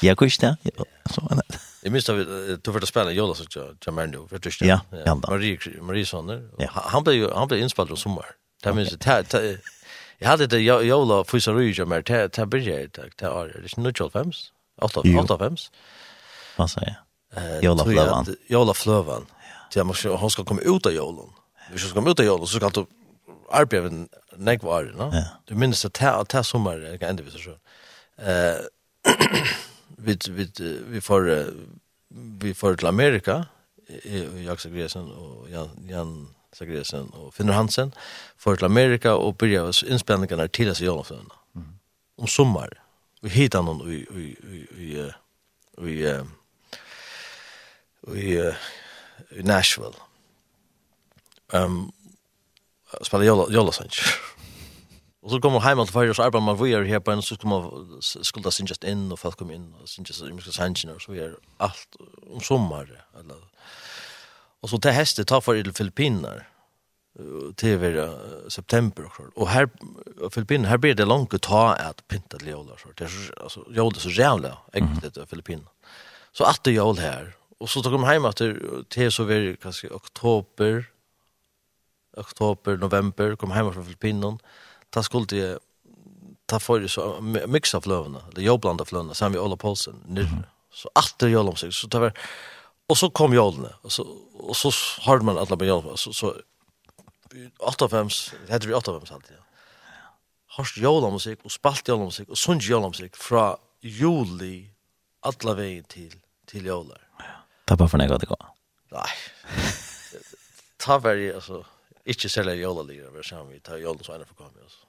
[0.03, 0.73] Jeg kunne ikke det.
[1.10, 1.60] Så var det.
[1.82, 2.18] Jag minns att
[2.64, 3.48] du förta spela Jonas och
[3.86, 4.62] Jamar nu för tyst.
[4.62, 4.80] Ja,
[5.28, 6.49] Marie Marie Sonner.
[6.58, 6.70] Ja.
[6.74, 8.26] Han blev han blev inspelad som sommar.
[8.64, 9.58] Det minns det
[10.18, 13.94] Jag hade det Jola Fusa Rouge Jamar ta ta börja tack ta är det nu
[13.98, 14.32] 25.
[14.82, 15.56] 8 8 5.
[16.56, 16.95] Vad säger
[17.36, 17.64] jag?
[17.64, 18.36] Jola Flövan.
[18.48, 19.26] Jola Flövan.
[19.74, 21.30] Ja, man ska han ska komma ut av Jolan.
[21.72, 22.86] Vi ska komma ut av Jolan så ska du
[23.52, 25.24] arbeta näck var, Ja.
[25.45, 27.52] Du minns att ta ta sommar kan ändå så.
[28.22, 28.56] Eh
[30.03, 30.52] vi vi
[30.88, 31.53] vi får
[32.40, 33.45] vi får till Amerika
[34.45, 37.91] Jax Sagresen och Jan Jan Sagresen och Finner Hansen
[38.38, 41.06] för till Amerika och börja oss inspelningarna till oss Jan
[41.56, 41.68] Mm.
[42.18, 42.82] Om sommar.
[43.22, 45.11] Vi hittar någon i i i i
[45.88, 46.18] i
[48.18, 48.53] i
[49.30, 49.95] i Nashville.
[51.53, 51.91] Ehm um,
[53.02, 54.06] spela Jolla Jolla Sanchez.
[55.22, 57.35] Och så kommer man hem till Färjö så arbetar man vidare här på en så
[57.38, 61.02] kommer skulda sin just in och folk kommer in och sin just mycket sanction och
[61.02, 61.95] så är allt
[62.34, 63.35] om sommar eller
[64.61, 66.41] och så till hästet tar för till Filippinerna
[67.56, 68.10] till
[68.48, 69.69] september och så och här
[70.31, 73.65] Filippinerna här blir det långt att ta att pynta till jollar så det är alltså
[73.69, 75.69] jollar så jävla äckligt i Filippinerna
[76.31, 78.41] så att det jol här och så tar de hem att
[78.89, 80.85] till så vi, kanske oktober
[82.18, 84.38] oktober november kommer hem från Filippinerna
[84.91, 85.59] ta skulle jag
[86.45, 90.27] ta för så mixa flövarna eller jobblanda blandar flövarna sen vi Ola Paulsen nu
[90.73, 92.11] så åter jag om sig så tar vi
[92.88, 94.03] och så kom jolne och så
[94.34, 96.35] och så hörde man alla på jag så så
[97.59, 98.09] 85
[98.49, 99.43] hade vi 85 alltid ja
[100.57, 104.72] hørst jólamusik og spalt jólamusik og sung jólamusik fra juli
[105.23, 106.15] alla vägen til
[106.47, 106.99] til jolar.
[107.19, 107.26] Ja.
[107.68, 108.55] Det för for nega det går.
[108.91, 109.09] Nei.
[110.80, 111.63] Ta veri, altså,
[112.06, 114.80] Ikke særlig jolalier, vi ser vi tar jolen så ene for komme oss.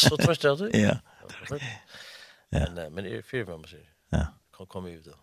[0.00, 0.74] tror tvers det.
[0.74, 0.96] Ja.
[2.52, 3.88] Men, men er fyrt med man sier.
[4.12, 4.24] Ja.
[4.52, 5.16] Kom, kom ut da.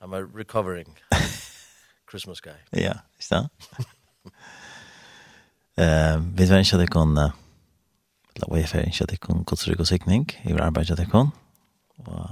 [0.00, 0.98] I'm a recovering
[2.10, 2.58] Christmas guy.
[2.72, 3.48] Ja, ikke det?
[6.36, 9.86] Vi vet ikke at jeg kan, la vi vet ikke at jeg kan godstrykk og
[9.86, 11.30] sikning, i vår arbeid at jeg kan,
[11.98, 12.30] og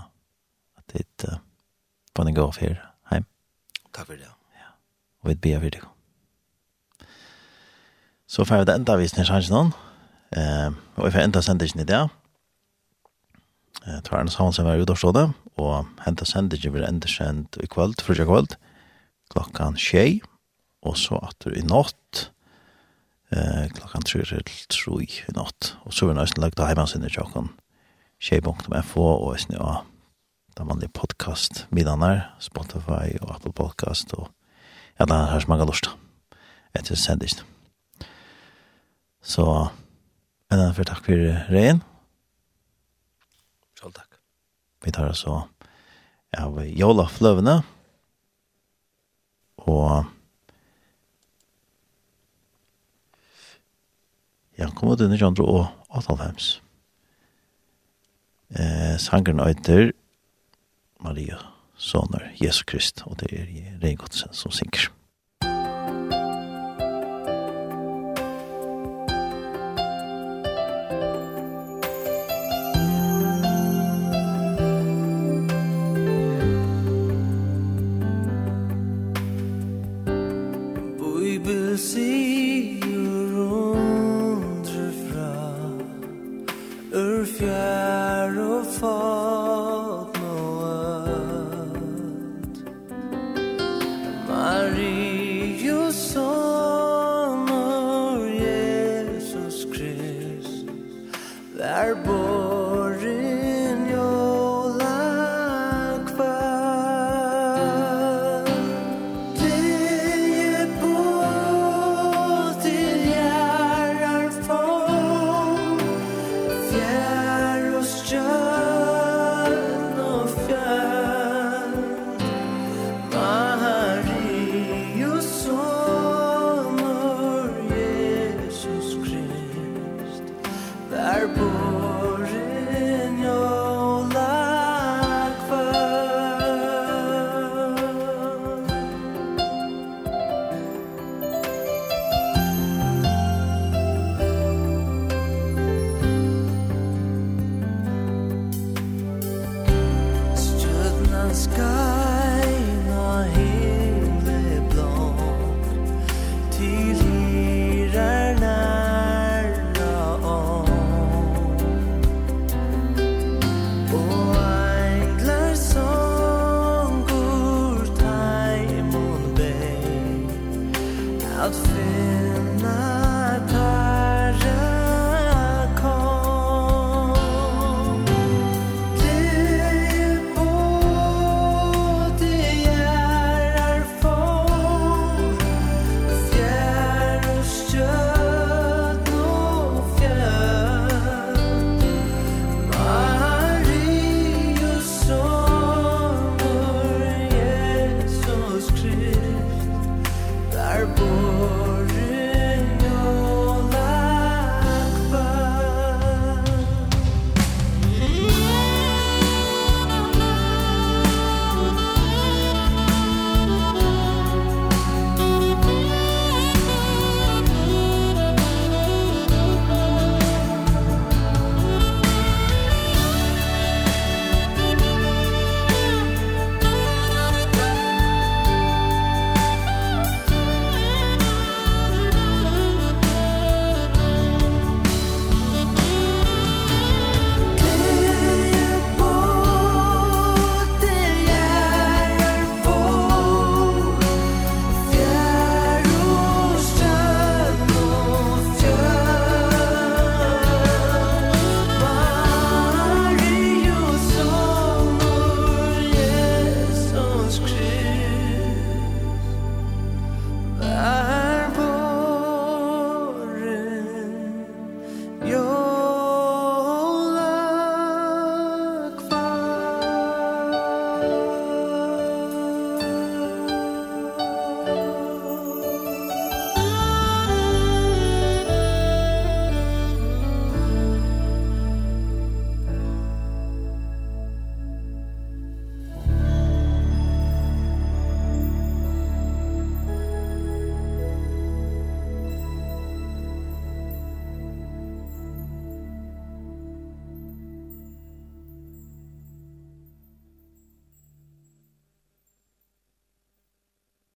[0.77, 1.39] at jeg
[2.15, 2.75] på en gå her
[3.13, 3.27] hjem.
[3.95, 4.33] Takk for det.
[4.59, 4.73] Ja,
[5.23, 5.96] og vi ber for det.
[8.27, 9.73] Så får vi det enda visning kanskje noen.
[10.37, 12.03] Eh, og vi får enda sendingen i det.
[13.87, 15.27] Eh, Tværens havn som var ute og stå det.
[15.57, 18.59] Og henta sendingen blir enda sendt i kveld, frutja kveld,
[19.33, 20.21] klokkan tjei.
[20.87, 22.31] Og så at du i natt,
[23.33, 25.77] eh, klokkan tre til tro i natt.
[25.87, 27.55] Og så vil jeg nøysen lagt av heimansinnet i tjokken
[28.21, 29.85] tjei.fo og snu av
[30.57, 34.31] da man vanlige podcast middagen her, Spotify og Apple Podcast og
[34.97, 35.93] ja, det er her som man kan lusta
[36.73, 37.56] etter sendingen.
[39.27, 39.43] Så
[40.51, 41.81] en annen for takk for regn.
[43.75, 44.21] Selv takk.
[44.87, 45.41] Vi tar altså
[46.37, 47.57] av Jola Fløvene
[49.67, 50.13] og
[54.57, 55.67] Ja, kom ut under 200 og
[56.01, 56.47] 8.5.
[58.57, 59.91] Eh, sangeren øyter
[61.05, 61.37] Maria
[61.77, 63.51] Soner, Jesus Krist, og det er
[63.83, 64.89] Reingodsen som synger.